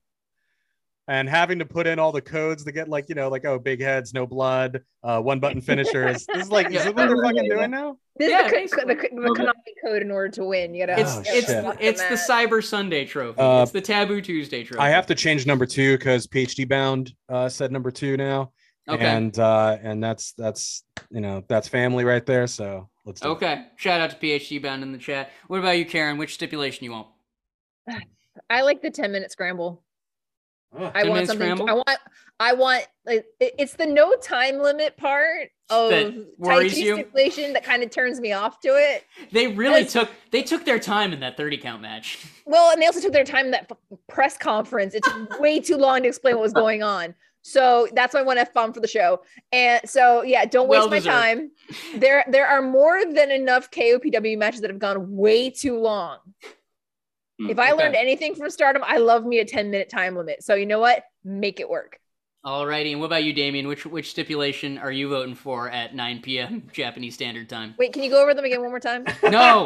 [1.09, 3.59] and having to put in all the codes to get like, you know, like oh,
[3.59, 6.27] big heads, no blood, uh, one button finishers.
[6.27, 7.97] this is like, is this what they're fucking doing now?
[8.19, 9.53] This Yeah, is the, the, the Konami
[9.85, 10.75] code in order to win.
[10.75, 11.01] You gotta.
[11.01, 11.77] It's Oh, it's shit.
[11.81, 12.17] it's the.
[12.33, 13.39] Cyber Sunday trophy.
[13.39, 14.81] Uh, it's the Taboo Tuesday trophy.
[14.81, 18.53] I have to change number two because PhD Bound uh, said number two now.
[18.89, 19.05] Okay.
[19.05, 22.47] And uh, and that's that's you know that's family right there.
[22.47, 23.33] So let's do it.
[23.33, 23.67] Okay.
[23.77, 25.31] Shout out to PhD Bound in the chat.
[25.49, 26.19] What about you, Karen?
[26.19, 27.09] Which stipulation you want?
[28.51, 29.83] I like the 10 minute scramble.
[30.79, 30.93] Ugh.
[30.95, 31.47] I want something.
[31.47, 31.71] scramble?
[31.71, 31.99] I want.
[32.39, 32.87] I want.
[33.07, 36.95] Like, it's the no time limit part of That Taichi you?
[36.95, 39.05] stipulation that kind of turns me off to it.
[39.33, 39.93] They really Yes.
[39.95, 42.25] took they took their time in that 30 count match.
[42.45, 43.71] Well, and they also took their time in that
[44.09, 44.95] press conference.
[44.95, 47.15] It took way too long to explain what was going on.
[47.47, 49.23] So that's I want F bomb for the show.
[49.53, 51.53] And so yeah, don't waste Well my time.
[51.95, 56.19] There there are more than enough KOPW matches that have gone way too long.
[57.39, 57.85] Hmm, If I okay.
[57.85, 60.43] learned anything from Stardom, I love me a 10 minute time limit.
[60.43, 61.05] So you know what?
[61.25, 62.01] Make it work.
[62.47, 63.67] Alrighty, and what about you, Damien?
[63.67, 66.63] Which which stipulation are you voting for at 9 p.m.
[66.73, 67.75] Japanese Standard Time?
[67.77, 69.05] Wait, can you go over them again one more time?
[69.25, 69.65] No,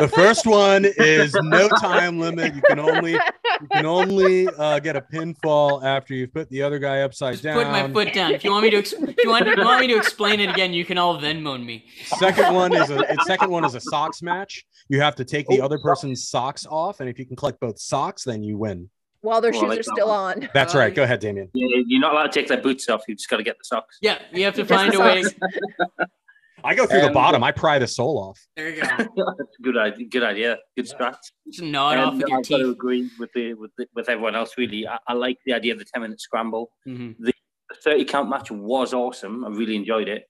[0.00, 2.56] The first one is no time limit.
[2.56, 6.80] You can only you can only uh, get a pinfall after you've put the other
[6.80, 7.54] guy upside just down.
[7.62, 8.32] put my foot down.
[8.32, 10.50] If you want me to, ex- if you want, you want me to explain it
[10.50, 11.84] again, you can all Venmo me.
[12.04, 14.64] Second one is a second one is a socks match.
[14.88, 17.78] You have to take the other person's socks off, and if you can collect both
[17.78, 18.90] socks, then you win.
[19.22, 20.42] While their Well, shoes are still one.
[20.44, 20.48] on.
[20.54, 20.94] That's right.
[20.94, 21.50] Go ahead, Damien.
[21.52, 23.02] You're not allowed to take their boots off.
[23.06, 23.98] You just got to get the socks.
[24.00, 25.24] Yeah, you have to find a way.
[26.64, 27.42] I go through the Um, bottom.
[27.42, 28.38] I pry the sole off.
[28.56, 28.88] There you go.
[28.98, 29.08] That's
[29.58, 30.06] a good idea.
[30.08, 30.58] Good idea.
[30.76, 31.16] Good strat.
[31.50, 33.86] Just gnaw it off Um, with your I've got to agree with the with the,
[33.94, 34.52] with everyone else.
[34.58, 36.70] Really, I, I like the idea of the ten minute scramble.
[36.86, 37.16] Mhm.
[37.18, 37.32] The
[37.82, 39.44] thirty count match was awesome.
[39.44, 40.24] I really enjoyed it,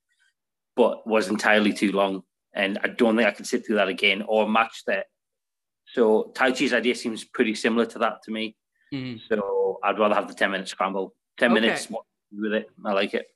[0.76, 2.22] but was entirely too long,
[2.54, 5.06] and I don't think I could sit through that again or match that.
[5.86, 8.56] So Taichi's idea seems pretty similar to that to me.
[8.92, 9.20] Mhm.
[9.28, 11.14] So I'd rather have the ten minute scramble.
[11.38, 11.60] Ten Okay.
[11.60, 11.88] minutes
[12.32, 12.70] with it.
[12.84, 13.28] I like it.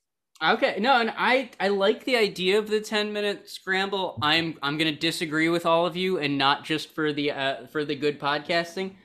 [0.42, 4.18] Okay, no, and I I like the idea of the ten minute scramble.
[4.20, 7.84] I'm I'm gonna disagree with all of you, and not just for the uh, for
[7.84, 8.96] the good podcasting.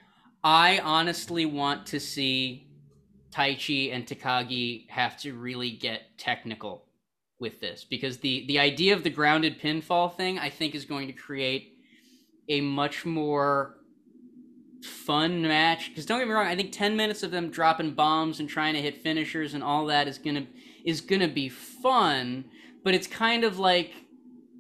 [0.44, 2.68] I honestly want to see
[3.32, 6.86] Taichi and Takagi have to really get technical
[7.40, 11.08] with this because the the idea of the grounded pinfall thing I think is going
[11.08, 11.78] to create
[12.50, 13.79] a much more
[14.84, 15.90] fun match.
[15.90, 18.74] Because don't get me wrong i think 10 minutes of them dropping bombs and trying
[18.74, 20.48] to hit finishers and all that is gonna
[20.86, 22.46] is gonna be fun
[22.84, 23.94] but it's kind of like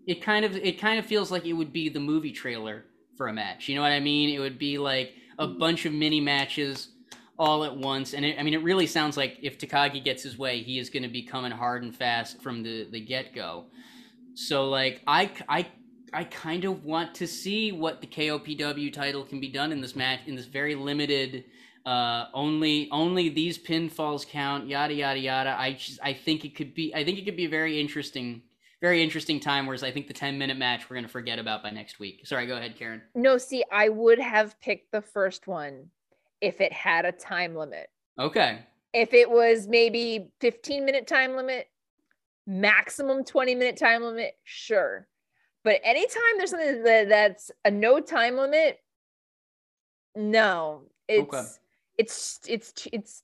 [0.08, 2.86] it kind of it kind of feels like it would be the movie trailer
[3.16, 3.68] for a match.
[3.70, 4.30] You know what i mean?
[4.30, 6.90] It would be like a bunch of mini matches
[7.38, 10.38] all at once and it, i mean it really sounds like if takagi gets his
[10.38, 13.66] way he is going to be coming hard and fast from the the get-go.
[14.34, 15.68] So like i i
[16.14, 19.96] I kind of want to see what the KOPW title can be done in this
[19.96, 21.46] match in this very limited
[21.86, 26.74] uh only only these pinfalls count yada yada yada I just I think it could
[26.74, 28.42] be I think it could be a very interesting
[28.82, 31.64] very interesting time whereas I think the 10 minute match we're going to forget about
[31.64, 32.26] by next week.
[32.26, 33.02] Sorry, go ahead Karen.
[33.16, 35.90] No, see, I would have picked the first one
[36.42, 37.90] if it had a time limit.
[38.18, 38.60] Okay.
[38.94, 41.68] If it was maybe 15 minute time limit,
[42.48, 45.08] maximum 20 minute time limit, sure.
[45.64, 48.80] But anytime there's something that, that's a no time limit,
[50.16, 50.84] no.
[51.08, 51.60] It's
[51.98, 53.24] it's it's it's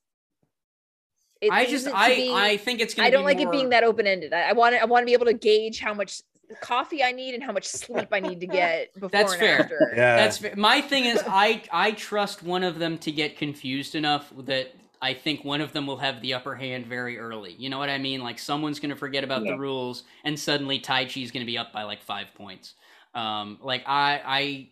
[1.41, 3.07] it I just I be- I think it's gonna.
[3.07, 4.33] I don't like it being that open ended.
[4.33, 6.21] I, I want to I want to be able to gauge how much
[6.61, 9.59] coffee I need and how much sleep I need to get before That's and fair.
[9.61, 9.93] after.
[9.95, 10.15] Yeah.
[10.15, 14.31] That's fa- my thing is I I trust one of them to get confused enough
[14.39, 14.73] that
[15.05, 17.53] I think one of them will have the upper hand very early.
[17.53, 18.21] You know what I mean?
[18.21, 19.47] Like someone's going to forget about Yeah.
[19.47, 22.75] the rules and suddenly Taichi is going to be up by like 5 points.
[23.13, 24.69] Um like I I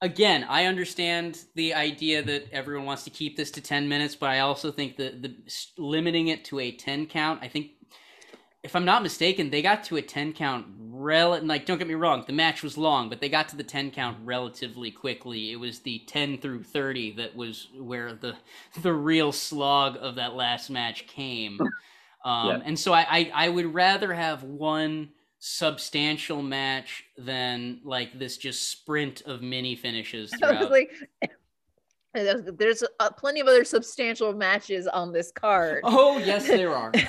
[0.00, 4.30] again, I understand the idea that everyone wants to keep this to 10 minutes, but
[4.30, 5.34] I also think that the
[5.78, 7.72] limiting it to a 10 count, I think
[8.64, 11.94] if I'm not mistaken, they got to a 10 count rel like don't get me
[11.94, 15.52] wrong, the match was long, but they got to the 10 count relatively quickly.
[15.52, 18.36] It was the 10 through 30 that was where the
[18.82, 21.60] the real slog of that last match came.
[22.24, 22.62] Um Yeah.
[22.64, 25.10] and so I, I I would rather have one
[25.40, 30.70] substantial match than like this just sprint of mini finishes throughout.
[30.70, 30.90] like,
[32.14, 35.80] there's, uh, plenty of other substantial matches on this card.
[35.84, 36.92] oh yes there are.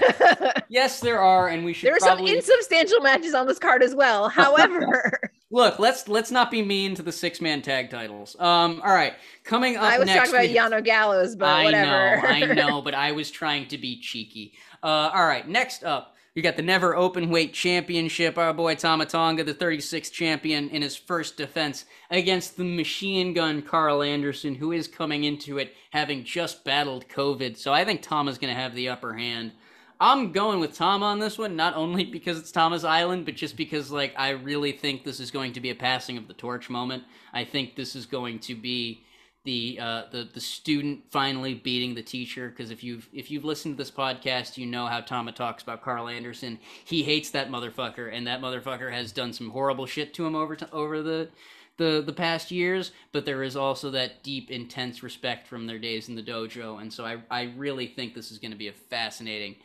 [0.67, 3.93] Yes there are and we should there are some insubstantial matches on this card as
[3.95, 4.27] well.
[4.41, 5.19] However,
[5.51, 8.35] Look, let's let's not be mean to the six man tag titles.
[8.39, 9.13] Um, all right,
[9.43, 10.31] coming up I was next.
[10.31, 12.27] talking about Yano Gallows, but whatever.
[12.27, 12.55] I whatever.
[12.55, 14.53] know, I know, but I was trying to be cheeky.
[14.83, 18.37] Uh, all right, next up, you got the Never Open Weight Championship.
[18.37, 23.61] Our boy Tama Tonga, the 36th champion, in his first defense against the machine gun
[23.61, 27.55] Karl Anderson, who is coming into it having just battled COVID.
[27.55, 29.53] So I think Tom is going to have the upper hand.
[29.97, 33.55] I'm going with Tom on this one, not only because it's Tama's Island, but just
[33.55, 36.69] because like I really think this is going to be a passing of the torch
[36.69, 37.05] moment.
[37.31, 39.04] I think this is going to be
[39.45, 42.49] the uh, the the student finally beating the teacher.
[42.49, 45.81] Because if you've if you've listened to this podcast, you know how Tama talks about
[45.81, 46.59] Karl Anderson.
[46.83, 50.55] He hates that motherfucker, and that motherfucker has done some horrible shit to him over
[50.57, 51.29] to, over the
[51.77, 56.09] the the past years, but there is also that deep, intense respect from their days
[56.09, 58.73] in the dojo, and so I I really think this is going to be a
[58.73, 59.55] fascinating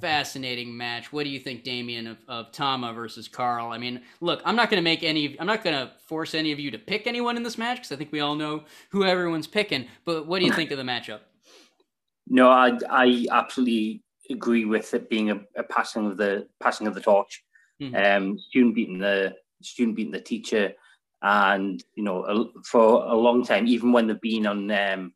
[0.00, 1.12] fascinating match.
[1.12, 3.72] What do you think, Damien, of, of Tama versus Karl?
[3.72, 6.52] I mean, look, I'm not going to make any, I'm not going to force any
[6.52, 9.04] of you to pick anyone in this match because I think we all know who
[9.04, 9.86] everyone's picking.
[10.04, 11.20] But what do you think of the matchup?
[12.28, 16.94] No, I I absolutely agree with it being a, a passing of the passing of
[16.94, 17.42] the torch.
[17.80, 17.94] Mm-hmm.
[17.96, 20.74] Um, student beating the student beating the teacher,
[21.22, 25.14] and you know, a, for a long time, even when they've been on um,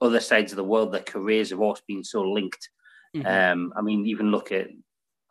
[0.00, 2.68] other sides of the world, their careers have always been so linked.
[3.14, 3.26] Mm-hmm.
[3.26, 4.68] Um, I mean, even look at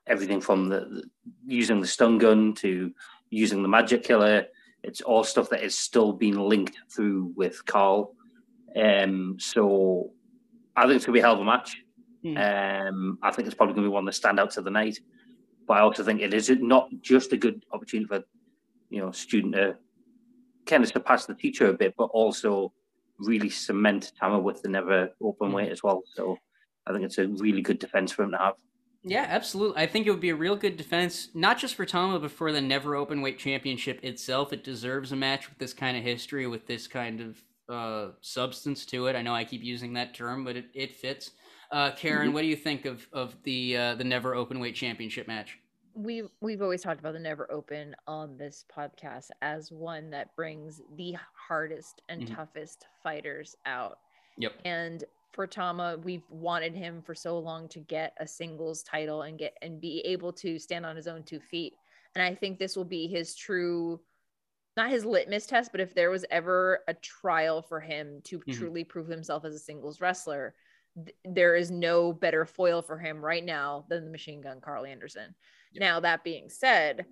[0.07, 1.03] everything from the, the,
[1.45, 2.91] using the stun gun to
[3.29, 4.45] using the magic killer.
[4.83, 8.15] It's all stuff that is still being linked through with Karl.
[8.75, 10.11] Um, so
[10.75, 11.77] I think it's gonna be a hell of a match.
[12.25, 12.87] Mm.
[12.89, 14.99] Um, I think it's probably gonna be one of the standouts of the night.
[15.67, 18.23] But I also think it is not just a good opportunity for
[18.89, 19.77] you know student to
[20.65, 22.73] kind of surpass the teacher a bit, but also
[23.17, 25.53] really cement Tama with the never open mm.
[25.53, 26.03] weight as well.
[26.15, 26.37] So
[26.87, 28.55] I think it's a really good defense for him to have.
[29.03, 29.81] Yeah, absolutely.
[29.81, 32.51] I think it would be a real good defense, not just for Tama, but for
[32.51, 34.53] the never open weight championship itself.
[34.53, 38.85] It deserves a match with this kind of history, with this kind of uh, substance
[38.87, 39.15] to it.
[39.15, 41.31] I know I keep using that term, but it, it fits.
[41.71, 42.33] Uh, Karen, mm-hmm.
[42.33, 45.57] what do you think of of the uh, the never open weight championship match?
[45.95, 50.81] We've we've always talked about the never open on this podcast as one that brings
[50.95, 52.35] the hardest and mm-hmm.
[52.35, 53.97] toughest fighters out.
[54.37, 54.53] Yep.
[54.65, 55.03] And
[55.33, 59.57] for Tama, we've wanted him for so long to get a singles title and get
[59.61, 61.73] and be able to stand on his own two feet.
[62.15, 63.99] And I think this will be his true
[64.77, 68.51] not his litmus test, but if there was ever a trial for him to mm-hmm.
[68.51, 70.55] truly prove himself as a singles wrestler,
[70.95, 74.85] th- there is no better foil for him right now than the machine gun Karl
[74.85, 75.35] Anderson.
[75.73, 75.81] Yep.
[75.81, 77.05] Now, that being said,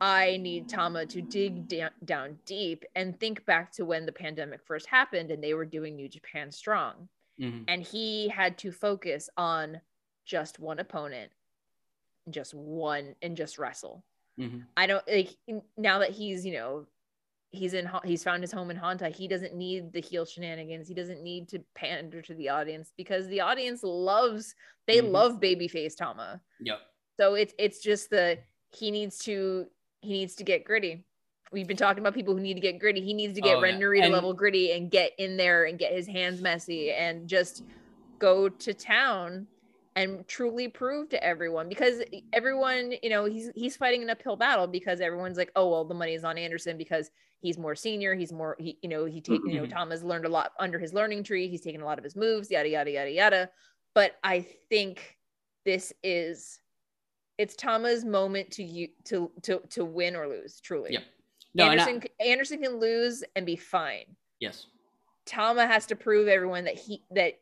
[0.00, 4.60] I need Tama to dig da- down deep and think back to when the pandemic
[4.64, 7.08] first happened and they were doing New Japan Strong.
[7.42, 7.64] Mm-hmm.
[7.68, 9.80] And he had to focus on
[10.24, 11.32] just one opponent,
[12.30, 14.04] just one, and just wrestle.
[14.38, 14.60] Mm-hmm.
[14.76, 15.36] I don't like
[15.76, 16.86] now that he's, you know,
[17.50, 19.14] he's in he's found his home in Hontai.
[19.14, 20.88] He doesn't need the heel shenanigans.
[20.88, 24.54] He doesn't need to pander to the audience because the audience loves
[24.86, 25.12] they mm-hmm.
[25.12, 26.40] love babyface Tama.
[26.60, 26.78] Yep.
[27.20, 28.38] So it's it's just the
[28.70, 29.66] he needs to
[30.00, 31.04] he needs to get gritty.
[31.52, 33.02] We've been talking about people who need to get gritty.
[33.02, 35.78] He needs to get oh, Ren Narita and- level gritty and get in there and
[35.78, 37.64] get his hands messy and just
[38.18, 39.46] go to town
[39.94, 42.02] and truly prove to everyone because
[42.32, 45.94] everyone, you know, he's he's fighting an uphill battle because everyone's like, oh well, the
[45.94, 47.10] money is on Anderson because
[47.40, 49.66] he's more senior, he's more, he, you know, he take, you know.
[49.66, 52.16] Tom has learned a lot under his learning tree, he's taken a lot of his
[52.16, 53.50] moves, yada yada yada yada.
[53.94, 55.18] But I think
[55.66, 56.58] this is
[57.36, 60.94] it's Tama's moment to you to to to win or lose, truly.
[60.94, 61.00] Yeah.
[61.54, 64.04] No, Anderson I, Anderson can lose and be fine.
[64.40, 64.66] Yes.
[65.26, 67.38] Tama has to prove everyone that he that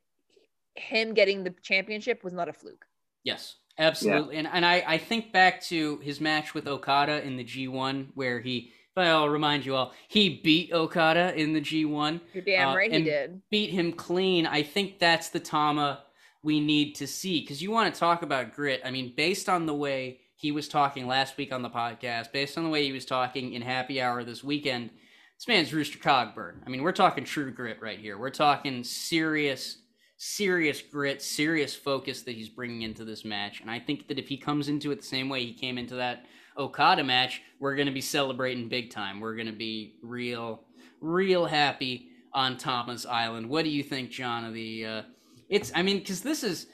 [0.75, 2.87] him getting the championship was not a fluke.
[3.25, 4.35] Yes, absolutely.
[4.35, 4.41] Yeah.
[4.41, 8.41] And and I, I think back to his match with Okada in the G1 where
[8.41, 12.21] he I'll remind you all, he beat Okada in the G1.
[12.35, 13.41] You're damn uh, right he did.
[13.51, 14.47] Beat him clean.
[14.47, 16.03] I think that's the Tama
[16.43, 18.81] we need to see because you want to talk about grit.
[18.85, 22.57] I mean, based on the way he was talking last week on the podcast, based
[22.57, 24.91] on the way he was talking in Happy Hour this weekend,
[25.37, 26.63] this man's Rooster Cogburn.
[26.67, 28.17] I mean, we're talking true grit right here.
[28.19, 29.79] We're talking serious
[30.23, 33.63] serious grit, serious focus that he's bringing into this match.
[33.63, 35.95] And I think that if he comes into it the same way he came into
[35.95, 36.27] that
[36.59, 39.19] Okada match, we're going to be celebrating big time.
[39.19, 40.65] We're going to be real,
[41.01, 43.49] real happy on Tama's Island.
[43.49, 44.45] What do you think, John?
[44.45, 45.03] Of the uh,
[45.49, 46.67] it's, I mean, because this is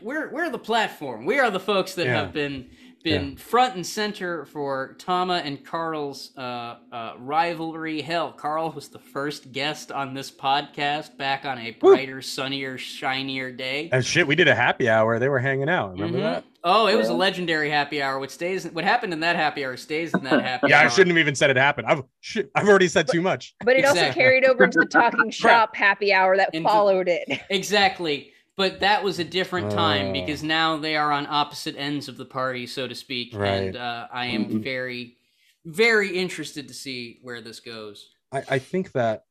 [0.00, 1.26] we're we're the platform.
[1.26, 2.14] We are the folks that yeah.
[2.14, 2.70] have been
[3.02, 3.36] been yeah.
[3.36, 8.02] front and center for Tama and Karl's uh, uh, rivalry.
[8.02, 12.22] Hell, Karl was the first guest on this podcast back on a brighter, Woo.
[12.22, 13.88] sunnier, shinier day.
[13.92, 15.18] And shit, we did a happy hour.
[15.18, 15.92] They were hanging out.
[15.92, 16.26] Remember mm-hmm.
[16.26, 16.44] that?
[16.62, 18.18] Oh, it was a legendary happy hour.
[18.18, 20.68] What stays, what happened in that happy hour stays in that happy.
[20.68, 20.86] yeah, hour.
[20.86, 21.86] I shouldn't have even said it happened.
[21.86, 23.54] I've shit, I've already said too much.
[23.64, 24.02] But it exactly.
[24.02, 27.40] also carried over into the talking shop happy hour that into, followed it.
[27.48, 32.08] Exactly but that was a different time uh, because now they are on opposite ends
[32.08, 33.34] of the party, so to speak.
[33.34, 33.48] Right.
[33.48, 34.60] And uh, I am mm-hmm.
[34.60, 35.16] very,
[35.64, 38.10] very interested to see where this goes.
[38.30, 39.24] I, I think that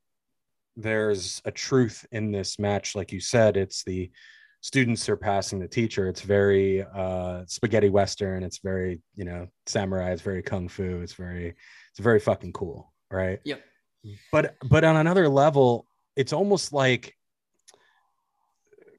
[0.75, 3.55] there's a truth in this match, like you said.
[3.55, 4.09] It's the
[4.61, 6.07] students surpassing the teacher.
[6.07, 8.41] It's very uh, spaghetti western.
[8.41, 10.09] It's very you know samurai.
[10.09, 11.01] It's very kung fu.
[11.03, 11.49] It's very
[11.91, 13.39] it's very fucking cool, right?
[13.43, 13.61] Yep.
[14.31, 15.85] But but on another level,
[16.15, 17.15] it's almost like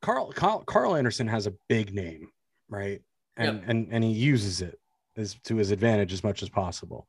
[0.03, 2.29] Karl, Karl Karl Anderson has a big name,
[2.69, 3.01] right?
[3.37, 3.65] And yep.
[3.69, 4.79] and and he uses it
[5.17, 7.07] as to his advantage as much as possible.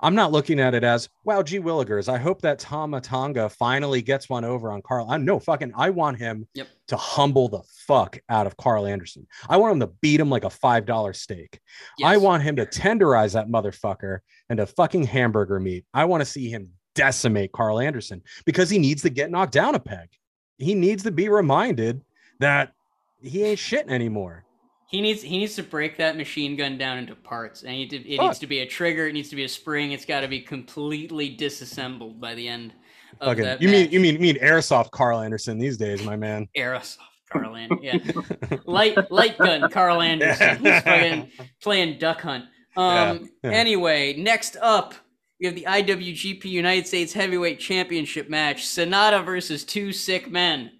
[0.00, 2.12] I'm not looking at it as wow, gee willigers.
[2.12, 5.06] I hope that Tama Tonga finally gets one over on Karl.
[5.08, 5.72] I'm no fucking.
[5.74, 6.68] I want him Yep.
[6.88, 9.26] to humble the fuck out of Karl Anderson.
[9.48, 11.60] I want him to beat him like a five dollar steak.
[12.04, 14.18] I want him to tenderize that motherfucker
[14.50, 15.86] into fucking hamburger meat.
[15.94, 19.74] I want to see him decimate Karl Anderson because he needs to get knocked down
[19.74, 20.08] a peg.
[20.58, 22.02] He needs to be reminded
[22.40, 22.74] that
[23.20, 24.44] he ain't shit anymore.
[24.88, 27.62] He needs he needs to break that machine gun down into parts.
[27.62, 29.08] And it, needs to be a trigger.
[29.08, 29.92] It needs to be a spring.
[29.92, 32.72] It's got to be completely disassembled by the end
[33.20, 33.60] of that.
[33.60, 33.92] you mean match.
[33.92, 36.48] you mean you mean airsoft Karl Anderson these days, my man.
[36.56, 36.98] Airsoft
[37.30, 37.82] Karl Anderson?
[37.82, 40.58] Yeah, light light gun Karl Anderson.
[40.58, 41.30] He's fucking
[41.60, 42.44] playing duck hunt.
[42.76, 43.30] Um.
[43.42, 43.56] Yeah, yeah.
[43.56, 44.94] Anyway, next up.
[45.40, 50.70] We have the IWGP United States Heavyweight Championship match: Sanada versus two sick men.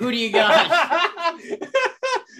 [0.00, 0.68] Who do you got?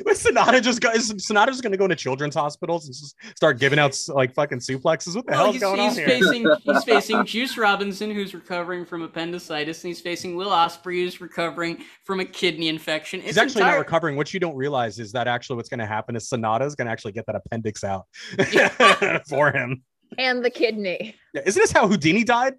[0.06, 3.58] Was Sanada just got is Sanada just gonna go into children's hospitals and just start
[3.58, 5.14] giving out like fucking suplexes?
[5.14, 6.08] What the Well, hell's he's, going he's on here?
[6.08, 11.20] facing he's facing Juice Robinson, who's recovering from appendicitis, and he's facing Will Ospreay, who's
[11.20, 13.20] recovering from a kidney infection.
[13.20, 14.16] He's It's actually entire- not recovering.
[14.16, 16.86] What you don't realize is that actually what's going to happen is Sanada is going
[16.86, 18.06] to actually get that appendix out
[19.28, 19.82] for him.
[20.18, 21.14] and the kidney.
[21.34, 22.54] Yeah, isn't this how Houdini died?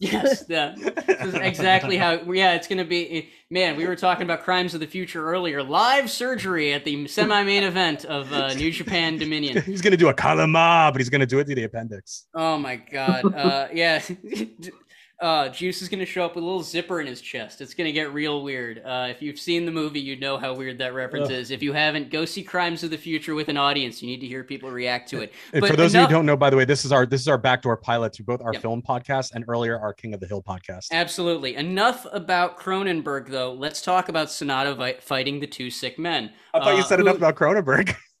[0.00, 2.22] Yes, yeah, this is exactly how.
[2.32, 3.28] Yeah, it's gonna be.
[3.50, 5.62] Man, we were talking about crimes of the future earlier.
[5.62, 9.60] Live surgery at the semi-main event of uh, New Japan Dominion.
[9.66, 12.26] He's going to do a kalama, but he's going to do it through the appendix.
[12.32, 13.34] Oh my god.
[13.34, 14.00] Uh, yeah.
[15.20, 17.60] Uh, Juice is gonna show up with a little zipper in his chest.
[17.60, 18.78] It's gonna get real weird.
[18.82, 21.32] Uh, if you've seen the movie, you know how weird that reference Ugh.
[21.32, 21.50] is.
[21.50, 24.00] If you haven't, go see Crimes of the Future with an audience.
[24.00, 25.34] You need to hear people react to it.
[25.52, 26.92] And But for those enough- of you who don't know, by the way, this is
[26.92, 28.62] our this is our backdoor pilot to both our Yep.
[28.62, 30.86] film podcast and earlier our King of the Hill podcast.
[30.90, 31.54] Absolutely.
[31.54, 33.52] Enough about Cronenberg, though.
[33.52, 36.32] Let's talk about Sanada vi- fighting the two sick men.
[36.54, 37.94] I thought you Uh, said who- enough about Cronenberg.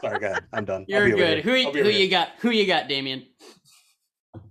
[0.00, 0.44] Sorry, go ahead.
[0.52, 0.84] I'm done.
[0.88, 1.42] You're good.
[1.44, 1.58] Who, here.
[1.58, 2.28] y- I'll be who you got?
[2.40, 3.24] Who you got, Damien?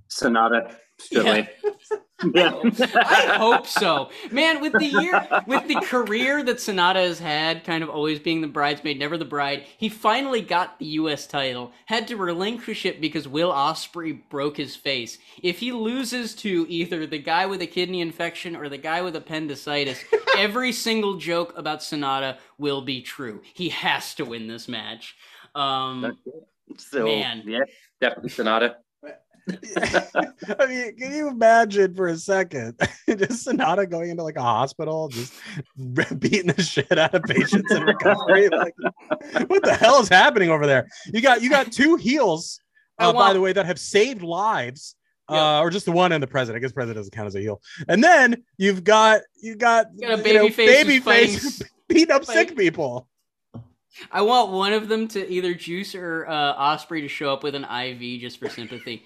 [0.10, 0.76] Sanada.
[0.98, 1.98] Straight Yeah.
[2.34, 2.54] Yeah.
[2.96, 4.10] I hope so.
[4.32, 8.42] Man, with the year, with the career that Sanada has had, kind of always being
[8.42, 11.28] the bridesmaid, never the bride, he finally got the U.S.
[11.28, 11.74] title.
[11.88, 15.18] Had to relinquish it because Will Ospreay broke his face.
[15.44, 19.16] If he loses to either the guy with a kidney infection or the guy with
[19.16, 20.04] appendicitis,
[20.38, 23.42] every single joke about Sanada will be true.
[23.54, 25.16] He has to win this match.
[25.54, 26.18] Um,
[26.78, 27.44] so, Man.
[27.46, 27.60] yeah,
[28.00, 28.76] definitely Sanada.
[29.78, 32.76] I mean, can you imagine for a second
[33.08, 35.34] just Sanada going into like a hospital, just
[36.20, 38.50] beating the shit out of patients in recovery?
[38.50, 38.74] Like,
[39.48, 40.88] what the hell is happening over there?
[41.14, 42.60] You got you got two heels,
[42.98, 44.96] uh, by the way, that have saved lives.
[45.30, 45.58] Yeah.
[45.58, 46.62] Uh, or just the one and the president.
[46.62, 47.60] I guess president doesn't count as a heel.
[47.88, 51.62] And then you've got you got, You got a you know, baby face baby face
[51.88, 53.08] beating up sick people.
[54.12, 57.56] I want one of them to either Juice or uh, Ospreay to show up with
[57.56, 59.04] an IV just for sympathy.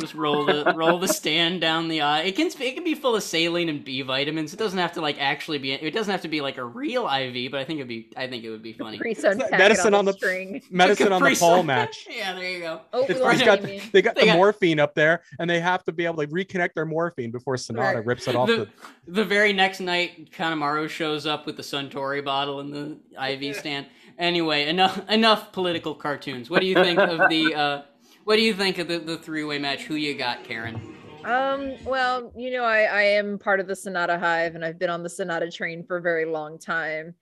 [0.00, 2.22] Just roll the roll the stand down the eye.
[2.22, 4.54] It can it can be full of saline and B vitamins.
[4.54, 5.72] It doesn't have to like actually be.
[5.72, 8.08] It doesn't have to be like a real IV, but I think it'd be.
[8.16, 8.96] I think it would be funny.
[8.98, 10.62] Pre-sun That- packet medicine on, on the the- string.
[10.70, 12.06] Medicine on the Capri pole match.
[12.10, 12.80] yeah, there you go.
[12.94, 13.82] Oh, It's lost he's got, Damien.
[13.92, 16.26] they got They the got- morphine up there, and they have to be able to
[16.26, 18.06] reconnect their morphine before Sanada Right.
[18.06, 18.48] rips it off.
[18.48, 18.68] The,
[19.06, 23.56] The, the very next night, Kanemaru shows up with the Suntory bottle in the IV
[23.58, 23.86] stand.
[24.22, 26.48] Anyway, enough enough political cartoons.
[26.48, 27.54] What do you think of the?
[27.62, 27.82] Uh,
[28.24, 29.82] what do you think of the, the three way match?
[29.82, 30.80] Who you got, Karen?
[31.24, 34.90] Um, well, you know, I, I am part of the Sanada Hive and I've been
[34.90, 37.14] on the Sanada train for a very long time.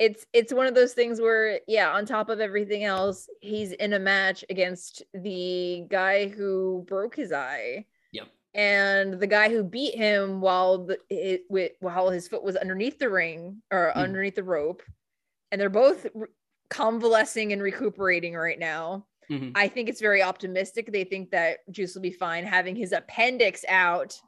[0.00, 3.92] It's it's one of those things where, yeah, on top of everything else, he's in
[3.92, 7.86] a match against the guy who broke his eye.
[8.12, 8.26] Yep.
[8.54, 12.98] And the guy who beat him while the it, with, while his foot was underneath
[12.98, 13.96] the ring or Mhm.
[13.96, 14.82] underneath the rope,
[15.52, 16.26] and they're both re-
[16.70, 19.06] convalescing and recuperating right now.
[19.30, 19.52] Mhm.
[19.54, 20.90] I think it's very optimistic.
[20.90, 24.18] They think that Juice will be fine having his appendix out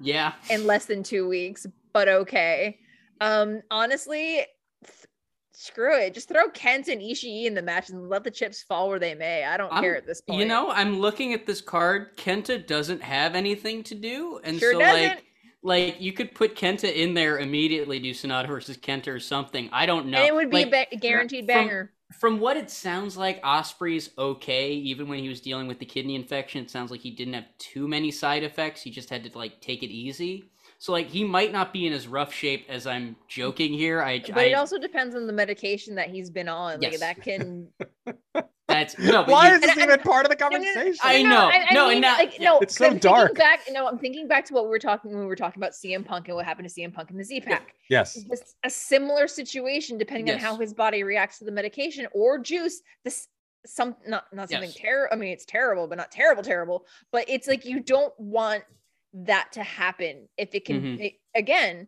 [0.00, 0.32] Yeah.
[0.48, 2.78] in less than two weeks, but okay.
[3.20, 4.46] Um, honestly,
[4.84, 5.06] th-
[5.52, 6.14] screw it.
[6.14, 9.14] Just throw Kent and Ishii in the match and let the chips fall where they
[9.14, 9.44] may.
[9.44, 10.40] I don't I'm- care at this point.
[10.40, 12.16] You know, I'm looking at this card.
[12.16, 15.02] Kenta doesn't have anything to do, and Sure so doesn't.
[15.02, 15.24] like,
[15.64, 19.68] like you could put Kenta in there immediately, do Sanada versus Kenta or something.
[19.72, 20.18] I don't know.
[20.18, 21.92] and it would be Like, a ba- guaranteed from- banger.
[22.20, 24.72] from what it sounds like, Ospreay's okay.
[24.72, 27.46] Even when he was dealing with the kidney infection, it sounds like he didn't have
[27.58, 28.82] too many side effects.
[28.82, 30.50] He just had to like take it easy.
[30.78, 34.02] So like he might not be in as rough shape as I'm joking here.
[34.02, 36.80] I, But I it also depends on the medication that he's been on.
[36.80, 37.68] Like that can
[38.68, 39.24] that's no.
[39.24, 40.98] But Why you- is this and- even part of the no, no, conversation?
[41.02, 41.50] I know.
[41.72, 43.34] No, and mean, not- like no, It's so I'm dark.
[43.34, 45.72] Back, no, I'm thinking back to what we were talking when we were talking about
[45.72, 47.74] CM Punk and what happened to CM Punk in the Z Pack.
[47.90, 48.16] yes.
[48.30, 52.80] It's a similar situation depending on how his body reacts to the medication or juice.
[53.04, 53.28] This
[53.66, 54.78] some not not something Yes.
[54.78, 55.14] terrible.
[55.14, 56.86] I mean, it's terrible, but not terrible, terrible.
[57.12, 58.62] But it's like you don't want
[59.14, 60.80] that to happen if it can.
[60.82, 61.00] Mhm.
[61.04, 61.86] it- again,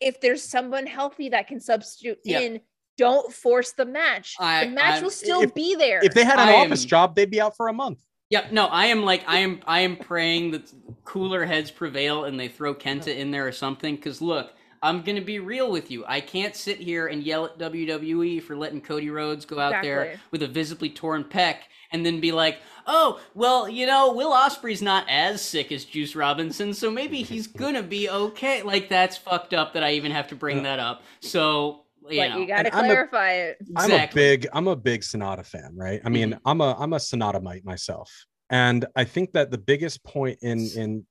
[0.00, 2.40] if there's someone healthy that can substitute Yeah.
[2.40, 2.60] in,
[2.98, 4.36] don't force the match.
[4.38, 6.00] I- the match I'm- will still If- be there.
[6.02, 7.98] If they had an I office am- job, they'd be out for a month.
[8.30, 8.52] Yep.
[8.52, 10.72] No, I am like I am I am praying that
[11.04, 13.96] cooler heads prevail and they throw Kenta in there or something.
[13.96, 14.52] Because look,
[14.82, 16.04] I'm gonna be real with you.
[16.08, 20.18] I can't sit here and yell at WWE for letting Cody Rhodes go out there
[20.30, 21.56] with a visibly torn pec
[21.92, 26.16] and then be like, oh, well, you know, Will Ospreay's not as sick as Juice
[26.16, 28.62] Robinson, so maybe he's gonna be okay.
[28.62, 31.02] Like that's fucked up that I even have to bring that up.
[31.20, 33.58] So you but know, you got to And I'm a- clarify it.
[33.76, 36.00] I'm a big I'm a big Sanada fan, right?
[36.04, 36.48] I mean, mm-hmm.
[36.48, 38.10] I'm a I'm a Sanada mite myself.
[38.50, 41.06] And I think that the biggest point in in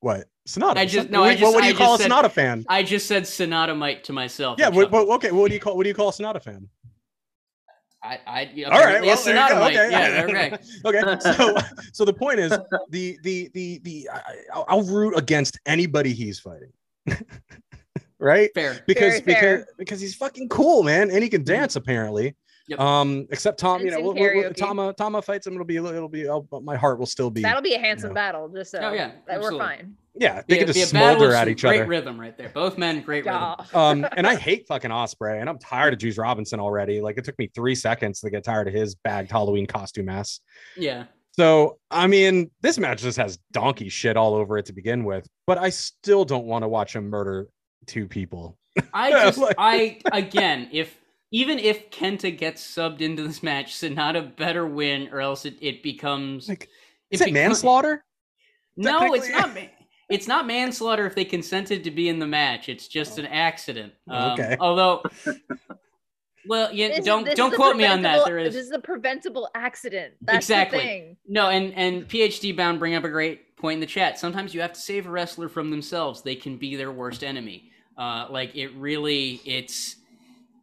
[0.00, 0.76] what Sanada?
[0.76, 1.94] I just- Son- no, what, I do you- what, just- what do you I call
[1.94, 2.64] a said- Sanada fan?
[2.68, 4.58] I just said Sanada Mite to myself.
[4.58, 5.32] Yeah, and what, what, okay.
[5.32, 6.68] What do you call what do you call a Sanada fan?
[8.02, 9.64] I, I, All right, apparently a well, there you Sanada go.
[9.66, 10.58] Okay, Yeah, okay.
[11.02, 11.20] okay.
[11.20, 11.56] So
[11.92, 12.50] so the point is
[12.90, 14.20] the the the the I,
[14.54, 16.70] I'll- I'll root against anybody he's fighting,
[18.18, 18.50] right?
[18.54, 18.82] Fair.
[18.86, 19.66] because Very because fair.
[19.78, 22.34] because he's fucking cool, man, and he can dance apparently.
[22.68, 22.80] Yep.
[22.80, 24.52] Um, except Tom, you know, Dancing we'll, we'll.
[24.54, 25.52] Tama Tama fights him.
[25.54, 26.28] It'll be it'll be.
[26.28, 27.42] Oh, but my heart will still be.
[27.42, 28.14] That'll be a handsome know.
[28.14, 28.48] battle.
[28.48, 29.94] Just so Oh, yeah, that we're fine.
[30.18, 31.86] Yeah, they Be- can just smolder at each great other.
[31.86, 32.48] Great rhythm right there.
[32.48, 33.54] Both men, great Yeah.
[33.60, 33.66] rhythm.
[33.74, 37.00] Um, and I hate fucking Ospreay, and I'm tired of Juice Robinson already.
[37.02, 40.40] Like it took me three seconds to get tired of his bagged Halloween costume ass.
[40.76, 41.04] Yeah.
[41.32, 45.28] So I mean, this match just has donkey shit all over it to begin with,
[45.46, 47.46] but I still don't want to watch him murder
[47.86, 48.58] two people.
[48.92, 50.96] I just, Like- I, again, if,
[51.32, 55.82] even if Kenta gets subbed into this match, Sanada better win or else it, it
[55.82, 56.48] becomes.
[56.48, 56.68] Like,
[57.10, 58.04] Is it become- manslaughter?
[58.76, 59.56] No, it's not.
[60.08, 62.68] It's not manslaughter if they consented to be in the match.
[62.68, 63.92] It's just an accident.
[64.08, 64.56] Um, Okay.
[64.60, 65.02] Although,
[66.46, 68.24] well, yeah, This don't this is don't quote me on that.
[68.24, 70.14] There is This is a preventable accident.
[70.20, 70.78] That's Exactly.
[70.78, 71.16] the thing.
[71.26, 74.18] No, and and PhD bound bring up a great point in the chat.
[74.18, 76.22] Sometimes you have to save a wrestler from themselves.
[76.22, 77.70] They can be their worst enemy.
[77.96, 79.96] Uh, like it really, it's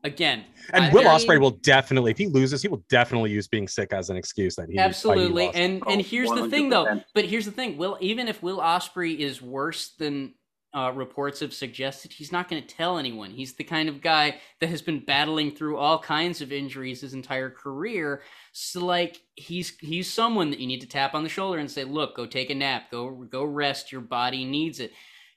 [0.03, 0.45] again.
[0.71, 3.91] And I- Will Ospreay will definitely, if he loses, he will definitely use being sick
[3.93, 5.49] as an excuse that he why he absolutely.
[5.53, 7.01] And and here's the thing though.
[7.13, 7.77] But here's the thing.
[7.77, 10.35] Will even if Will Ospreay is worse than
[10.73, 13.31] uh, reports have suggested, he's not going to tell anyone.
[13.31, 17.13] He's the kind of guy that has been battling through all kinds of injuries his
[17.13, 18.21] entire career.
[18.51, 21.83] So like he's he's someone that you need to tap on the shoulder and say,
[21.83, 22.91] "Look, go take a nap.
[22.91, 23.91] Go go rest.
[23.91, 24.91] Your body needs it."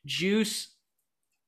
[0.07, 0.69] Juice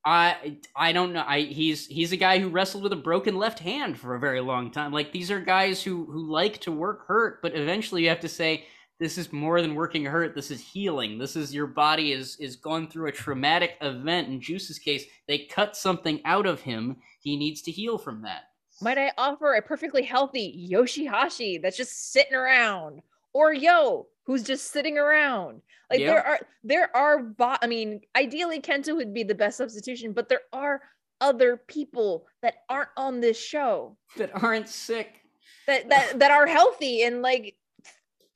[0.04, 1.24] I I don't know.
[1.26, 4.40] I he's he's a guy who wrestled with a broken left hand for a very
[4.40, 4.92] long time.
[4.92, 8.28] Like these are guys who who like to work hurt, but eventually you have to
[8.28, 8.66] say
[8.98, 10.34] this is more than working hurt.
[10.34, 11.18] This is healing.
[11.18, 14.28] This is your body is is gone through a traumatic event.
[14.28, 16.96] In Juice's case, they cut something out of him.
[17.20, 18.42] He needs to heal from that.
[18.80, 23.02] Might I offer a perfectly healthy Yoshihashi that's just sitting around,
[23.32, 25.62] or Yo, who's just sitting around?
[25.90, 26.06] Like Yeah.
[26.14, 30.28] there are there are bo- I mean, ideally Kenta would be the best substitution, but
[30.28, 30.82] there are
[31.20, 35.22] other people that aren't on this show That aren't sick.
[35.66, 37.56] that that that are healthy and like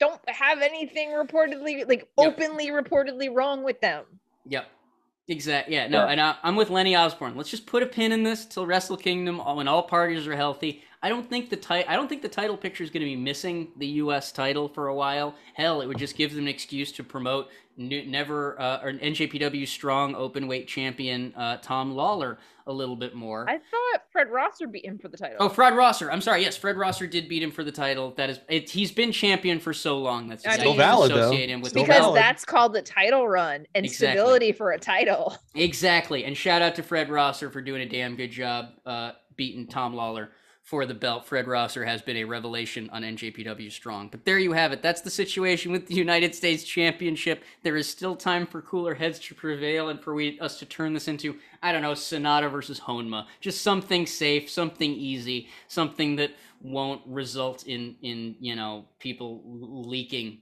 [0.03, 2.35] don't have anything reportedly like Yep.
[2.41, 4.05] openly reportedly wrong with them.
[4.47, 4.67] Yep.
[5.29, 5.75] Exactly.
[5.75, 5.87] Yeah.
[5.87, 5.99] No.
[6.05, 6.11] Yeah.
[6.11, 7.37] And I, I'm with Lenny Osborne.
[7.37, 10.83] Let's just put a pin in this till Wrestle Kingdom when all parties are healthy.
[11.05, 13.17] I don't think the ti- I don't think the title picture is going to be
[13.17, 14.33] missing the U.S.
[14.33, 15.35] title for a while.
[15.55, 19.67] Hell, it would just give them an excuse to promote new, never uh, or NJPW
[19.67, 23.49] strong open weight champion uh, Tom Lawlor a little bit more.
[23.49, 25.37] I thought Fred Rosser beat him for the title.
[25.41, 26.11] Oh, Fred Rosser.
[26.11, 26.43] I'm sorry.
[26.43, 28.13] Yes, Fred Rosser did beat him for the title.
[28.17, 30.29] That is, it, he's been champion for so long.
[30.29, 31.37] That's I just mean- how you Still valid, though.
[31.37, 32.17] him with Still because valid.
[32.21, 34.07] that's called the title run and Exactly.
[34.19, 35.37] stability for a title.
[35.55, 36.25] Exactly.
[36.25, 39.95] And shout out to Fred Rosser for doing a damn good job uh, beating Tom
[39.95, 40.29] Lawlor
[40.73, 41.27] for the belt.
[41.27, 44.09] Fred Rosser has been a revelation on NJPW Strong.
[44.09, 44.81] But there you have it.
[44.81, 47.45] That's the situation with the United States Championship.
[47.63, 50.95] There is still time for cooler heads to prevail and for we, us to turn
[50.95, 53.27] this into, I don't know, Sanada versus Honma.
[53.43, 56.31] Just something safe, something easy, something that
[56.63, 60.39] won't result in, in you know, people leaking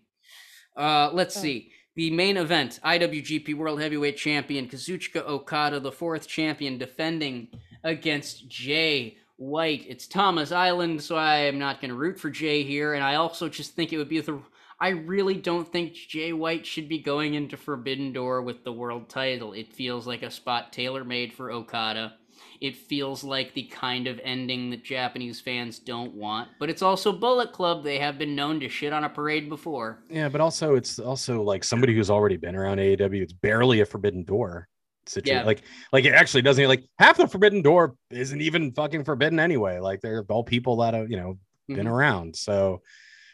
[0.76, 1.40] uh, let's Oh.
[1.40, 1.72] see.
[1.96, 7.48] The main event IWGP World Heavyweight Champion Kazuchika Okada, the fourth champion, defending
[7.82, 9.86] against Jay White.
[9.88, 12.92] It's Tama's Island, so I am not going to root for Jay here.
[12.92, 14.38] And I also just think it would be the.
[14.78, 19.08] I really don't think Jay White should be going into Forbidden Door with the world
[19.08, 19.52] title.
[19.54, 22.14] It feels like a spot tailor made for Okada.
[22.60, 26.48] It feels like the kind of ending that Japanese fans don't want.
[26.58, 27.82] But it's also Bullet Club.
[27.82, 30.02] They have been known to shit on a parade before.
[30.10, 33.22] Yeah, but also it's also like somebody who's already been around AEW.
[33.22, 34.68] It's barely a forbidden door
[35.06, 35.38] situation.
[35.40, 35.44] Yeah.
[35.44, 35.62] Like,
[35.92, 39.78] like it actually doesn't like half the forbidden door isn't even fucking forbidden anyway.
[39.78, 41.90] Like they're all people that have you know, been Mhm.
[41.90, 42.36] around.
[42.36, 42.82] So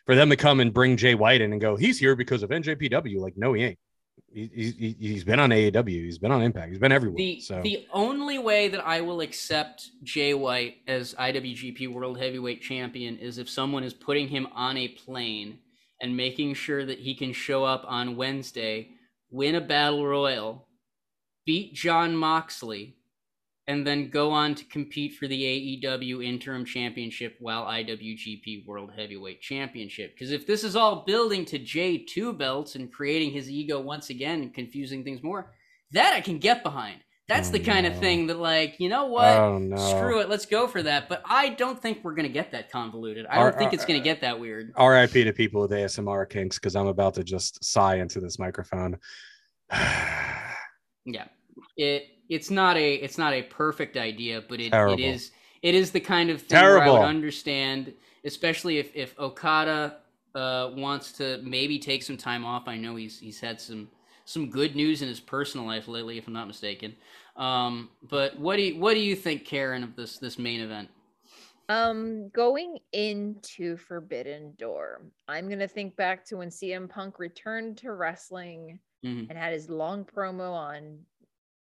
[0.06, 2.50] for them to come and bring Jay White in and go, he's here because of
[2.50, 3.18] NJPW.
[3.18, 3.78] Like, no, he ain't.
[4.32, 4.48] He,
[4.78, 5.88] he, he's been on AAW.
[5.88, 6.68] He's been on Impact.
[6.70, 7.16] He's been everywhere.
[7.16, 12.60] The so the only way that I will accept Jay White as IWGP World Heavyweight
[12.60, 15.58] Champion is if someone is putting him on a plane
[16.02, 18.90] and making sure that he can show up on Wednesday,
[19.30, 20.65] win a battle royal,
[21.46, 22.96] beat Jon Moxley,
[23.68, 29.40] and then go on to compete for the AEW Interim Championship while IWGP World Heavyweight
[29.40, 30.12] Championship.
[30.14, 34.42] Because if this is all building to J2 belts and creating his ego once again
[34.42, 35.52] and confusing things more,
[35.92, 37.00] that I can get behind.
[37.28, 39.26] That's Oh, the kind of thing that, like, you know what?
[39.36, 41.08] oh no, Screw it, let's go for that.
[41.08, 43.26] But I don't think we're gonna get that convoluted.
[43.26, 44.72] I don't think it's gonna get that weird.
[44.78, 48.98] RIP to people with ASMR kinks because I'm about to just sigh into this microphone.
[51.08, 51.26] Yeah,
[51.76, 54.98] it it's not a it's not a perfect idea, but it, it Terrible.
[55.02, 55.30] is
[55.62, 57.92] it is the kind of thing where I would understand,
[58.24, 59.98] especially if if Okada
[60.34, 62.68] uh, wants to maybe take some time off.
[62.68, 63.88] I know he's he's had some
[64.24, 66.94] some good news in his personal life lately, if I'm not mistaken.
[67.36, 70.88] Um, but what do you, what do you think, Karen, of this this main event?
[71.68, 77.92] Um, going into Forbidden Door, I'm gonna think back to when CM Punk returned to
[77.92, 79.28] wrestling Mhm.
[79.28, 80.98] and had his long promo on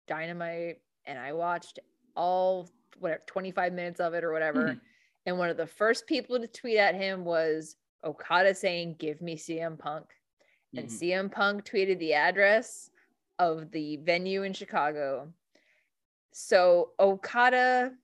[0.09, 1.79] Dynamite, and I watched
[2.15, 2.67] all
[2.99, 4.69] whatever 25 minutes of it or whatever.
[4.69, 4.81] Mhm.
[5.25, 9.37] And one of the first people to tweet at him was Okada saying, "Give me
[9.37, 10.13] CM Punk,"
[10.75, 10.91] and Mhm.
[10.91, 12.91] CM Punk tweeted the address
[13.37, 15.31] of the venue in Chicago.
[16.31, 17.97] So Okada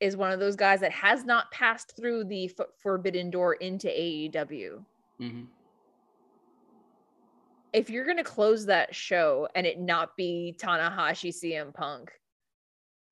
[0.00, 4.84] is one of those guys that has not passed through the forbidden door into AEW.
[5.20, 5.48] Mhm.
[7.74, 12.12] If you're going to close that show and it not be Tanahashi CM Punk,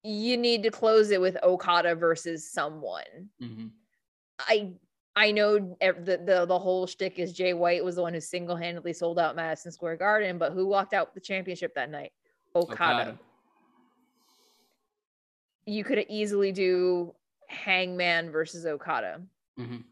[0.05, 3.29] you need to close it with Okada versus someone.
[3.41, 3.71] Mhm.
[4.39, 4.71] I
[5.17, 8.57] I know the, the the whole shtick is Jay White was the one who single
[8.57, 12.13] handedly sold out Madison Square Garden, but who walked out with the championship that night?
[12.55, 13.01] Okada.
[13.03, 13.19] Okada.
[15.67, 17.15] You could easily do
[17.49, 19.23] Hangman versus Okada.
[19.59, 19.85] Mhm.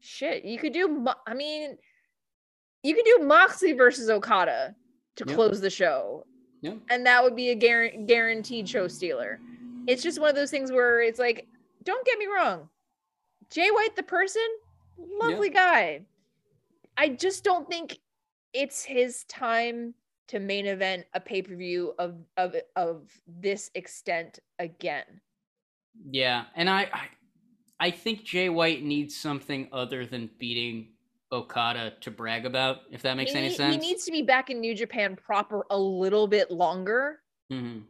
[0.00, 1.06] Shit, you could do.
[1.26, 1.76] I mean,
[2.82, 4.74] you could do Moxley versus Okada
[5.16, 6.26] to close the show,
[6.62, 6.74] Yeah.
[6.90, 9.40] and that would be a guar- guaranteed show stealer.
[9.86, 11.46] It's just one of those things where it's like,
[11.84, 12.68] don't get me wrong,
[13.50, 14.46] Jay White, the person,
[14.98, 16.02] lovely guy.
[16.96, 17.98] I just don't think
[18.52, 19.94] it's his time
[20.28, 25.20] to main event a pay per view of of of this extent again.
[26.10, 27.08] Yeah, and I, I
[27.80, 30.92] I think Jay White needs something other than beating
[31.32, 33.74] Okada to brag about, if that makes he, any sense.
[33.74, 37.20] he needs to be back in New Japan proper a little bit longer
[37.52, 37.84] Mhm.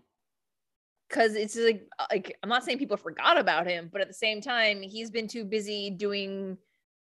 [1.09, 4.41] because it's like like I'm not saying people forgot about him, but at the same
[4.41, 6.59] time, he's been too busy doing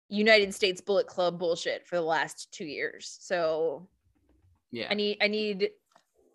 [0.09, 3.17] United States Bullet Club bullshit for the last two years.
[3.19, 3.89] So
[4.71, 4.87] Yeah.
[4.89, 5.71] I need I need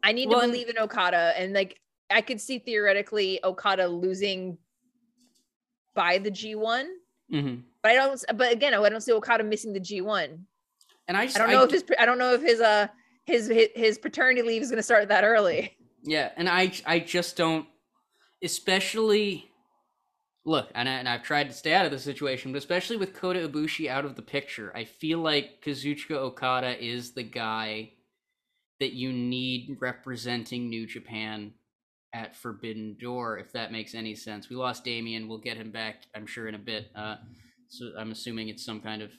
[0.03, 1.81] I need Well, to believe in Okada and like
[2.11, 4.59] I could see theoretically Okada losing
[5.95, 6.89] by the G1,
[7.31, 10.39] hmm but I don't but again I don't see Okada missing the G1.
[11.09, 12.87] And I just I don't know if his I don't know if his uh
[13.25, 15.77] his his, his paternity leave is going to start that early.
[16.03, 17.67] Yeah, and I I just don't,
[18.43, 19.49] especially.
[20.45, 23.15] Look, and, I, and I've tried to stay out of the situation, but especially with
[23.15, 27.93] Kota Ibushi out of the picture, I feel like Kazuchika Okada is the guy
[28.81, 31.53] that you need representing New Japan
[32.13, 34.51] at Forbidden Door, if that makes any sense.
[34.51, 35.29] We lost Damien.
[35.29, 36.91] We'll get him back, I'm sure, in a bit.
[36.93, 37.19] Uh,
[37.73, 39.13] so I'm assuming it's some kind of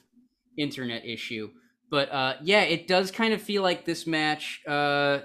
[0.56, 1.50] internet issue.
[1.90, 4.62] But uh, yeah, it does kind of feel like this match.
[4.66, 5.20] Uh,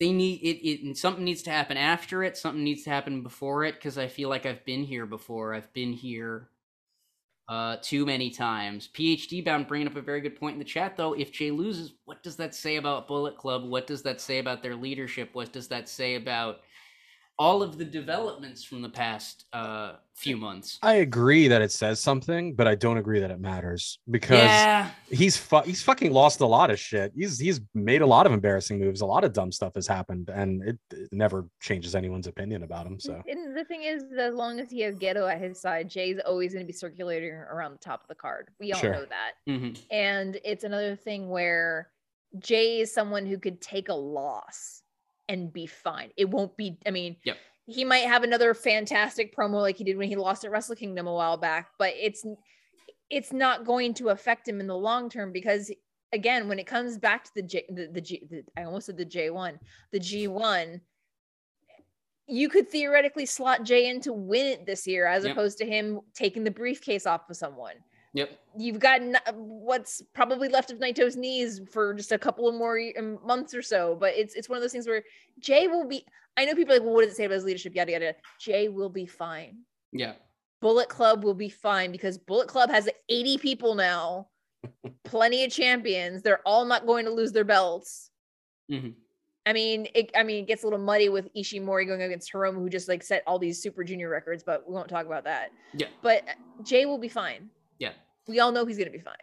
[0.00, 0.96] they need it, it.
[0.96, 2.36] Something needs to happen after it.
[2.36, 3.76] Something needs to happen before it.
[3.76, 5.54] Because I feel like I've been here before.
[5.54, 6.48] I've been here
[7.48, 8.88] uh, too many times.
[8.92, 11.12] PhD bound bringing up a very good point in the chat though.
[11.12, 13.64] If Jay loses, what does that say about Bullet Club?
[13.64, 15.30] What does that say about their leadership?
[15.34, 16.58] What does that say about
[17.38, 20.78] all of the developments from the past uh, few months?
[20.82, 24.90] I agree that it says something, but I don't agree that it matters because Yeah,
[25.10, 27.12] he's fu- he's fucking lost a lot of shit.
[27.16, 29.00] He's he's made a lot of embarrassing moves.
[29.00, 32.86] A lot of dumb stuff has happened, and it, it never changes anyone's opinion about
[32.86, 32.98] him.
[32.98, 36.18] So And the thing is, as long as he has Gedo at his side, Jay's
[36.26, 38.48] always going to be circulating around the top of the card.
[38.58, 38.92] We all Sure.
[38.92, 39.32] know that.
[39.46, 41.90] hmm And it's another thing where
[42.40, 44.82] Jay is someone who could take a loss
[45.28, 46.10] and be fine.
[46.16, 47.36] It won't be, I mean, Yep.
[47.66, 51.06] he might have another fantastic promo like he did when he lost at Wrestle Kingdom
[51.06, 52.24] a while back, but it's
[53.10, 55.70] it's not going to affect him in the long term because
[56.12, 58.96] again, when it comes back to the J the, the G the, I almost said
[58.96, 59.58] the J1,
[59.92, 60.80] the G1,
[62.26, 65.32] you could theoretically slot Jay in to win it this year as Yep.
[65.32, 67.76] opposed to him taking the briefcase off of someone.
[68.14, 68.38] Yep.
[68.56, 69.00] You've got
[69.34, 73.62] what's probably left of Naito's knees for just a couple of more um, months or
[73.62, 75.02] so, but it's it's one of those things where
[75.38, 76.04] Jay will be.
[76.36, 77.74] I know people are like, well, what does it say about his leadership?
[77.74, 78.14] Yada yada.
[78.40, 79.58] Jay will be fine.
[79.92, 80.14] Yeah.
[80.60, 84.28] Bullet Club will be fine because Bullet Club has 80 people now,
[85.04, 86.22] plenty of champions.
[86.22, 88.10] They're all not going to lose their belts.
[88.70, 88.94] Mhm.
[89.46, 92.56] I mean, it, I mean, it gets a little muddy with Ishimori going against Hiromu,
[92.56, 95.52] who just like set all these super junior records, but we won't talk about that.
[95.72, 95.86] Yeah.
[96.02, 96.24] But
[96.62, 97.48] Jay will be fine.
[97.78, 97.92] Yeah.
[98.26, 99.14] We all know he's going to be fine.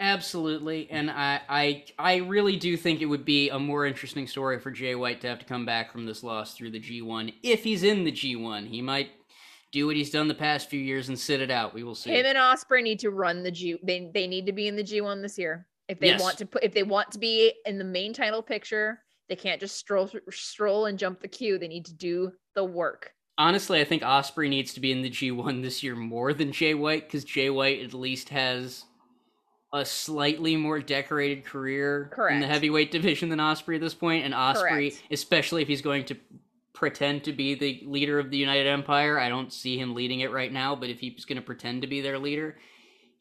[0.00, 4.58] Absolutely, and I, I, I really do think it would be a more interesting story
[4.58, 7.34] for Jay White to have to come back from this loss through the G1.
[7.42, 9.10] If he's in the G1, he might
[9.72, 11.74] do what he's done the past few years and sit it out.
[11.74, 12.10] We will see.
[12.18, 13.78] Him and Ospreay need to run the G.
[13.82, 16.20] They they need to be in the G1 this year if they Yes.
[16.22, 19.02] want to put if they want to be in the main title picture.
[19.28, 21.58] They can't just stroll stroll and jump the queue.
[21.58, 23.12] They need to do the work.
[23.38, 26.74] Honestly, I think Ospreay needs to be in the G1 this year more than Jay
[26.74, 28.84] White because Jay White at least has
[29.72, 34.34] a slightly more decorated career in the heavyweight division than Ospreay at this point, and
[34.34, 35.02] Ospreay, Correct.
[35.10, 36.16] especially if he's going to
[36.72, 40.32] pretend to be the leader of the United Empire, I don't see him leading it
[40.32, 40.74] right now.
[40.74, 42.58] But if he's going to pretend to be their leader,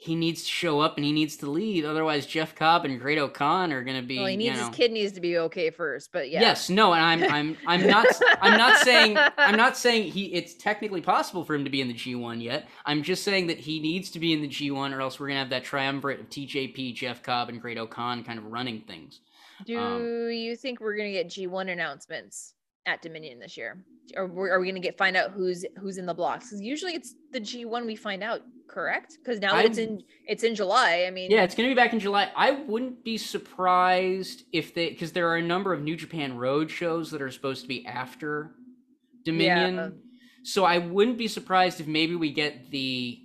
[0.02, 1.84] he needs to show up and he needs to lead.
[1.84, 4.18] Otherwise, Jeff Cobb and Great O-Khan are going to be.
[4.18, 6.14] well, he needs you know, his kid needs to be okay first.
[6.14, 8.06] But yeah, Yes, no, and I'm I'm I'm not
[8.42, 11.90] I'm not saying I'm not saying he it's technically possible for him to be in
[11.90, 12.70] the G1 yet.
[12.86, 15.40] I'm just saying that he needs to be in the G1 or else we're gonna
[15.42, 19.20] have that triumvirate of TJP, Jeff Cobb, and Great O-Khan kind of running things.
[19.66, 22.54] Do Um, you think we're gonna get G1 announcements
[22.86, 23.84] at Dominion this year,
[24.16, 26.46] or are we gonna get find out who's who's in the blocks?
[26.46, 29.18] Because usually it's the G1 we find out, correct?
[29.24, 31.06] Because now it's in it's in July.
[31.08, 32.32] I mean, Yeah, it's gonna be back in July.
[32.36, 36.72] I wouldn't be surprised if they because there are a number of New Japan Road
[36.72, 38.52] shows that are supposed to be after
[39.26, 39.76] Dominion.
[39.76, 39.90] Yeah.
[40.44, 43.20] So I wouldn't be surprised if maybe we get the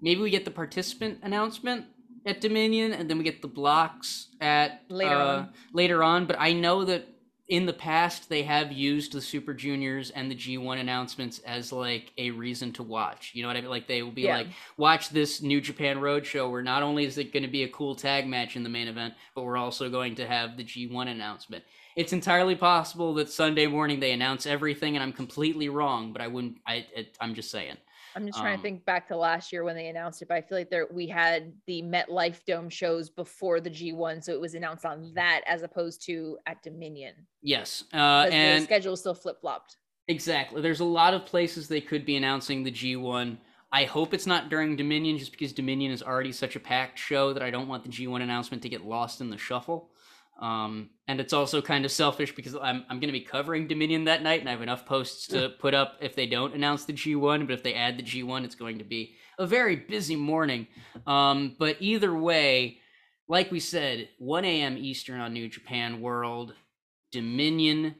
[0.00, 1.86] maybe we get the participant announcement
[2.26, 5.48] at Dominion and then we get the blocks at Later uh, on.
[5.72, 6.26] later on.
[6.26, 7.08] But I know that
[7.50, 12.12] in the past they have used the Super Juniors and the G1 announcements as like
[12.16, 13.32] a reason to watch.
[13.34, 13.70] You know what I mean?
[13.70, 14.36] Like they will be Yeah.
[14.36, 14.46] like,
[14.76, 17.68] watch this New Japan Road show where not only is it going to be a
[17.68, 21.08] cool tag match in the main event, but we're also going to have the G1
[21.08, 21.64] announcement.
[21.96, 26.28] It's entirely possible that Sunday morning they announce everything and I'm completely wrong, but I
[26.28, 26.58] wouldn't.
[26.64, 27.76] I it, I'm just saying.
[28.14, 30.36] I'm just trying um, to think back to last year when they announced it, but
[30.36, 34.40] I feel like there we had the MetLife Dome shows before the G1, so it
[34.40, 37.26] was announced on that as opposed to at Dominion.
[37.42, 39.76] Yes, uh, 'Cause the and schedule still flip flopped.
[40.08, 40.60] Exactly.
[40.60, 43.38] There's a lot of places they could be announcing the G1.
[43.72, 47.32] I hope it's not during Dominion, just because Dominion is already such a packed show
[47.32, 49.92] that I don't want the G1 announcement to get lost in the shuffle.
[50.40, 54.04] Um, and it's also kind of selfish because I'm, I'm going to be covering Dominion
[54.04, 56.92] that night, and I have enough posts to put up if they don't announce the
[56.92, 57.46] G1.
[57.46, 60.66] But if they add the G1, it's going to be a very busy morning.
[61.06, 62.78] Um, but either way,
[63.28, 64.78] like we said, 1 a.m.
[64.78, 66.54] Eastern on New Japan World,
[67.12, 67.96] Dominion,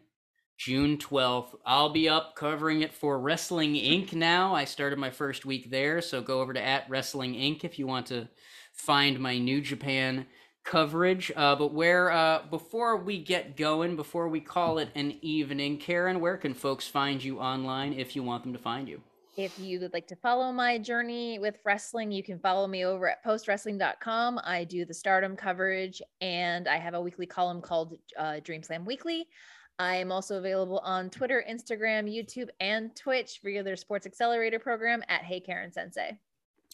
[0.56, 1.54] June 12th.
[1.64, 4.12] I'll be up covering it for Wrestling Inc.
[4.12, 4.54] now.
[4.54, 7.64] I started my first week there, so go over to at Wrestling Inc.
[7.64, 8.28] if you want to
[8.72, 10.26] find my New Japan
[10.64, 11.32] coverage.
[11.34, 16.20] Uh, but where, uh, before we get going, before we call it an evening, Karen,
[16.20, 19.00] where can folks find you online if you want them to find you?
[19.36, 23.08] If you would like to follow my journey with wrestling, you can follow me over
[23.08, 24.40] at postwrestling.com.
[24.44, 28.84] I do the stardom coverage and I have a weekly column called uh, Dream Slam
[28.84, 29.26] Weekly.
[29.78, 35.02] I am also available on Twitter, Instagram, YouTube, and Twitch via their Sports Accelerator program
[35.08, 36.18] at Hey Karen Sensei.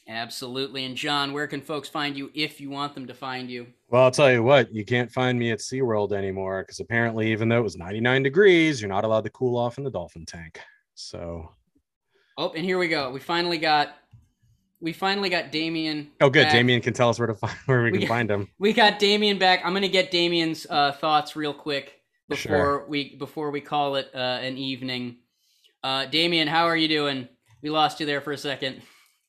[0.09, 0.85] Absolutely.
[0.85, 3.67] And John, where can folks find you if you want them to find you?
[3.89, 7.49] Well, I'll tell you what, you can't find me at SeaWorld anymore because apparently, even
[7.49, 10.61] though it was 99 degrees, you're not allowed to cool off in the dolphin tank.
[10.95, 11.51] So,
[12.39, 13.11] Oh, and here we go.
[13.11, 13.97] We finally got,
[14.81, 16.11] we finally got Damien.
[16.21, 16.45] oh, good.
[16.45, 16.53] back.
[16.53, 18.49] Damien can tell us where to find where we We- can find him.
[18.59, 19.63] We got Damien back.
[19.65, 21.95] I'm gonna get Damien's uh, thoughts real quick
[22.29, 22.87] before Sure.
[22.89, 25.17] we before we call it uh, an evening.
[25.83, 27.27] Uh, Damien, how are you doing?
[27.63, 28.83] We lost you there for a second.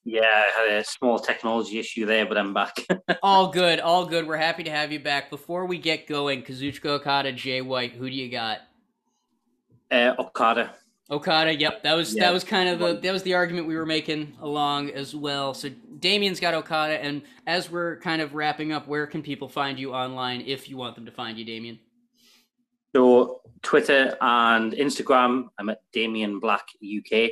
[0.10, 2.78] Yeah, I had a small technology issue there, but I'm back.
[3.22, 4.26] all good, all good.
[4.26, 5.30] We're happy to have you back.
[5.30, 8.60] Before we get going, Kazuchika Okada, Jay White, who do you got?
[9.92, 10.74] uh, Okada.
[11.12, 12.24] Okada, yep, that was Yeah.
[12.24, 15.54] that was kind of the that was the argument we were making along as well.
[15.54, 15.70] So
[16.00, 19.94] Damien's got Okada, and as we're kind of wrapping up, where can people find you
[19.94, 21.80] online if you want them to find you, Damien?
[22.96, 27.32] So Twitter and Instagram, I'm at Damien Black UK.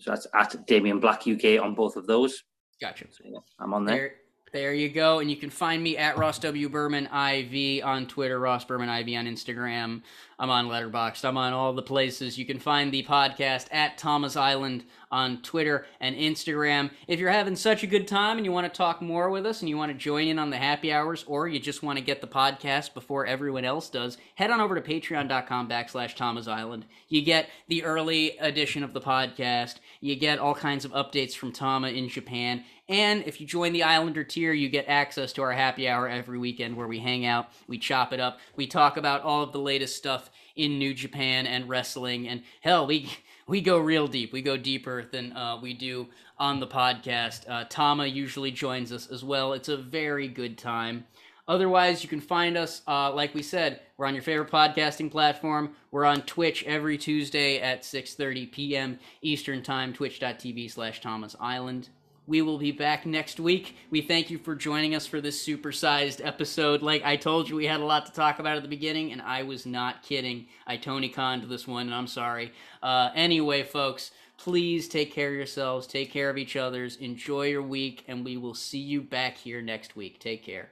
[0.00, 2.42] So that's at Damien Black UK on both of those.
[2.80, 3.06] Gotcha.
[3.10, 3.96] So yeah, I'm on there.
[3.96, 4.14] There,
[4.52, 5.18] There you go.
[5.20, 6.68] And you can find me at Ross W.
[6.68, 10.02] Berman IV on Twitter, Ross Berman IV on Instagram.
[10.38, 11.24] I'm on Letterboxd.
[11.26, 12.38] I'm on all the places.
[12.38, 16.90] You can find the podcast at Tama's Island on Twitter and Instagram.
[17.06, 19.60] If you're having such a good time and you want to talk more with us
[19.60, 22.04] and you want to join in on the happy hours or you just want to
[22.04, 26.86] get the podcast before everyone else does, head on over to patreon.com backslash Tama's Island.
[27.08, 29.76] You get the early edition of the podcast.
[30.00, 33.84] You get all kinds of updates from Tama in Japan and if you join the
[33.84, 37.50] Islander tier, you get access to our happy hour every weekend where we hang out,
[37.68, 41.46] we chop it up, we talk about all of the latest stuff in New Japan
[41.46, 43.08] and wrestling, and hell, we
[43.46, 44.32] we go real deep.
[44.32, 47.48] We go deeper than uh, we do on the podcast.
[47.48, 49.52] Uh, Tama usually joins us as well.
[49.52, 51.04] It's a very good time.
[51.50, 55.74] Otherwise, you can find us, uh, like we said, we're on your favorite podcasting platform.
[55.90, 59.00] We're on Twitch every Tuesday at 6.30 p.m.
[59.20, 61.88] Eastern Time, twitch.tv slash Tama's Island.
[62.28, 63.74] We will be back next week.
[63.90, 66.82] We thank you for joining us for this supersized episode.
[66.82, 69.20] Like I told you, we had a lot to talk about at the beginning, and
[69.20, 70.46] I was not kidding.
[70.68, 72.52] I Tony Khan'd this one, and I'm sorry.
[72.80, 77.62] Uh, anyway, folks, please take care of yourselves, take care of each other's, enjoy your
[77.62, 80.20] week, and we will see you back here next week.
[80.20, 80.70] Take care.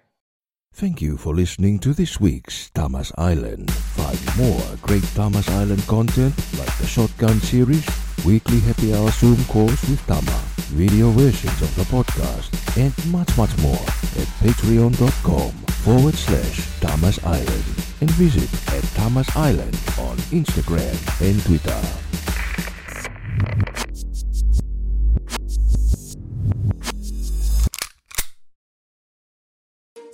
[0.79, 3.69] Thank you for listening to this week's Tama's Island.
[3.99, 7.85] Find more great Tama's Island content like the Shotgun series,
[8.25, 10.39] weekly happy hour Zoom calls with Tama,
[10.71, 13.83] video versions of the podcast, and much, much more
[14.23, 15.51] at patreon.com
[15.83, 17.65] forward slash Tama's Island
[18.01, 22.09] and visit at Thomas Island on Instagram and Twitter.